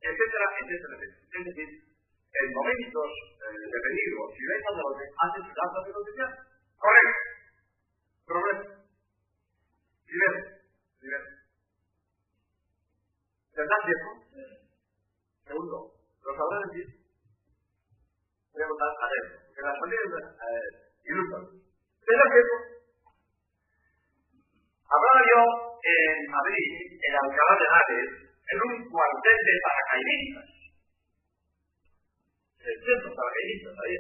etcétera, 0.02 0.48
etcétera, 0.58 0.96
Es 0.98 1.44
decir, 1.46 1.70
en 1.70 2.48
momentos 2.54 3.10
eh, 3.38 3.62
de 3.62 3.80
peligro, 3.82 4.22
si 4.34 4.42
veis 4.42 4.64
a 4.66 4.72
los 4.74 4.94
haces 4.98 5.46
acto 5.54 5.80
de 5.86 5.94
condición, 5.94 6.30
correcto. 6.78 7.20
Problema. 8.26 8.64
Primero, 10.06 10.38
primero. 11.00 11.26
¿Verdad, 13.56 13.80
cierto? 13.86 14.10
Segundo, 15.46 15.94
lo 16.26 16.32
sabrá 16.36 16.58
decir. 16.68 16.97
Voy 18.58 18.66
a 18.66 18.74
a 18.74 19.06
ver, 19.06 19.26
que 19.54 19.62
las 19.62 19.78
familias 19.78 20.18
eh, 20.18 20.70
ilustran. 21.14 21.46
¿Verdad, 21.46 22.28
cierto? 22.34 22.56
Hablaba 24.82 25.22
yo 25.30 25.42
en 25.78 26.18
Madrid, 26.26 26.70
en 26.90 27.14
Alcalá 27.22 27.54
de 27.54 27.66
Henares, 27.70 28.10
en 28.34 28.58
un 28.66 28.74
cuartel 28.90 29.38
de 29.46 29.56
paracaidistas. 29.62 30.50
600 32.66 33.14
paracaidistas 33.14 33.76
ahí. 33.78 33.98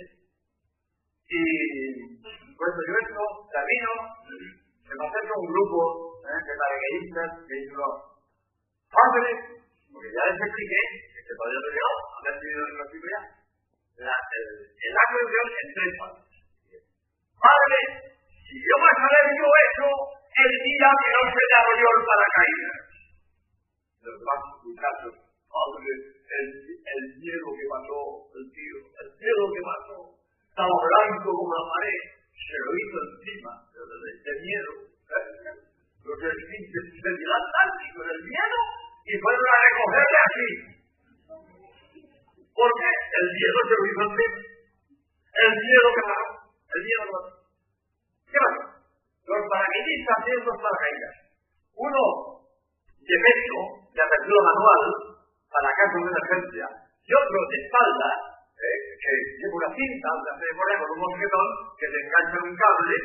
Y 1.37 1.41
pues 2.57 2.71
yo 2.81 2.93
esto, 2.97 3.23
camino, 3.53 3.91
se 4.25 4.89
me 4.89 5.03
acerca 5.05 5.37
un 5.37 5.49
grupo 5.53 6.17
¿eh? 6.25 6.33
de 6.33 6.53
paracaidistas 6.57 7.29
que 7.45 7.55
dijo, 7.61 7.85
Padre, 8.89 9.29
porque 9.93 10.09
ya 10.09 10.33
les 10.33 10.41
expliqué, 10.49 10.81
este 11.13 11.33
padre 11.37 11.61
lo 11.61 11.69
llegó, 11.77 11.93
había 12.17 12.33
tenido 12.41 12.61
recibo 12.73 13.05
ya, 13.05 13.36
la, 13.97 14.13
el, 14.13 14.47
el 14.69 14.93
acto 14.93 15.17
de 15.17 15.25
Dios 15.27 15.47
en 15.57 15.67
tres 15.73 15.91
partes. 15.97 16.27
Padre, 17.37 17.79
si 18.45 18.55
yo 18.61 18.75
me 18.77 18.89
haber 18.93 19.27
yo 19.37 19.47
eso 19.47 19.89
el 20.37 20.51
día 20.53 20.89
que 21.01 21.09
no 21.17 21.21
se 21.27 21.41
desarrolló 21.41 21.87
el 21.97 22.01
paracaídas. 22.05 22.77
Los 24.05 24.17
más 24.21 24.41
muchachos, 24.61 25.13
padre, 25.49 25.91
el, 25.97 26.47
el 26.77 27.01
miedo 27.17 27.47
que 27.57 27.65
pasó, 27.67 27.99
el 28.37 28.45
tío, 28.53 28.77
el 29.01 29.09
miedo 29.17 29.43
que 29.49 29.63
pasó, 29.65 29.97
estaba 30.45 30.77
blanco 30.77 31.29
como 31.33 31.53
la 31.57 31.65
pared, 31.73 32.01
se 32.37 32.57
lo 32.61 32.71
hizo 32.77 32.97
encima 33.01 33.53
de, 33.73 33.81
de, 33.81 34.09
de 34.21 34.33
miedo. 34.45 34.71
Los 36.07 36.17
del 36.21 36.37
del 36.37 37.33
Atlántico, 37.35 37.99
del 37.99 38.21
miedo, 38.23 38.59
y 39.03 39.13
fueron 39.19 39.43
a 39.43 39.57
recogerle 39.59 40.19
aquí. 40.23 40.76
Miedo 42.57 43.59
se 43.67 43.75
lo 43.77 43.83
hizo. 43.85 44.03
El 44.17 45.51
miedo 45.53 45.87
que 45.93 46.03
paró. 46.07 46.25
El 46.47 46.81
miedo 46.81 47.03
que. 47.05 47.21
¿Qué 48.27 48.37
pasa? 48.41 48.63
Los 49.27 49.41
paracaidistas 49.51 50.17
tienen 50.25 50.45
dos 50.45 50.57
paracaídas. 50.57 51.15
Uno 51.77 52.03
de 52.97 53.15
pecho, 53.21 53.57
de 53.93 54.01
apertura 54.01 54.41
manual, 54.49 54.83
para 55.47 55.69
casos 55.77 56.01
de 56.01 56.09
emergencia, 56.11 56.65
y 57.07 57.11
otro 57.13 57.39
de 57.47 57.57
espalda, 57.61 58.09
eh, 58.57 58.79
que 58.99 59.11
lleva 59.39 59.55
una 59.55 59.71
cinta, 59.71 60.07
una 60.11 60.33
memoria 60.35 60.75
con 60.81 60.89
un 60.91 60.99
mosquetón, 61.07 61.47
que 61.77 61.87
se 61.87 61.99
engancha 62.03 62.37
un 62.41 62.55
cable 62.57 62.95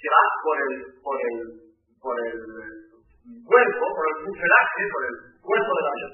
que 0.00 0.08
va 0.08 0.22
por 0.40 0.56
el, 0.64 0.74
por 1.02 1.16
el, 1.20 1.36
por 2.00 2.16
el 2.24 2.36
cuerpo, 3.44 3.84
por 3.84 4.06
el 4.08 4.16
fuselaje, 4.24 4.82
por 4.88 5.02
el 5.04 5.14
cuerpo 5.44 5.70
del 5.76 5.90
avión. 5.92 6.12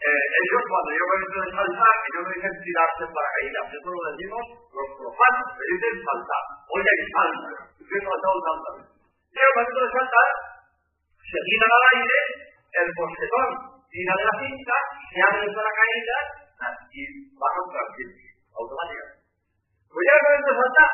Eh, 0.00 0.24
ellos 0.30 0.62
cuando 0.64 0.90
yo 0.96 1.04
me 1.10 1.16
de 1.20 1.52
saltar, 1.52 1.96
ellos 2.10 2.26
no 2.26 2.30
dicen 2.34 2.54
tirarse 2.58 3.02
en 3.06 3.12
paracaídas, 3.14 3.64
eso 3.70 3.88
lo 3.94 4.02
decimos 4.10 4.42
los 4.74 4.88
profanos, 4.98 5.46
que 5.54 5.64
dicen 5.70 5.94
saltar. 6.02 6.44
Oye, 6.66 6.90
hay 6.90 7.02
salta, 7.06 7.50
yo 7.78 7.94
he 7.94 8.02
saltado 8.02 8.36
tantas 8.42 8.72
veces. 8.82 8.98
Y 9.30 9.38
al 9.38 9.52
momento 9.54 9.78
de 9.78 9.90
saltar, 9.94 10.30
se 11.22 11.38
tiran 11.46 11.70
al 11.70 11.84
aire, 11.94 12.18
el 12.70 12.88
mosquetón 12.90 13.48
tira 13.86 14.14
de 14.18 14.24
la 14.26 14.34
cinta, 14.42 14.76
se 15.06 15.18
abre 15.22 15.42
el 15.46 15.54
paracaídas 15.54 16.26
y 16.90 17.00
bajan 17.38 17.66
tranquilos, 17.70 18.18
automáticamente. 18.50 19.22
Pues 19.86 20.02
ya 20.02 20.14
momento 20.18 20.50
de 20.50 20.58
saltar, 20.60 20.92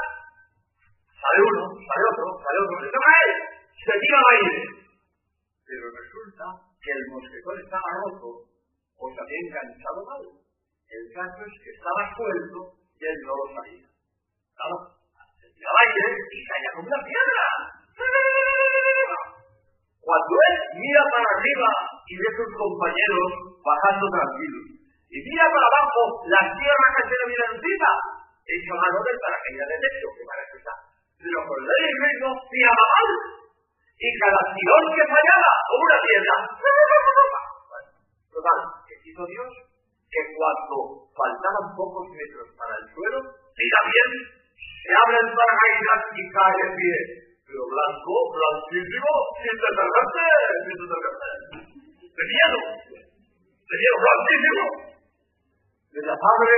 sale 1.17 1.41
uno, 1.41 1.63
sale 1.81 2.05
otro, 2.13 2.27
sale 2.45 2.59
otro, 2.61 2.77
se 2.85 2.91
toma 2.93 3.11
él, 3.25 3.33
se 3.73 3.95
tira 3.97 4.17
al 4.21 4.31
aire. 4.37 4.57
Pero 5.67 5.85
resulta 5.91 6.45
que 6.79 6.91
el 6.93 7.03
mosquetón 7.11 7.57
estaba 7.59 7.89
roto 8.05 8.29
o 8.97 9.05
se 9.11 9.19
había 9.21 9.41
enganchado 9.49 10.01
mal. 10.05 10.46
El 10.87 11.05
caso 11.11 11.41
es 11.43 11.55
que 11.63 11.71
estaba 11.75 12.03
suelto 12.15 12.59
y 12.95 13.03
él 13.03 13.19
no 13.27 13.35
lo 13.35 13.47
sabía. 13.59 13.87
Claro, 14.55 14.77
aire 15.67 16.07
y 16.15 16.39
caía 16.47 16.71
como 16.79 16.87
una 16.87 17.03
piedra. 17.03 17.45
Cuando 19.99 20.35
él 20.39 20.57
mira 20.79 21.03
para 21.11 21.29
arriba 21.35 21.71
y 22.07 22.15
ve 22.15 22.27
a 22.31 22.37
sus 22.39 22.51
compañeros 22.55 23.31
bajando 23.59 24.07
tranquilos, 24.07 24.67
y 25.11 25.17
mira 25.19 25.47
para 25.51 25.67
abajo 25.67 26.01
la 26.31 26.43
tierra 26.55 26.87
que 26.95 27.03
se 27.11 27.17
le 27.19 27.27
viene 27.27 27.47
encima, 27.59 27.91
echa 28.47 28.75
mano 28.79 28.99
del 29.03 29.19
paracaídas 29.19 29.67
de 29.67 29.79
techo, 29.83 30.07
que 30.15 30.23
para 30.23 30.41
eso 30.47 30.57
está. 30.63 30.75
Pero 31.19 31.39
por 31.51 31.59
el 31.59 31.67
ritmo 31.67 32.31
tiraba 32.47 32.85
mal, 32.95 33.11
y 33.99 34.09
cada 34.23 34.43
tirón 34.55 34.85
que 34.95 35.05
fallaba, 35.11 35.53
como 35.67 35.83
una 35.83 35.99
piedra. 36.07 36.35
Total, 38.31 38.59
que 38.87 38.95
hizo 39.11 39.25
Dios 39.27 39.66
que 40.17 40.33
cuando 40.33 41.05
faltaban 41.13 41.67
pocos 41.77 42.09
metros 42.09 42.49
para 42.57 42.73
el 42.81 42.85
suelo, 42.89 43.21
mira 43.21 43.81
bien, 43.85 44.11
se 44.57 44.93
abre 44.97 45.17
el 45.21 45.31
paracaídas 45.37 46.01
y 46.17 46.23
cae 46.33 46.57
en 46.57 46.73
pie. 46.73 46.97
Pero 47.45 47.63
blanco, 47.69 48.15
blanquísimo, 48.33 49.13
sin 49.45 49.57
detergente, 49.61 50.25
sin 50.65 50.77
detergente. 50.81 51.29
De 52.01 52.25
miedo, 52.33 52.61
de 52.97 53.75
miedo, 53.77 53.97
blanquísimo. 54.01 54.65
De 55.93 56.01
la 56.01 56.17
padre, 56.17 56.57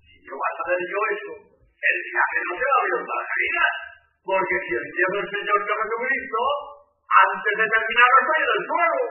si 0.00 0.16
yo 0.24 0.32
voy 0.32 0.48
a 0.48 0.56
saber 0.56 0.80
yo 0.88 0.98
eso, 1.12 1.32
el 1.36 1.96
viaje 2.00 2.38
no 2.48 2.52
se 2.56 2.64
va 2.64 2.76
a 2.80 2.88
el 2.96 3.06
paracaídas. 3.12 3.74
Porque 4.22 4.54
si 4.62 4.72
el 4.78 4.86
cielo 4.86 5.16
el 5.18 5.28
Señor 5.34 5.58
que 5.66 5.74
Jesucristo, 5.82 6.40
antes 7.12 7.54
de 7.58 7.66
terminar 7.66 8.10
estoy 8.22 8.42
del 8.46 8.62
suelo. 8.62 9.02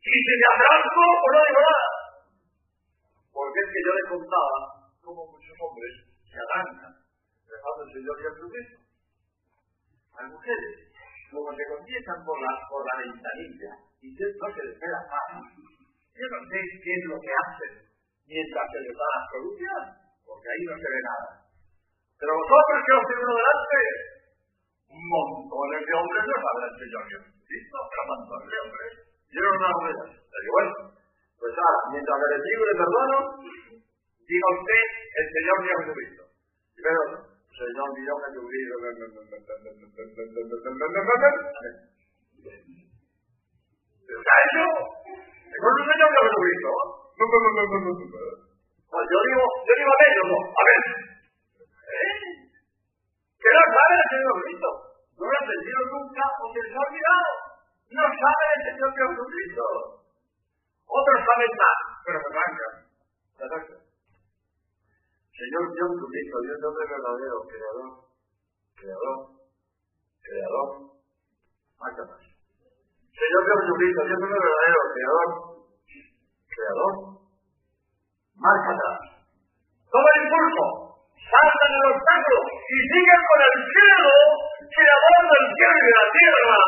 Y 0.00 0.14
si 0.16 0.32
me 0.40 0.48
atraso, 0.54 1.02
pues 1.20 1.32
no 1.34 1.40
digo 1.50 1.60
nada. 1.60 1.89
Que 3.70 3.86
yo 3.86 3.92
le 3.94 4.04
contaba 4.10 4.58
cómo 4.98 5.30
muchos 5.30 5.54
hombres 5.62 5.92
se 6.26 6.38
arrancan 6.42 6.90
dejando 7.46 7.80
el 7.86 7.90
Señor 7.94 8.16
Jesucristo. 8.18 8.78
Hay 10.18 10.26
mujeres, 10.26 10.74
como 11.30 11.54
se 11.54 11.64
comienzan 11.70 12.18
por 12.26 12.36
la, 12.42 12.50
por 12.66 12.82
la 12.82 12.94
ventanilla 12.98 13.72
y 14.02 14.08
no 14.10 14.46
se 14.50 14.62
les 14.66 14.74
ve 14.74 14.88
la. 14.90 15.00
Yo 15.06 16.26
no 16.34 16.38
sé 16.50 16.58
qué 16.82 16.92
es 16.98 17.04
lo 17.06 17.16
que 17.22 17.30
hacen 17.30 17.72
mientras 18.26 18.66
se 18.74 18.80
les 18.82 18.94
da 18.98 19.06
la 19.06 19.22
solución, 19.30 19.82
porque 20.26 20.48
ahí 20.50 20.62
no 20.66 20.74
se 20.74 20.88
ve 20.90 21.00
nada. 21.06 21.30
Pero 22.18 22.30
vosotros 22.34 22.78
que 22.82 22.92
os 22.98 23.06
tienen 23.06 23.32
delante, 23.38 23.80
montones 24.90 25.82
de 25.86 25.92
hombres 25.94 26.22
no 26.26 26.34
el 26.34 26.74
Señor 26.74 27.02
Jesucristo, 27.06 27.76
pero 27.86 28.02
montones 28.10 28.48
de 28.50 28.58
hombres. 28.66 28.90
Yo 29.30 29.38
no 29.40 29.50
una 29.54 29.70
hombre. 29.70 29.92
Pero 30.26 30.50
bueno, 30.58 30.99
pues 31.40 31.56
ahora, 31.56 31.80
mientras 31.88 32.20
bendigo 32.20 32.60
y 32.60 32.68
le 32.68 32.76
perdono, 32.76 33.18
diga 34.28 34.48
usted 34.60 34.84
el 35.16 35.26
Señor 35.32 35.56
Jesucristo. 35.64 36.22
Pero, 36.76 37.00
Señor 37.48 37.88
mío 37.96 38.14
Jesucristo. 38.28 38.76
¿Pero 44.04 44.20
qué 44.20 44.30
ha 44.30 44.40
hecho? 44.44 44.64
¿Es 45.48 45.60
el 45.64 45.84
Señor 45.88 46.10
Jesucristo? 46.12 46.70
Pues 48.90 49.04
yo 49.08 49.18
digo, 49.24 49.44
yo 49.64 49.72
digo 49.80 49.92
a 49.92 50.00
ellos, 50.04 50.26
no, 50.28 50.38
a 50.44 50.62
ver. 50.68 50.80
¿Eh? 51.88 52.14
¿Qué 53.40 53.48
no 53.48 53.62
sabe 53.64 53.94
el 53.96 54.08
Señor 54.12 54.28
Jesucristo? 54.28 54.68
No 55.16 55.24
lo 55.24 55.32
ha 55.32 55.40
entendido 55.40 55.80
nunca 55.88 56.24
o 56.36 56.44
se 56.52 56.60
ha 56.60 56.80
olvidado. 56.80 57.32
No 57.96 58.04
sabe 58.04 58.44
el 58.56 58.60
Señor 58.68 58.90
Jesucristo. 58.92 59.99
Otros 60.90 61.18
saben 61.22 61.52
más, 61.54 61.78
pero. 62.04 62.18
Se 62.18 63.44
arrancan. 63.46 63.80
Señor 65.40 65.64
Jesucristo, 65.72 66.36
Dios 66.44 66.58
de 66.60 66.84
verdadero, 66.84 67.36
creador, 67.48 67.90
creador, 68.76 69.18
creador, 70.20 70.68
marcha 71.80 72.02
más. 72.10 72.20
Señor 72.20 73.42
Jesucristo, 73.48 74.00
Dios 74.04 74.18
de 74.20 74.24
hombre 74.26 74.36
verdadero, 74.36 74.80
creador, 74.92 75.28
creador, 76.44 76.94
marcha 78.36 78.70
atrás. 78.76 79.00
Toma 79.88 80.08
el 80.12 80.20
impulso, 80.28 80.64
saltan 81.24 81.72
el 81.72 81.84
obstáculo 81.88 82.40
y 82.50 82.76
siguen 82.84 83.20
con 83.24 83.40
el 83.40 83.56
cielo, 83.64 84.12
creador 84.60 85.22
del 85.24 85.46
cielo 85.56 85.76
y 85.80 85.92
la 85.96 86.06
tierra. 86.20 86.60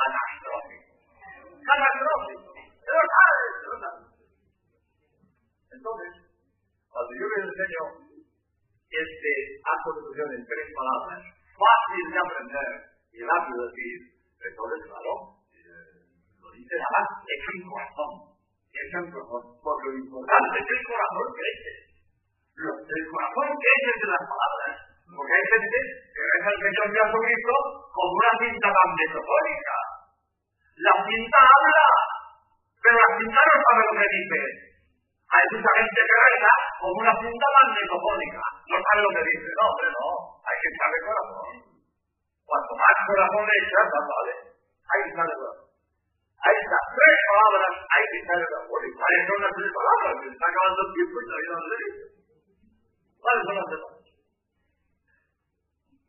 Catastrófico. 0.00 0.90
Catastrófico. 1.62 2.39
Pero 2.90 3.06
sabes. 3.14 4.10
Entonces, 5.70 6.10
cuando 6.90 7.12
yo 7.14 7.26
les 7.30 7.42
enseño 7.46 7.82
este 8.90 9.32
acto 9.62 9.88
de 9.94 10.00
fusión 10.10 10.28
en 10.34 10.42
tres 10.42 10.66
palabras, 10.74 11.20
fácil 11.54 12.04
de 12.10 12.18
aprender 12.18 12.70
y 13.14 13.18
rápido 13.22 13.58
de 13.62 13.68
decir, 13.70 13.96
entonces, 14.40 14.78
claro, 14.90 15.14
lo 16.42 16.48
dice 16.50 16.74
nada, 16.74 17.00
es 17.22 17.42
un 17.54 17.60
corazón. 17.70 18.12
Es 18.74 18.88
un 18.98 19.06
corazón. 19.14 19.44
Porque 19.62 19.86
lo 19.94 19.98
importante 20.02 20.54
es 20.58 20.68
el 20.74 20.82
corazón 20.90 21.26
crece. 21.38 21.72
El 22.58 23.04
corazón 23.06 23.48
crece 23.54 23.92
de 24.00 24.08
las 24.10 24.24
palabras. 24.26 24.74
Porque 25.10 25.34
hay 25.36 25.46
gente 25.54 25.78
que 26.10 26.22
ve 26.22 26.36
al 26.40 26.58
Señor 26.58 26.86
Jesucristo 26.90 27.54
como 27.94 28.10
una 28.14 28.32
cinta 28.40 28.68
magnetofónica. 28.70 29.76
La 30.80 30.94
cinta 31.04 31.38
habla, 31.44 31.86
se 32.90 32.98
las 32.98 33.12
pintaron 33.22 33.58
para 33.62 33.80
lo 33.86 33.94
que 33.94 34.08
dice. 34.10 34.38
Hay 35.30 35.44
mucha 35.54 35.70
gente 35.78 36.00
que 36.10 36.16
reza 36.26 36.52
con 36.82 36.90
una 36.90 37.14
punta 37.22 37.46
magnetofónica. 37.54 38.42
No 38.66 38.76
sabe 38.82 39.00
lo 39.06 39.10
que 39.14 39.24
dice. 39.30 39.48
No, 39.54 39.62
hombre, 39.70 39.88
no. 39.94 40.06
Hay 40.42 40.56
que 40.58 40.68
echarle 40.74 40.98
corazón. 41.06 41.50
Cuanto 42.50 42.72
más 42.74 42.96
corazón 43.06 43.42
le 43.46 43.54
echas, 43.62 43.86
más 43.94 44.06
vale. 44.10 44.34
Hay 44.90 44.98
que 45.06 45.10
echarle 45.14 45.34
corazón. 45.38 45.68
Ahí 46.40 46.56
está, 46.56 46.78
tres 46.96 47.20
palabras, 47.30 47.74
hay 47.84 48.04
que 48.10 48.18
echarle 48.24 48.46
corazón. 48.50 48.70
Bueno, 48.74 48.86
¿y 48.90 48.94
cuáles 48.96 49.22
son 49.28 49.38
las 49.44 49.52
tres 49.54 49.70
palabras? 49.70 50.12
Se 50.18 50.28
está 50.34 50.46
acabando 50.50 50.80
el 50.80 50.90
tiempo 50.90 51.14
y 51.14 51.26
todavía 51.30 51.52
no 51.54 51.62
se 51.70 51.76
dice. 51.78 52.02
¿Cuáles 53.20 53.42
son 53.46 53.56
las 53.60 53.66
tres 53.70 53.80
palabras? 53.86 54.08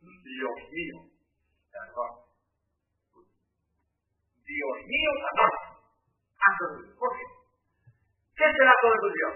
Dios 0.02 0.56
mío. 0.72 0.98
Dios 4.42 4.76
mío, 4.84 5.12
14. 5.22 5.71
¿Por 6.42 7.10
qué? 7.14 7.24
¿Qué 8.34 8.44
es 8.50 8.54
el 8.58 8.68
acto 8.68 8.88
Dios? 9.14 9.34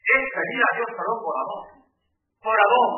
Es 0.00 0.22
pedir 0.30 0.62
a 0.62 0.70
Dios 0.78 0.90
perdón 0.94 1.18
por 1.26 1.34
amor. 1.34 1.64
Por 2.38 2.54
amor. 2.54 2.90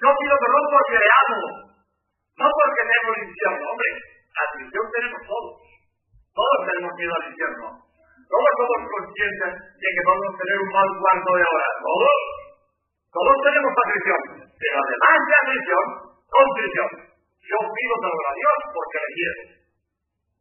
Yo 0.00 0.08
pido 0.08 0.34
perdón 0.40 0.64
porque 0.72 0.96
le 0.96 1.10
amo. 1.12 1.40
No 2.32 2.46
porque 2.48 2.82
tengo 2.88 3.08
el 3.12 3.20
infierno. 3.28 3.64
Hombre, 3.68 3.90
la 4.32 4.44
tenemos 4.56 5.20
todos. 5.28 5.54
Todos 6.32 6.58
tenemos 6.64 6.92
miedo 6.96 7.12
al 7.12 7.28
infierno. 7.28 7.66
Todos 8.32 8.52
somos 8.56 8.80
conscientes 8.88 9.52
de 9.52 9.88
que 9.92 10.02
vamos 10.08 10.26
a 10.32 10.38
tener 10.40 10.56
un 10.64 10.70
mal 10.72 10.88
cuarto 10.96 11.30
de 11.36 11.44
hora. 11.44 11.68
Todos. 11.76 12.20
Todos 13.12 13.36
tenemos 13.44 13.72
aflicción. 13.76 14.20
Pero 14.48 14.76
además 14.80 15.18
de 15.28 15.34
aflicción, 15.36 15.84
contrición. 16.24 16.90
Yo 17.44 17.58
pido 17.60 17.94
perdón 18.00 18.24
a 18.24 18.34
Dios 18.40 18.58
porque 18.72 18.96
le 18.96 19.10
quiero. 19.12 19.61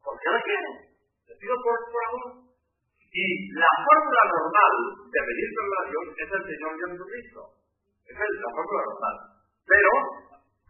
Porque 0.02 0.28
le 0.34 0.40
quiero. 0.42 0.70
Le 1.30 1.34
pido 1.38 1.56
por, 1.62 1.76
por 1.88 2.02
amor. 2.10 2.52
Y 3.12 3.24
la 3.60 3.74
fórmula 3.84 4.24
normal 4.32 4.74
de 5.04 5.20
pedir 5.20 5.50
perdón 5.52 5.80
a 5.80 6.14
es 6.16 6.30
el 6.32 6.44
Señor 6.48 6.72
Jesucristo. 6.80 7.40
Esa 8.08 8.24
es 8.24 8.36
la 8.40 8.52
fórmula 8.56 8.82
normal. 8.88 9.16
Pero, 9.68 9.92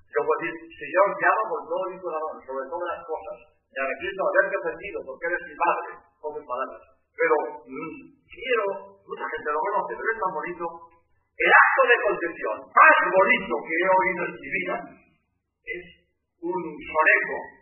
yo 0.09 0.19
puedo 0.25 0.39
decir, 0.41 0.55
Señor, 0.57 1.07
te 1.21 1.25
amo 1.29 1.43
con 1.47 1.61
todo 1.69 1.83
mi 1.85 1.97
corazón, 2.01 2.35
sobre 2.41 2.65
todas 2.65 2.87
las 2.91 3.01
cosas. 3.05 3.37
Y 3.71 3.75
arrepiento 3.77 4.19
haberte 4.25 4.55
ofendido 4.57 4.97
porque 5.05 5.25
eres 5.31 5.41
mi 5.47 5.55
padre, 5.55 5.89
con 6.19 6.29
mis 6.35 6.45
palabras. 6.49 6.81
Pero 7.13 7.35
mm, 7.63 7.95
quiero, 8.25 8.65
mucha 9.05 9.25
gente 9.31 9.47
lo 9.53 9.61
conoce, 9.61 9.91
pero 9.95 10.09
es 10.11 10.19
tan 10.19 10.33
bonito. 10.33 10.65
El 11.37 11.51
acto 11.53 11.81
de 11.87 11.97
concepción 12.03 12.55
más 12.67 12.97
bonito 13.05 13.53
que 13.63 13.75
he 13.79 13.87
oído 13.87 14.21
en 14.27 14.33
mi 14.35 14.49
vida 14.49 14.75
es 15.61 15.83
un 16.41 16.59
soneto 16.59 17.60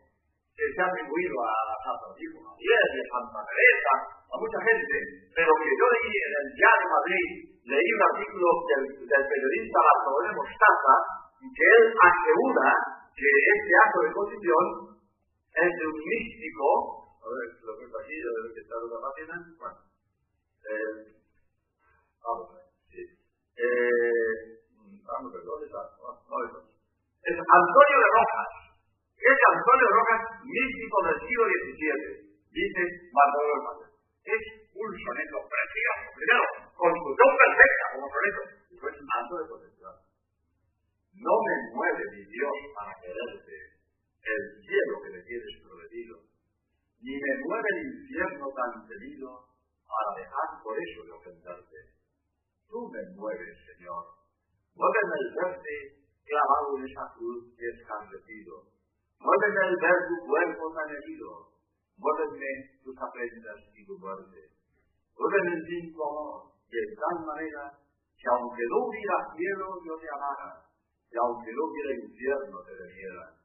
que 0.60 0.68
se 0.76 0.80
ha 0.84 0.92
atribuido 0.92 1.36
a 1.40 1.56
San 1.88 1.96
Francisco 2.04 2.44
Javier, 2.44 2.84
a 2.84 3.08
Santa 3.16 3.42
Teresa, 3.48 3.94
a 4.28 4.36
mucha 4.36 4.60
gente, 4.60 4.96
pero 5.32 5.52
que 5.56 5.72
yo 5.72 5.86
leí 5.88 6.12
en 6.20 6.34
el 6.36 6.48
Diario 6.52 6.88
Madrid, 6.92 7.28
leí 7.64 7.90
un 7.96 8.04
artículo 8.12 8.48
del, 8.68 8.84
del 9.08 9.24
periodista 9.24 9.80
Bartolomé 9.80 10.32
Mostaza, 10.36 10.96
que 11.40 11.64
él 11.64 11.84
asegura 11.96 12.68
que 13.16 13.30
este 13.32 13.72
acto 13.88 14.00
de 14.04 14.12
concepción 14.12 14.66
es 15.48 15.72
de 15.80 15.86
un 15.88 15.96
místico, 15.96 16.68
a 17.24 17.28
ver, 17.32 17.48
lo 17.64 17.72
aquí, 17.80 18.16
que 18.52 18.60
está 18.60 18.76
en 18.76 18.92
la 18.92 19.00
página, 19.00 19.36
bueno, 19.64 19.80
eh, 20.68 20.92
vamos 22.20 22.52
a 22.52 22.54
ver, 22.60 22.68
sí, 22.92 23.02
eh, 23.64 24.36
vamos 25.08 25.32
a 25.32 25.36
ver, 25.40 25.44
¿dónde 25.48 25.72
está? 25.72 25.88
No, 26.04 26.20
no, 26.20 26.60
es 26.60 27.36
Antonio 27.36 27.98
de 28.04 28.10
Rojas, 28.12 28.59
es 29.20 29.38
Antonio 29.52 29.88
Rojas, 29.92 30.22
místico 30.48 30.98
del 31.04 31.18
siglo 31.28 31.44
XVII, 31.44 32.30
dice 32.56 32.82
Bartolomé 33.12 33.60
Mayor. 33.68 33.90
Es 34.24 34.44
un 34.72 34.90
soneto 34.96 35.38
precioso, 35.44 36.08
primero, 36.16 36.44
construcción 36.72 37.32
perfecta 37.36 37.86
como 37.92 38.06
soneto, 38.08 38.42
después 38.72 38.94
alto 38.96 39.34
de 39.36 39.46
potencial. 39.52 39.96
No 41.20 41.36
me 41.36 41.56
mueve 41.76 42.04
mi 42.16 42.24
Dios 42.32 42.56
para 42.72 42.96
quererte 43.04 43.56
el 44.24 44.42
cielo 44.64 44.94
que 45.04 45.12
me 45.12 45.22
tienes 45.28 45.54
prometido, 45.68 46.16
ni 47.04 47.14
me 47.20 47.34
mueve 47.44 47.70
el 47.76 47.80
infierno 47.92 48.46
tan 48.56 48.88
temido 48.88 49.28
para 49.84 50.10
dejar 50.16 50.48
por 50.64 50.76
eso 50.80 51.00
de 51.04 51.12
ofenderte. 51.12 51.80
Tú 52.70 52.88
me 52.88 53.02
mueves, 53.20 53.56
Señor. 53.68 54.16
Muéveme 54.76 55.16
el 55.20 55.30
verte 55.36 55.76
clavado 56.24 56.78
en 56.78 56.86
esa 56.88 57.06
cruz 57.18 57.52
que 57.58 57.66
es 57.66 57.80
escarnecido. 59.20 59.28
Muéveme 59.28 59.62
el 59.68 59.76
ver 59.76 60.00
tu 60.08 60.16
cuerpo 60.26 60.64
herido. 60.88 61.52
Muéveme 62.00 62.52
tus 62.84 62.96
aprendas 62.96 63.60
y 63.76 63.86
tu 63.86 63.98
muerte. 64.00 64.40
Muéveme 65.18 65.52
el 65.60 65.64
fin 65.68 65.94
tu 65.94 66.00
amor, 66.00 66.56
en 66.72 66.90
tal 66.96 67.26
manera 67.28 67.64
que 68.16 68.28
aunque 68.32 68.64
no 68.72 68.78
hubiera 68.88 69.18
cielo 69.36 69.68
yo 69.84 69.96
te 70.00 70.08
amara, 70.08 70.64
y 71.12 71.16
aunque 71.20 71.52
no 71.52 71.62
hubiera 71.68 71.92
infierno 72.00 72.58
te 72.64 72.74
debiera. 72.76 73.36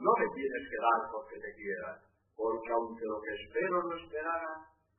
No 0.00 0.12
me 0.16 0.26
tienes 0.32 0.64
que 0.64 0.78
dar 0.80 1.00
porque 1.12 1.36
te 1.36 1.52
quiera, 1.56 2.00
porque 2.36 2.70
aunque 2.72 3.04
lo 3.04 3.20
que 3.20 3.32
espero 3.36 3.84
no 3.84 3.96
esperara, 3.96 4.52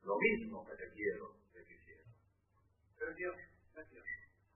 lo 0.06 0.14
mismo 0.18 0.62
que 0.62 0.74
te 0.78 0.86
quiero, 0.94 1.34
te 1.50 1.58
quisiera. 1.66 2.06
Precioso, 2.94 3.42
precioso. 3.74 4.10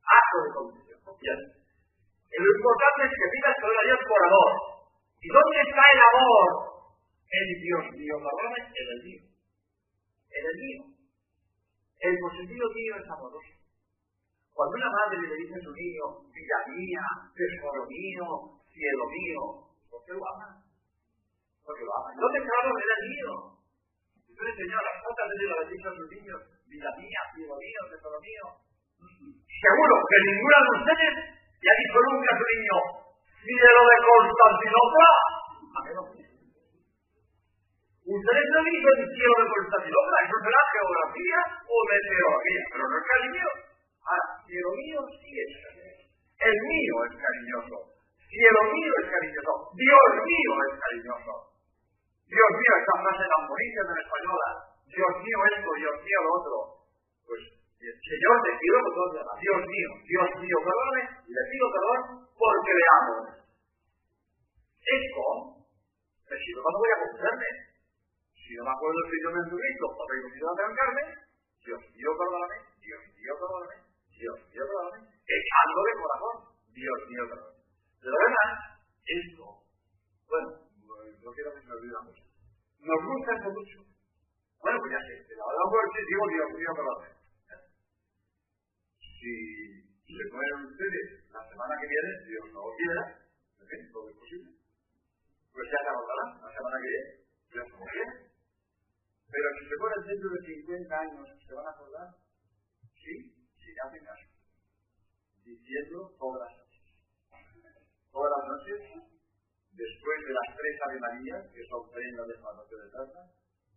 Acto 0.06 0.36
de 0.46 0.50
condición. 0.54 0.98
Bien. 1.18 1.40
Lo 2.36 2.50
importante 2.54 3.00
es 3.06 3.10
que 3.10 3.26
pidas 3.34 3.58
a 3.58 3.82
Dios 3.86 4.00
por 4.06 4.20
amor. 4.22 4.75
¿Y 5.20 5.28
dónde 5.28 5.56
está 5.64 5.84
el 5.86 6.00
amor? 6.12 6.48
En 7.26 7.46
Dios 7.58 7.84
mío, 7.96 8.14
perdóname, 8.22 8.60
en 8.70 8.86
el 8.86 9.00
mío. 9.02 9.22
En 10.30 10.42
el 10.46 10.56
mío. 10.56 10.82
El 12.00 12.14
positivo 12.20 12.66
mío 12.70 12.92
es 13.00 13.08
amoroso. 13.10 13.56
Cuando 14.52 14.72
una 14.76 14.88
madre 14.88 15.20
le 15.20 15.36
dice 15.36 15.56
a 15.56 15.64
su 15.64 15.72
niño, 15.72 16.04
vida 16.32 16.58
mía, 16.72 17.04
tesoro 17.36 17.82
mío, 17.84 18.24
cielo 18.72 19.04
mío, 19.04 19.40
¿por 19.90 20.00
qué 20.04 20.12
lo 20.16 20.24
ama? 20.32 20.48
Porque 21.60 21.84
lo 21.84 21.92
ama. 21.92 22.08
¿Dónde 22.16 22.38
está 22.40 22.52
el 22.52 22.60
amor? 22.64 22.76
En 22.80 22.92
el 22.96 23.04
mío. 23.10 23.32
Entonces, 24.32 24.54
señora, 24.56 24.90
¿cuántas 25.00 25.26
veces 25.32 25.46
le 25.48 25.64
dicho 25.76 25.88
a 25.88 25.96
sus 25.96 26.08
niños, 26.12 26.40
vida 26.68 26.90
mía, 26.96 27.20
cielo 27.36 27.56
mío, 27.56 27.80
tesoro 27.88 28.18
mío? 28.20 28.44
Seguro 28.96 29.94
que 30.08 30.18
ninguna 30.24 30.58
de 30.60 30.72
ustedes 30.76 31.14
y 31.56 31.66
ha 31.66 31.76
dicho 31.80 31.98
nunca 32.04 32.28
a 32.32 32.38
su 32.40 32.44
niño, 32.52 32.76
lo 33.72 33.82
de 33.86 33.96
Constantinopla. 34.06 35.12
Ustedes 38.06 38.46
no 38.54 38.60
dicen 38.62 38.98
cielo 39.10 39.34
de 39.42 39.46
Constantinopla, 39.50 40.16
eso 40.22 40.36
será 40.46 40.60
geografía 40.70 41.38
o 41.66 41.76
meteorología, 41.90 42.62
pero 42.70 42.84
no 42.86 42.96
es 42.96 43.06
cariño. 43.06 43.48
Ahora, 44.06 44.26
cielo 44.46 44.70
mío 44.78 44.98
sí 45.18 45.30
es 45.34 45.50
cariñoso. 45.58 46.06
El 46.36 46.54
mío 46.54 46.94
es 47.10 47.14
cariñoso. 47.18 47.76
Cielo 48.30 48.60
mío 48.70 48.92
es 49.02 49.06
cariñoso. 49.10 49.52
Dios 49.74 50.08
mío 50.22 50.52
es 50.66 50.72
cariñoso. 50.78 51.34
Dios 52.26 52.50
mío, 52.58 52.72
esta 52.78 52.94
frase 53.02 53.24
tan 53.26 53.42
bonita 53.46 53.80
en 53.82 53.98
española. 54.02 54.48
Dios 54.86 55.12
mío 55.22 55.38
esto, 55.54 55.70
Dios 55.74 55.96
mío 56.02 56.18
lo 56.22 56.30
otro. 56.38 56.56
Pues 57.26 57.42
Señor, 57.86 58.34
te 58.42 58.52
pido 58.58 58.76
perdón, 58.82 59.10
Dios 59.38 59.60
mío, 59.62 59.90
Dios 60.06 60.28
mío, 60.42 60.56
perdóname, 60.58 61.02
y 61.22 61.30
le 61.30 61.42
pido 61.50 61.66
perdón 61.70 62.00
porque 62.34 62.72
le 62.74 62.86
amo. 62.98 63.14
Esto, 64.86 65.22
si 66.30 66.50
no, 66.54 66.58
¿cuándo 66.62 66.78
voy 66.78 66.92
a 66.94 67.02
confiarme? 67.02 67.50
Si 68.38 68.52
no 68.54 68.62
me 68.62 68.70
acuerdo 68.70 68.98
del 69.02 69.18
idioma 69.18 69.38
de 69.42 69.50
Cristo, 69.50 69.86
cuando 69.96 70.12
he 70.14 70.22
comenzado 70.22 70.52
a 70.54 70.60
trancarme, 70.62 71.02
Dios 71.66 71.82
mío, 71.90 72.10
perdóname, 72.14 72.56
Dios 72.78 73.02
mío, 73.18 73.32
perdóname, 73.34 73.76
Dios 74.14 74.38
mío, 74.46 74.62
perdóname, 74.62 74.98
echando 75.26 75.80
de 75.82 75.92
corazón, 75.98 76.34
Dios 76.70 76.98
mío, 77.10 77.22
perdóname. 77.26 77.60
Pero 77.98 78.14
verdad, 78.14 78.50
esto, 79.02 79.44
bueno, 80.30 80.48
no 80.62 81.30
quiero 81.34 81.50
que 81.50 81.60
se 81.60 81.66
me 81.66 81.74
olvide 81.74 81.98
mucho. 82.06 82.24
Nos 82.86 83.00
gusta 83.02 83.30
esto 83.34 83.50
mucho. 83.50 83.78
Bueno, 84.62 84.76
pues 84.78 84.90
ya 84.94 85.00
sé, 85.02 85.14
la 85.34 85.44
verdad 85.50 85.66
fuerte 85.68 85.98
digo 86.06 86.22
Dios 86.30 86.48
mío, 86.54 86.70
perdóname 86.74 87.16
si 89.26 89.82
se 90.06 90.24
mueren 90.30 90.70
ustedes 90.70 91.26
la 91.32 91.42
semana 91.50 91.74
que 91.80 91.86
viene, 91.90 92.10
Dios 92.30 92.44
no 92.54 92.60
lo 92.62 92.72
quiera, 92.78 93.02
¿en 93.58 93.92
todo 93.92 94.10
es 94.10 94.16
posible. 94.16 94.55
Pues 95.56 95.72
ya 95.72 95.80
se 95.80 95.88
acordará 95.88 96.24
la 96.36 96.52
semana 96.52 96.76
que 96.76 96.92
viene, 96.92 97.10
no 97.48 97.64
lo 97.64 97.86
quiera. 97.88 98.12
Pero 99.24 99.46
si 99.56 99.62
se 99.64 99.76
mueren 99.80 100.04
dentro 100.04 100.28
de 100.36 100.40
50 100.52 101.00
años, 101.00 101.26
¿se 101.32 101.52
van 101.56 101.64
a 101.64 101.72
acordar? 101.72 102.08
Sí, 102.92 103.14
si 103.56 103.68
ya 103.72 103.88
hacen 103.88 104.04
caso. 104.04 104.28
Diciendo 105.40 106.12
todas 106.20 106.44
las 106.44 106.52
noches. 106.60 106.84
Todas 108.12 108.30
las 108.36 108.44
noches, 108.52 108.80
después 109.72 110.18
de 110.28 110.32
las 110.36 110.48
tres 110.60 110.74
Ave 110.76 111.00
Marías, 111.00 111.42
que 111.48 111.64
son 111.72 111.88
prendas 111.88 112.26
de 112.28 112.36
la 112.36 112.52
de 112.52 112.88
trata, 112.92 113.20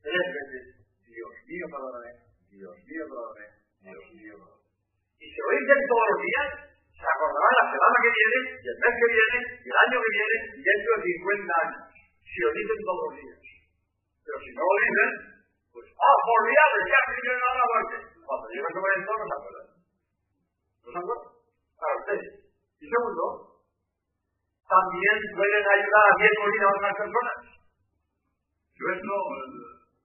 tres 0.03 0.25
veces, 0.35 0.63
Dios 1.07 1.31
mío, 1.47 1.65
perdóname, 1.71 2.11
Dios 2.51 2.75
mío, 2.75 3.03
perdóname, 3.07 3.47
Dios 3.87 4.03
mío, 4.19 4.33
perdóname. 4.35 4.67
Y 5.15 5.25
si 5.31 5.39
lo 5.39 5.49
dicen 5.55 5.79
todos 5.87 6.07
los 6.11 6.19
días, 6.27 6.68
se 6.99 7.07
acordarán 7.07 7.55
la 7.63 7.65
semana 7.71 7.97
que 8.03 8.11
viene, 8.11 8.39
y 8.59 8.65
el 8.67 8.77
mes 8.83 8.93
que 8.99 9.07
viene, 9.07 9.37
y 9.55 9.67
el 9.71 9.79
año 9.79 9.97
que 10.03 10.11
viene, 10.19 10.35
y 10.51 10.61
dentro 10.67 10.91
de 10.91 11.01
50 11.07 11.63
años. 11.63 11.81
Si 12.27 12.37
lo 12.43 12.49
dicen 12.51 12.79
todos 12.83 13.01
los 13.07 13.13
días. 13.15 13.39
Pero 14.19 14.37
si 14.43 14.49
no 14.51 14.63
lo 14.67 14.75
dicen, 14.83 15.11
pues, 15.71 15.85
ah, 15.95 16.17
por 16.27 16.39
día, 16.43 16.63
ya 16.91 16.99
que 17.07 17.21
viene 17.23 17.39
a 17.39 17.55
la 17.55 17.67
muerte. 17.71 17.95
Cuando 18.19 18.45
llegan 18.51 18.73
sobre 18.75 18.91
el 18.99 19.01
no 19.07 19.13
se 19.15 19.35
acuerdan. 19.39 19.67
¿No 20.83 20.89
se 20.91 20.99
acuerdan? 20.99 21.31
Para 21.79 21.97
ustedes. 22.03 22.31
Y 22.79 22.85
segundo, 22.91 23.23
también 24.67 25.15
pueden 25.39 25.65
ayudar 25.71 26.03
a 26.03 26.17
bien 26.19 26.35
morir 26.35 26.61
a 26.61 26.73
otras 26.75 26.95
personas. 26.99 27.37
Yo 28.75 28.85
esto, 28.91 29.15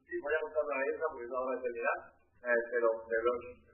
sí, 0.06 0.14
voy 0.22 0.34
a 0.34 0.42
contar 0.46 0.62
la 0.62 0.78
letra 0.78 1.06
porque 1.10 1.26
ahora 1.26 1.54
de 1.54 1.58
eternidad, 1.58 1.98
eh, 2.38 2.62
pero, 2.70 2.88
pero 3.02 3.30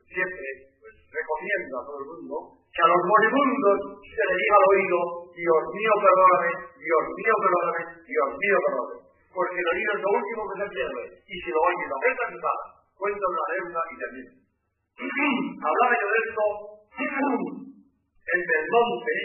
siempre 0.08 0.48
recomiendo 0.80 1.72
a 1.76 1.84
todo 1.84 1.98
el 2.00 2.08
mundo 2.10 2.59
que 2.70 2.82
a 2.82 2.90
los 2.90 3.02
moribundos 3.02 3.78
se 4.00 4.22
le 4.24 4.34
diga 4.38 4.54
al 4.54 4.66
oído, 4.70 4.98
Dios 5.34 5.62
mío, 5.74 5.92
perdóname, 6.00 6.50
Dios 6.78 7.04
mío, 7.18 7.34
perdóname, 7.40 7.82
Dios 8.06 8.28
mío, 8.38 8.56
perdóname. 8.64 8.96
Porque 9.30 9.58
el 9.58 9.68
oído 9.74 9.90
es 9.94 10.00
lo 10.00 10.10
último 10.10 10.42
que 10.50 10.56
se 10.58 10.66
pierde. 10.70 11.02
Y 11.26 11.34
si 11.38 11.48
lo 11.50 11.60
oyen, 11.60 11.86
lo 11.90 11.96
afecta, 11.98 12.24
se 12.30 12.38
va. 12.42 12.54
Cuenta 12.98 13.24
una 13.30 13.46
deuda 13.54 13.80
y 13.90 13.94
termina. 14.00 14.32
Hablaba 15.66 15.94
yo 15.98 16.06
de 16.10 16.20
esto 16.20 16.44
en 18.34 18.40
Belmonte, 18.50 19.16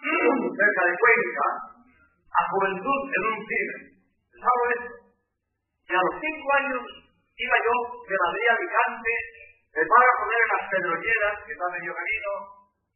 cerca 0.58 0.82
de 0.84 0.94
Cuenca, 1.00 1.48
a 2.24 2.40
juventud 2.50 3.00
en 3.14 3.22
un 3.32 3.38
cine. 3.44 3.76
¿Sabes 4.32 4.68
esto? 4.76 4.92
Y 5.88 5.92
a 5.92 6.00
los 6.04 6.14
cinco 6.20 6.46
años 6.58 6.82
iba 7.36 7.56
yo 7.64 7.74
de 8.08 8.16
Madrid 8.16 8.48
a 8.48 8.54
Alicante 8.54 9.12
me 9.74 9.82
van 9.82 10.06
a 10.06 10.18
poner 10.22 10.38
en 10.38 10.50
las 10.54 10.64
pedroñeras, 10.70 11.34
que 11.42 11.52
está 11.52 11.66
medio 11.74 11.90
camino, 11.90 12.30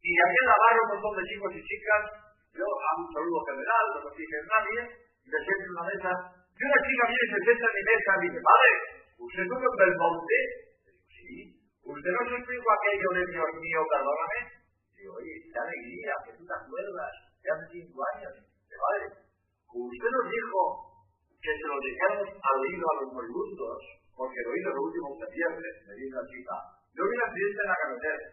y 0.03 0.11
aquí 0.14 0.38
en 0.38 0.49
la 0.49 0.59
barra 0.59 0.80
un 0.84 0.90
montón 0.94 1.12
de 1.18 1.24
chicos 1.28 1.51
y 1.55 1.61
chicas, 1.62 2.03
yo 2.55 2.64
hago 2.64 3.01
un 3.03 3.11
saludo 3.12 3.38
general, 3.49 3.84
no 3.94 3.99
me 4.07 4.11
fije 4.14 4.36
en 4.38 4.46
nadie, 4.49 4.78
me 5.26 5.38
siento 5.42 5.64
en 5.64 5.74
una 5.74 5.86
mesa, 5.88 6.11
y 6.38 6.61
una 6.62 6.80
chica 6.82 7.03
viene 7.07 7.24
y 7.24 7.32
se 7.32 7.40
sienta 7.44 7.64
en 7.68 7.74
mi 7.78 7.82
mesa 7.88 8.11
y 8.12 8.22
dice, 8.28 8.40
padre, 8.42 8.72
usted 9.18 9.44
no 9.46 9.57
en 9.59 9.76
Belmonte, 9.78 10.38
Usted 11.88 12.12
no 12.12 12.20
supo 12.20 12.68
aquello 12.68 13.09
de 13.16 13.24
Dios 13.32 13.49
mío, 13.64 13.80
perdóname. 13.88 14.38
Digo, 14.92 15.12
oye, 15.16 15.40
qué 15.40 15.57
alegría, 15.57 16.12
que 16.20 16.36
tú 16.36 16.44
te 16.44 16.53
acuerdas, 16.53 17.12
de 17.40 17.49
hace 17.49 17.64
cinco 17.80 18.05
años, 18.12 18.32
de 18.44 18.76
padre. 18.76 19.07
Usted 19.72 20.11
nos 20.12 20.26
dijo 20.28 20.61
que 21.40 21.49
se 21.49 21.64
lo 21.64 21.76
dejáramos 21.80 22.28
al 22.28 22.57
oído 22.61 22.84
a 22.84 22.96
los 23.01 23.09
moribundos, 23.09 23.80
porque 24.12 24.36
el 24.36 24.49
oído 24.53 24.68
es 24.68 24.76
lo 24.76 24.84
último 24.84 25.07
que 25.16 25.20
se 25.24 25.32
pierde, 25.32 25.68
me 25.88 25.92
dice 25.96 26.12
la 26.12 26.28
chica. 26.28 26.55
Yo 26.92 27.03
vi 27.09 27.12
un 27.16 27.24
accidente 27.24 27.61
en 27.64 27.70
la 27.72 27.80
carretera 27.80 28.24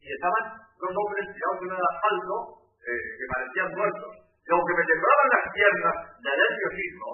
y 0.00 0.06
estaban 0.08 0.44
dos 0.80 0.92
hombres 0.96 1.24
tirados 1.28 1.60
en 1.60 1.72
el 1.76 1.84
asfalto 1.84 2.34
eh, 2.80 3.04
que 3.20 3.26
parecían 3.28 3.68
muertos. 3.76 4.12
Y 4.40 4.48
aunque 4.50 4.72
me 4.72 4.84
temblaban 4.88 5.28
las 5.30 5.44
piernas 5.52 5.96
de 6.16 6.30
nerviosismo, 6.32 7.10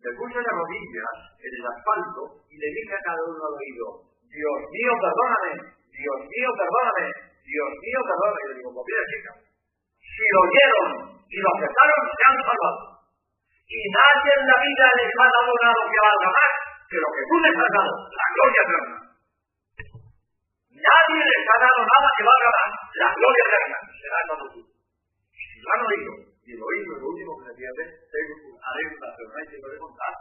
me 0.00 0.10
puse 0.16 0.38
de 0.40 0.52
rodillas 0.56 1.16
en 1.36 1.52
el 1.60 1.64
asfalto 1.68 2.20
y 2.48 2.54
le 2.56 2.68
dije 2.72 2.94
a 2.96 3.04
cada 3.04 3.22
uno 3.28 3.42
al 3.44 3.56
oído, 3.60 3.86
Dios 4.24 4.58
mío, 4.72 4.92
perdóname, 4.96 5.52
Dios 5.92 6.18
mío, 6.24 6.50
perdóname, 6.56 7.04
Dios 7.44 7.70
mío, 7.84 8.00
perdóname. 8.00 8.40
Y 8.40 8.48
le 8.48 8.54
digo, 8.56 8.70
pues 8.72 9.04
chica, 9.10 9.32
si 10.00 10.24
lo 10.32 10.38
oyeron 10.40 10.88
y 11.28 11.36
lo 11.36 11.48
aceptaron, 11.52 12.02
se 12.08 12.22
han 12.24 12.36
salvado. 12.40 12.80
Y 13.70 13.80
nadie 13.92 14.30
en 14.40 14.44
la 14.48 14.56
vida 14.64 14.86
les 14.98 15.12
ha 15.14 15.28
dado 15.30 15.52
nada 15.60 15.82
que 15.84 15.98
valga 16.00 16.30
más 16.32 16.52
que 16.90 16.96
lo 16.98 17.08
que 17.14 17.22
tú 17.28 17.36
les 17.44 17.54
has 17.60 17.72
dado, 17.76 17.92
la 18.08 18.26
gloria 18.34 18.62
eterna. 18.66 19.09
Nadie 20.80 21.20
les 21.20 21.44
ha 21.44 21.56
dado 21.60 21.80
nada 21.84 22.08
que 22.16 22.24
valga 22.24 22.50
más, 22.56 22.70
la 22.96 23.08
gloria 23.12 23.44
eterna. 23.50 23.78
Será 24.00 24.18
cuando 24.28 24.46
tú. 24.48 24.60
Si 24.64 25.56
lo 25.60 25.68
han 25.76 25.82
oído, 25.84 26.12
y 26.40 26.50
lo 26.56 26.64
oído 26.64 26.88
es 26.96 27.00
lo 27.04 27.08
último 27.12 27.30
que 27.36 27.44
se 27.46 27.54
pierde, 27.60 27.82
tengo 28.08 28.34
anécdota, 28.64 29.06
pero 29.12 29.28
no 29.28 29.36
hay 29.36 29.48
tiempo 29.52 29.68
de 29.68 29.78
contar. 29.78 30.14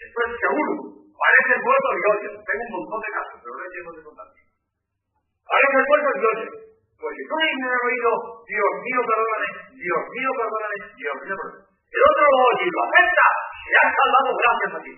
Esto 0.00 0.18
es 0.26 0.32
seguro. 0.40 0.72
Parece 1.12 1.50
el 1.54 1.62
pueblo 1.62 1.88
de 1.92 2.00
gloria. 2.02 2.30
Tengo 2.42 2.62
un 2.66 2.72
montón 2.72 3.00
de 3.04 3.10
casos, 3.12 3.36
pero 3.38 3.52
no 3.52 3.62
hay 3.62 3.72
tiempo 3.72 3.92
de 3.92 4.02
contar. 4.02 4.28
Parece 4.32 5.76
el 5.76 5.86
pueblo 5.86 6.08
de 6.08 6.20
gloria. 6.22 6.50
Pues 7.02 7.12
si 7.18 7.22
tú 7.26 7.34
me 7.34 7.66
has 7.68 7.82
oído, 7.82 8.10
Dios 8.46 8.72
mío, 8.78 9.00
perdóname, 9.02 9.48
Dios 9.74 10.02
mío, 10.08 10.30
perdóname, 10.38 10.76
Dios 10.96 11.16
mío, 11.18 11.34
perdóname. 11.34 11.72
El 11.92 12.02
otro 12.08 12.24
lo 12.24 12.38
oye 12.48 12.64
y 12.64 12.72
lo 12.72 12.80
acepta, 12.88 13.26
se 13.68 13.74
ha 13.76 13.86
salvado 13.92 14.30
gracias 14.40 14.72
a 14.72 14.80
ti. 14.86 14.94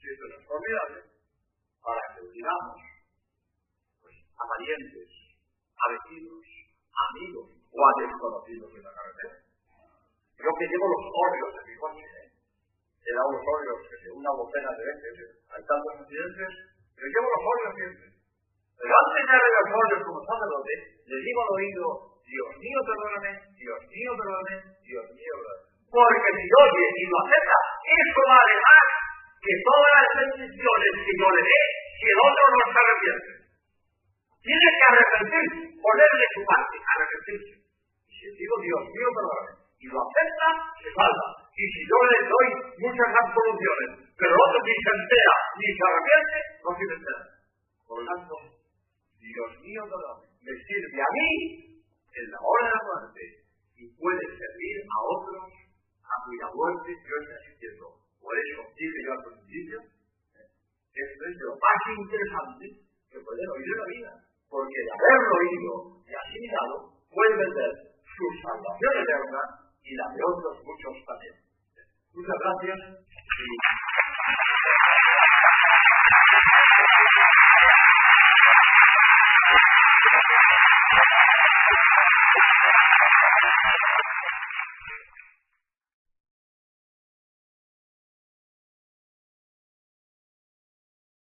Esto 0.00 0.24
es 0.26 0.46
formidable 0.50 0.98
para 1.80 2.02
que 2.12 2.20
a 2.20 2.89
parientes, 4.48 5.08
a 5.76 5.84
vecinos, 5.90 6.40
a 6.92 7.00
amigos 7.10 7.46
o 7.50 7.78
a 7.80 7.90
desconocidos 8.00 8.70
en 8.76 8.82
la 8.84 8.92
carretera. 8.92 9.34
Yo 10.40 10.50
que 10.56 10.66
llevo 10.72 10.86
los 10.88 11.04
óleos 11.04 11.50
de 11.52 11.62
mi 11.68 11.74
coche, 11.76 12.04
¿eh? 12.04 12.28
he 12.30 13.12
dado 13.12 13.30
los 13.32 13.44
óleos, 13.44 13.78
una 14.16 14.32
bocena 14.32 14.70
de 14.72 14.84
veces, 14.88 15.14
hay 15.52 15.62
tantos 15.64 15.92
accidentes, 16.00 16.52
pero 16.96 17.06
llevo 17.08 17.28
los 17.28 17.44
óleos 17.44 17.72
siempre. 17.76 18.08
Pero 18.80 18.92
antes 18.96 19.20
de 19.20 19.28
darle 19.28 19.50
los 19.60 19.68
óleos 19.76 20.00
como 20.08 20.20
sacerdote, 20.24 20.74
le 21.04 21.16
digo 21.20 21.38
al 21.44 21.52
oído, 21.60 21.84
Dios 22.24 22.50
mío, 22.56 22.78
perdóname, 22.86 23.30
Dios 23.60 23.80
mío, 23.90 24.10
perdóname, 24.16 24.56
Dios 24.80 25.06
mío, 25.12 25.34
perdóname. 25.36 25.70
Porque 25.90 26.30
si 26.38 26.46
oye 26.46 26.84
y 26.96 27.04
lo 27.10 27.16
acepta, 27.20 27.58
eso 27.82 28.20
vale 28.30 28.54
más 28.56 28.86
que 29.42 29.52
todas 29.66 29.92
las 30.00 30.12
bendiciones 30.22 30.90
que 31.02 31.12
yo 31.18 31.28
le 31.28 31.42
dé, 31.42 31.62
si 31.98 32.06
el 32.06 32.20
otro 32.20 32.44
no 32.48 32.64
se 32.70 32.78
arrepiente. 32.80 33.39
Tiene 34.40 34.68
que 34.72 34.84
arrepentirse, 34.88 35.58
ponerle 35.76 36.26
su 36.32 36.40
parte, 36.48 36.76
arrepentirse. 36.80 37.54
Y 37.60 38.12
si 38.16 38.28
digo, 38.40 38.54
Dios 38.60 38.82
mío, 38.88 39.08
perdóname, 39.12 39.52
y 39.80 39.86
lo 39.88 39.98
acepta, 40.00 40.48
se 40.80 40.88
salva. 40.96 41.28
Y 41.52 41.64
si 41.68 41.80
yo 41.84 41.98
le 42.08 42.18
doy 42.24 42.48
muchas 42.80 43.10
absoluciones, 43.20 43.88
pero 44.16 44.32
el 44.32 44.40
otro 44.40 44.58
ni 44.64 44.74
se 44.80 44.92
entera, 44.96 45.34
ni 45.60 45.68
se 45.76 45.82
arrepiente, 45.84 46.38
no 46.64 46.70
se 46.72 46.84
entera. 46.88 47.22
Por 47.84 47.96
lo 48.00 48.04
tanto, 48.08 48.34
Dios 49.20 49.50
mío, 49.60 49.80
perdóname, 49.84 50.24
me 50.40 50.52
sirve 50.56 51.00
a 51.04 51.10
mí 51.12 51.30
en 52.00 52.26
la 52.32 52.40
hora 52.40 52.64
de 52.64 52.72
la 52.72 52.82
muerte 52.88 53.22
y 53.76 53.82
puede 53.92 54.24
servir 54.24 54.76
a 54.88 54.98
otros 55.04 55.44
a 56.00 56.14
cuya 56.24 56.48
muerte 56.52 56.90
yo 56.96 57.14
esté 57.20 57.34
asistiendo. 57.44 57.86
Por 58.20 58.34
eso, 58.36 58.60
dije 58.72 58.98
yo 59.04 59.12
al 59.12 59.24
principio, 59.24 59.78
esto 60.90 61.22
es 61.28 61.36
lo 61.44 61.52
más 61.56 61.80
interesante 61.92 62.64
que 63.08 63.18
puede 63.20 63.42
oír 63.46 63.68
en 63.68 63.78
la 63.80 63.88
vida, 63.88 64.10
porque 64.50 64.78
de 64.82 64.90
haberlo 64.90 65.32
oído 65.38 65.72
y 66.02 66.12
asimilado, 66.12 66.74
puede 67.06 67.38
ver 67.38 67.72
su 68.02 68.24
salvación 68.42 68.92
eterna 68.98 69.42
y 69.78 69.94
la 69.94 70.06
de 70.10 70.20
otros 70.26 70.54
muchos 70.66 70.94
también. 71.06 71.34
Muchas 72.10 72.36
gracias. 72.42 72.78